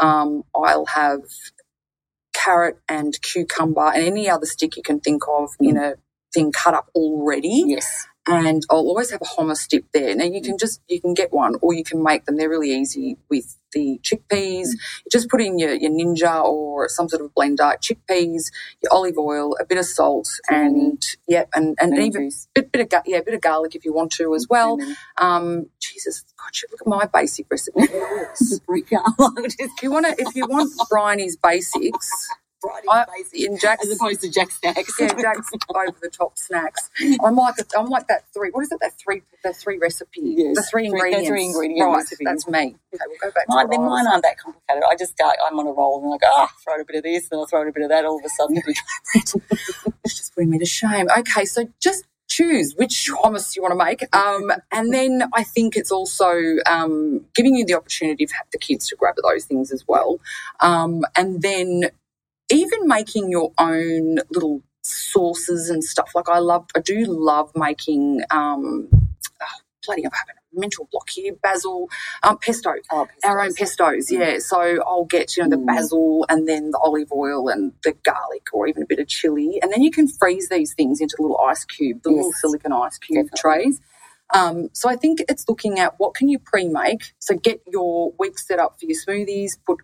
Um, 0.00 0.44
I'll 0.56 0.86
have 0.86 1.20
carrot 2.34 2.78
and 2.88 3.20
cucumber 3.22 3.92
and 3.94 4.04
any 4.04 4.30
other 4.30 4.46
stick 4.46 4.76
you 4.76 4.84
can 4.84 5.00
think 5.00 5.22
of 5.28 5.50
in 5.60 5.76
a 5.78 5.94
thing 6.34 6.52
cut 6.52 6.74
up 6.74 6.88
already 6.94 7.64
Yes. 7.66 8.06
And 8.28 8.64
I'll 8.70 8.78
always 8.78 9.10
have 9.12 9.22
a 9.22 9.26
hummus 9.26 9.68
dip 9.68 9.86
there. 9.94 10.14
Now 10.16 10.24
you 10.24 10.42
can 10.42 10.58
just 10.58 10.82
you 10.88 11.00
can 11.00 11.14
get 11.14 11.32
one 11.32 11.56
or 11.62 11.74
you 11.74 11.84
can 11.84 12.02
make 12.02 12.26
them. 12.26 12.36
They're 12.38 12.50
really 12.50 12.72
easy 12.72 13.18
with 13.30 13.56
the 13.72 14.00
chickpeas. 14.04 14.68
You 14.72 15.10
just 15.12 15.30
put 15.30 15.42
in 15.42 15.58
your, 15.58 15.74
your 15.74 15.92
ninja 15.92 16.44
or 16.44 16.88
some 16.88 17.08
sort 17.08 17.22
of 17.22 17.34
blender, 17.34 17.74
chickpeas, 17.80 18.52
your 18.82 18.92
olive 18.92 19.18
oil, 19.18 19.56
a 19.60 19.66
bit 19.66 19.78
of 19.78 19.86
salt, 19.86 20.28
and 20.50 21.02
yeah, 21.28 21.44
and 21.54 21.76
and 21.80 21.98
even 21.98 22.26
juice. 22.30 22.48
bit 22.54 22.72
bit 22.72 22.82
of 22.82 23.02
yeah, 23.06 23.18
a 23.18 23.24
bit 23.24 23.34
of 23.34 23.42
garlic 23.42 23.74
if 23.76 23.84
you 23.84 23.92
want 23.94 24.12
to 24.12 24.34
as 24.34 24.46
well. 24.50 24.78
Um, 25.18 25.66
Jesus, 25.80 26.24
God, 26.38 26.52
look 26.72 26.82
at 26.82 26.86
my 26.88 27.06
basic 27.20 27.46
recipe. 27.50 27.82
Just 28.38 28.66
bring 28.66 28.84
it 28.90 29.00
up. 29.20 29.34
Just- 29.44 29.60
if 29.60 29.82
you 29.82 29.90
want 29.92 30.06
to, 30.06 30.14
if 30.22 30.34
you 30.36 30.46
want 30.46 30.72
Briony's 30.90 31.36
basics, 31.36 32.10
Friday 32.60 32.86
I, 32.90 33.04
in 33.34 33.56
Jaq's, 33.58 33.86
as 33.86 33.96
opposed 33.96 34.20
to 34.22 34.28
Jaq 34.28 34.50
Snacks. 34.52 34.94
yeah, 35.00 35.08
Jaq's 35.08 35.50
over 35.74 35.96
the 36.02 36.10
top 36.10 36.36
snacks. 36.38 36.90
I'm 37.24 37.36
like 37.36 37.54
I'm 37.76 37.86
like 37.86 38.06
that 38.08 38.24
three. 38.34 38.50
What 38.50 38.62
is 38.62 38.72
it? 38.72 38.78
That 38.80 38.92
three 38.98 39.22
the 39.44 39.52
three 39.52 39.78
recipes. 39.78 40.34
Yes. 40.36 40.56
The 40.56 40.62
three 40.70 40.88
Three- 40.90 40.98
the 41.00 41.06
ingredients. 41.18 41.28
three 41.28 41.44
ingredient 41.46 41.86
right, 41.88 41.96
recipes. 41.96 42.24
That's 42.24 42.48
me. 42.48 42.76
Okay, 42.94 43.04
we'll 43.06 43.18
go 43.22 43.30
back 43.34 43.46
to 43.46 43.54
Mine, 43.54 43.66
what 43.68 43.70
then 43.70 43.84
mine 43.86 44.06
aren't 44.06 44.22
that 44.24 44.38
complicated. 44.38 44.82
I 44.90 44.96
just 44.96 45.14
I'm 45.46 45.58
on 45.58 45.66
a 45.66 45.72
roll 45.72 45.96
and 45.98 46.04
I'm 46.06 46.10
like, 46.10 46.20
ah, 46.24 46.50
throw 46.64 46.80
a 46.80 46.84
bit 46.84 46.96
of 46.96 47.02
this, 47.04 47.28
and 47.30 47.40
I'll 47.40 47.46
throw 47.46 47.66
a 47.66 47.72
bit 47.72 47.82
of 47.84 47.90
that. 47.90 48.04
All 48.04 48.18
of 48.18 48.24
a 48.24 48.28
sudden, 48.28 48.62
It's 50.04 50.16
just 50.16 50.34
putting 50.34 50.50
me 50.50 50.58
to 50.58 50.66
shame. 50.66 51.08
Okay, 51.18 51.44
so 51.44 51.68
just 51.80 52.04
choose 52.28 52.74
which 52.76 53.10
hummus 53.22 53.56
you 53.56 53.62
want 53.62 53.72
to 53.78 53.84
make. 53.84 54.04
Um, 54.14 54.52
and 54.70 54.92
then 54.92 55.24
I 55.34 55.44
think 55.44 55.76
it's 55.76 55.90
also 55.90 56.32
um, 56.70 57.24
giving 57.34 57.54
you 57.54 57.64
the 57.64 57.74
opportunity 57.74 58.26
for 58.26 58.34
the 58.52 58.58
kids 58.58 58.86
to 58.88 58.96
grab 58.96 59.14
at 59.18 59.24
those 59.24 59.44
things 59.44 59.72
as 59.72 59.84
well. 59.88 60.20
Um, 60.60 61.02
and 61.16 61.42
then 61.42 61.90
even 62.50 62.86
making 62.88 63.30
your 63.30 63.52
own 63.58 64.18
little 64.30 64.62
sauces 64.82 65.70
and 65.70 65.84
stuff. 65.84 66.10
Like 66.14 66.28
I 66.28 66.38
love, 66.40 66.66
I 66.76 66.80
do 66.80 67.04
love 67.06 67.50
making, 67.56 68.22
um, 68.30 68.88
oh, 68.92 69.46
bloody, 69.86 70.04
I'm 70.04 70.12
having 70.12 70.36
a 70.36 70.60
mental 70.60 70.88
block 70.92 71.10
here, 71.10 71.34
basil, 71.42 71.88
um, 72.22 72.38
pesto 72.38 72.72
oh, 72.92 73.06
our 73.24 73.40
own 73.40 73.54
pestos, 73.54 74.10
yeah. 74.10 74.38
So 74.40 74.60
I'll 74.86 75.06
get 75.06 75.36
you 75.36 75.44
know 75.44 75.50
the 75.50 75.56
Mm. 75.58 75.66
basil 75.66 76.26
and 76.28 76.48
then 76.48 76.70
the 76.72 76.78
olive 76.78 77.12
oil 77.12 77.48
and 77.48 77.72
the 77.84 77.94
garlic 78.04 78.48
or 78.52 78.68
even 78.68 78.82
a 78.84 78.86
bit 78.86 79.00
of 79.00 79.08
chili, 79.08 79.58
and 79.62 79.72
then 79.72 79.82
you 79.82 79.90
can 79.90 80.08
freeze 80.08 80.48
these 80.50 80.74
things 80.74 81.00
into 81.00 81.16
little 81.20 81.38
ice 81.40 81.64
cube, 81.64 82.02
the 82.04 82.10
little 82.10 82.30
Yes. 82.32 82.40
silicon 82.42 82.72
ice 82.72 82.98
cube 82.98 83.30
Definitely. 83.30 83.40
trays. 83.64 83.80
Um, 84.34 84.70
so 84.74 84.88
I 84.90 84.96
think 84.96 85.20
it's 85.28 85.46
looking 85.48 85.78
at 85.80 85.94
what 85.98 86.14
can 86.14 86.28
you 86.28 86.38
pre-make. 86.38 87.14
So 87.18 87.36
get 87.36 87.62
your 87.66 88.12
week 88.18 88.38
set 88.38 88.58
up 88.58 88.78
for 88.78 88.86
your 88.86 88.96
smoothies. 88.98 89.52
Put 89.66 89.78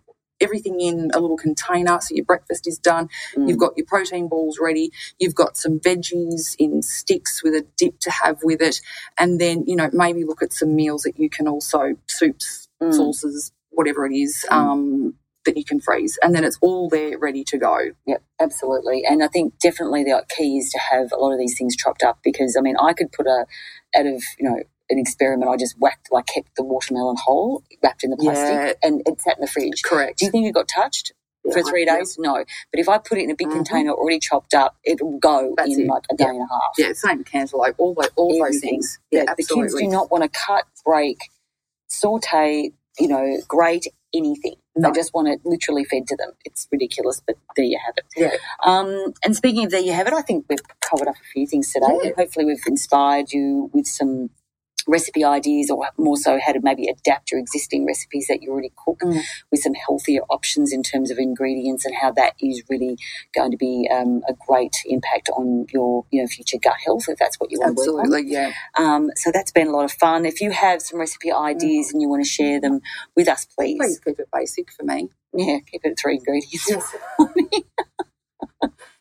everything 0.44 0.80
in 0.80 1.10
a 1.14 1.20
little 1.20 1.36
container 1.38 1.98
so 2.00 2.14
your 2.14 2.24
breakfast 2.26 2.66
is 2.68 2.78
done. 2.78 3.08
Mm. 3.36 3.48
You've 3.48 3.58
got 3.58 3.76
your 3.76 3.86
protein 3.86 4.28
balls 4.28 4.58
ready. 4.60 4.92
You've 5.18 5.34
got 5.34 5.56
some 5.56 5.80
veggies 5.80 6.54
in 6.58 6.82
sticks 6.82 7.42
with 7.42 7.54
a 7.54 7.66
dip 7.76 7.98
to 8.00 8.10
have 8.10 8.38
with 8.44 8.62
it. 8.62 8.80
And 9.18 9.40
then, 9.40 9.64
you 9.66 9.76
know, 9.76 9.90
maybe 9.92 10.24
look 10.24 10.42
at 10.42 10.52
some 10.52 10.76
meals 10.76 11.02
that 11.02 11.18
you 11.18 11.30
can 11.30 11.48
also, 11.48 11.96
soups, 12.08 12.68
Mm. 12.82 12.94
sauces, 12.94 13.52
whatever 13.70 14.06
it 14.06 14.14
is, 14.14 14.44
Mm. 14.50 14.56
um, 14.56 15.14
that 15.46 15.56
you 15.56 15.64
can 15.64 15.80
freeze. 15.80 16.18
And 16.22 16.34
then 16.34 16.44
it's 16.44 16.58
all 16.62 16.88
there 16.88 17.18
ready 17.18 17.44
to 17.44 17.58
go. 17.58 17.78
Yep, 18.06 18.22
absolutely. 18.40 19.04
And 19.04 19.22
I 19.22 19.28
think 19.28 19.58
definitely 19.60 20.04
the 20.04 20.24
key 20.36 20.58
is 20.58 20.70
to 20.72 20.78
have 20.78 21.12
a 21.12 21.16
lot 21.16 21.32
of 21.32 21.38
these 21.38 21.56
things 21.58 21.76
chopped 21.76 22.02
up 22.02 22.18
because 22.24 22.56
I 22.56 22.62
mean 22.62 22.76
I 22.78 22.92
could 22.94 23.12
put 23.12 23.26
a 23.26 23.46
out 23.96 24.06
of 24.06 24.22
you 24.38 24.48
know 24.48 24.62
an 24.90 24.98
experiment 24.98 25.50
I 25.50 25.56
just 25.56 25.76
whacked 25.78 26.08
like 26.12 26.26
kept 26.26 26.56
the 26.56 26.64
watermelon 26.64 27.16
whole 27.24 27.62
wrapped 27.82 28.04
in 28.04 28.10
the 28.10 28.16
plastic 28.16 28.78
and 28.82 29.02
it 29.06 29.20
sat 29.20 29.36
in 29.38 29.42
the 29.42 29.46
fridge. 29.48 29.82
Correct. 29.84 30.18
Do 30.18 30.26
you 30.26 30.30
think 30.30 30.46
it 30.46 30.52
got 30.52 30.68
touched 30.68 31.12
for 31.52 31.58
Yeah, 31.58 31.64
three 31.68 31.84
yeah. 31.86 31.96
days? 31.98 32.16
No. 32.18 32.34
But 32.72 32.80
if 32.80 32.88
I 32.88 32.98
put 32.98 33.18
it 33.18 33.24
in 33.24 33.30
a 33.30 33.34
big 33.36 33.48
Mhm. 33.48 33.54
container 33.54 33.92
already 33.92 34.18
chopped 34.20 34.54
up, 34.54 34.76
it'll 34.84 35.18
go 35.18 35.54
That's 35.56 35.70
in 35.74 35.82
it. 35.82 35.86
like 35.88 36.04
a 36.10 36.16
day 36.16 36.24
Yeah. 36.24 36.30
and 36.30 36.42
a 36.42 36.46
half. 36.52 36.72
Yeah, 36.78 36.92
same 36.94 37.24
cantaloupe, 37.24 37.74
all, 37.78 37.94
those, 37.94 38.10
all 38.16 38.38
those 38.44 38.60
things. 38.60 38.98
Yeah, 39.10 39.24
the 39.36 39.44
kids 39.44 39.74
do 39.74 39.86
not 39.88 40.10
want 40.10 40.24
to 40.24 40.30
cut, 40.46 40.64
break, 40.84 41.18
saute, 41.88 42.72
you 42.98 43.08
know, 43.08 43.38
grate 43.48 43.86
anything. 44.14 44.54
No. 44.76 44.90
They 44.90 44.94
just 45.00 45.14
want 45.14 45.28
it 45.28 45.40
literally 45.44 45.84
fed 45.84 46.06
to 46.08 46.16
them. 46.16 46.32
It's 46.44 46.66
ridiculous, 46.70 47.20
but 47.26 47.36
there 47.56 47.64
you 47.64 47.78
have 47.84 47.94
it. 47.96 48.04
Yeah. 48.16 48.36
Um, 48.64 49.14
and 49.24 49.36
speaking 49.36 49.64
of 49.66 49.70
there 49.70 49.80
you 49.80 49.92
have 49.92 50.06
it, 50.06 50.12
I 50.12 50.22
think 50.22 50.46
we've 50.48 50.58
covered 50.80 51.08
up 51.08 51.16
a 51.16 51.28
few 51.32 51.46
things 51.46 51.72
today. 51.72 51.86
Yeah. 52.02 52.10
Hopefully, 52.16 52.44
we've 52.46 52.62
inspired 52.66 53.32
you 53.32 53.70
with 53.72 53.86
some 53.86 54.30
recipe 54.86 55.24
ideas 55.24 55.70
or 55.70 55.88
more 55.98 56.16
so 56.16 56.38
how 56.44 56.52
to 56.52 56.60
maybe 56.62 56.88
adapt 56.88 57.30
your 57.30 57.40
existing 57.40 57.86
recipes 57.86 58.26
that 58.28 58.42
you 58.42 58.50
already 58.50 58.72
cook 58.84 59.00
Mm. 59.02 59.20
with 59.50 59.60
some 59.60 59.74
healthier 59.74 60.20
options 60.30 60.72
in 60.72 60.82
terms 60.82 61.10
of 61.10 61.18
ingredients 61.18 61.84
and 61.84 61.94
how 61.94 62.10
that 62.12 62.34
is 62.40 62.62
really 62.70 62.96
going 63.34 63.50
to 63.50 63.56
be 63.56 63.88
um, 63.92 64.22
a 64.28 64.34
great 64.46 64.76
impact 64.86 65.28
on 65.30 65.66
your 65.72 66.04
you 66.10 66.20
know 66.22 66.26
future 66.28 66.58
gut 66.62 66.76
health 66.84 67.04
if 67.08 67.18
that's 67.18 67.36
what 67.40 67.50
you 67.50 67.58
want 67.60 67.76
to 67.76 67.82
work 67.82 67.94
on. 67.94 68.00
Absolutely, 68.06 68.32
yeah. 68.32 68.52
Um, 68.78 69.10
so 69.16 69.30
that's 69.32 69.52
been 69.52 69.68
a 69.68 69.72
lot 69.72 69.84
of 69.84 69.92
fun. 69.92 70.24
If 70.26 70.40
you 70.40 70.50
have 70.52 70.80
some 70.82 71.00
recipe 71.00 71.32
ideas 71.32 71.90
and 71.92 72.00
you 72.00 72.08
want 72.08 72.24
to 72.24 72.28
share 72.30 72.60
them 72.60 72.80
with 73.16 73.28
us, 73.28 73.44
please. 73.46 73.78
Please 73.78 74.00
keep 74.04 74.18
it 74.18 74.28
basic 74.32 74.70
for 74.72 74.84
me. 74.84 75.08
Yeah, 75.34 75.58
keep 75.70 75.80
it 75.84 75.98
three 76.00 76.16
ingredients. 76.16 76.68
Yes. 76.70 76.94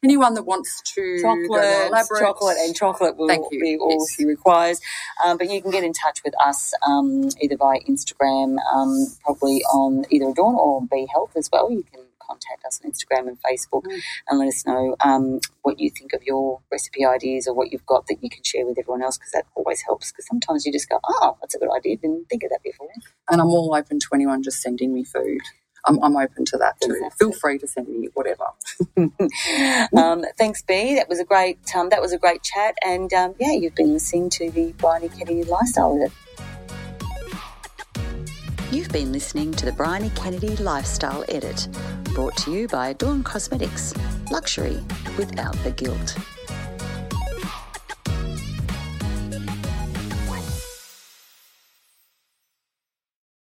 Anyone 0.04 0.34
that 0.36 0.44
wants 0.44 0.82
to 0.96 1.22
chocolate, 1.22 1.92
chocolate, 2.20 2.58
and 2.60 2.76
chocolate 2.76 3.18
will 3.18 3.28
Thank 3.28 3.46
you. 3.52 3.62
be 3.62 3.78
all 3.78 3.92
Yes. 4.02 4.14
she 4.16 4.26
requires. 4.26 4.82
Um, 5.26 5.38
but 5.38 5.50
you 5.50 5.62
can 5.62 5.72
get 5.72 5.84
in 5.84 5.94
touch 5.94 6.24
with 6.26 6.34
us 6.42 6.74
um, 6.86 7.30
either 7.42 7.58
via 7.58 7.80
Instagram, 7.90 8.58
um, 8.74 9.08
probably 9.24 9.64
on 9.74 10.06
either 10.12 10.30
Adorn 10.30 10.56
or 10.56 10.82
Be 10.86 11.08
Health 11.12 11.32
as 11.38 11.50
well. 11.52 11.72
You 11.72 11.84
can 11.84 12.02
contact 12.20 12.64
us 12.66 12.80
on 12.84 12.92
Instagram 12.92 13.28
and 13.28 13.38
Facebook 13.42 13.84
Mm. 13.84 14.02
and 14.30 14.40
let 14.40 14.48
us 14.48 14.66
know 14.66 14.96
um, 15.04 15.40
what 15.64 15.80
you 15.80 15.90
think 15.90 16.14
of 16.14 16.24
your 16.24 16.62
recipe 16.72 17.06
ideas 17.06 17.48
or 17.48 17.54
what 17.54 17.72
you've 17.72 17.86
got 17.86 18.08
that 18.08 18.18
you 18.22 18.30
can 18.30 18.44
share 18.44 18.66
with 18.66 18.80
everyone 18.80 19.04
else 19.04 19.18
because 19.18 19.32
that 19.34 19.46
always 19.56 19.82
helps. 19.82 20.12
Because 20.12 20.28
sometimes 20.28 20.66
you 20.66 20.72
just 20.72 20.90
go, 20.90 21.00
oh, 21.06 21.38
that's 21.42 21.56
a 21.56 21.60
good 21.60 21.70
idea. 21.76 21.98
Didn't 21.98 22.30
think 22.30 22.44
of 22.44 22.50
that 22.52 22.64
before. 22.64 22.90
and 23.30 23.42
I'm 23.42 23.48
all 23.48 23.74
open 23.76 24.00
to 24.00 24.08
anyone 24.14 24.42
just 24.44 24.62
sending 24.62 24.94
me 24.94 25.04
food. 25.04 25.42
I'm, 25.86 26.02
I'm 26.04 26.16
open 26.16 26.46
to 26.46 26.58
that 26.58 26.80
too. 26.82 26.94
Fantastic. 26.94 27.20
Feel 27.20 27.32
free 27.34 27.58
to 27.60 27.68
send 27.68 27.88
me 27.88 28.10
whatever. 28.14 28.46
um, 29.98 30.26
thanks, 30.38 30.62
B. 30.62 30.96
That 30.96 31.10
was 31.10 31.20
a 31.20 31.26
great. 31.26 31.60
Um, 31.76 31.90
that 31.90 32.02
was 32.02 32.14
a 32.14 32.18
great 32.18 32.44
chat, 32.44 32.76
and 32.86 33.14
um, 33.14 33.36
yeah, 33.40 33.52
you've 33.52 33.76
been 33.76 33.94
listening 33.94 34.30
to 34.32 34.50
the 34.50 34.72
Briony 34.74 35.10
Kennedy 35.10 35.44
Lifestyle 35.44 35.96
Edit. 35.96 36.12
You've 38.72 38.90
been 38.90 39.12
listening 39.12 39.52
to 39.52 39.66
the 39.66 39.72
Briony 39.72 40.10
Kennedy 40.16 40.56
Lifestyle 40.58 41.24
Edit, 41.30 41.68
brought 42.16 42.36
to 42.38 42.52
you 42.52 42.68
by 42.68 42.90
Adorn 42.90 43.24
Cosmetics. 43.24 43.94
Luxury 44.32 44.80
without 45.18 45.56
the 45.64 45.72
guilt. 45.72 46.18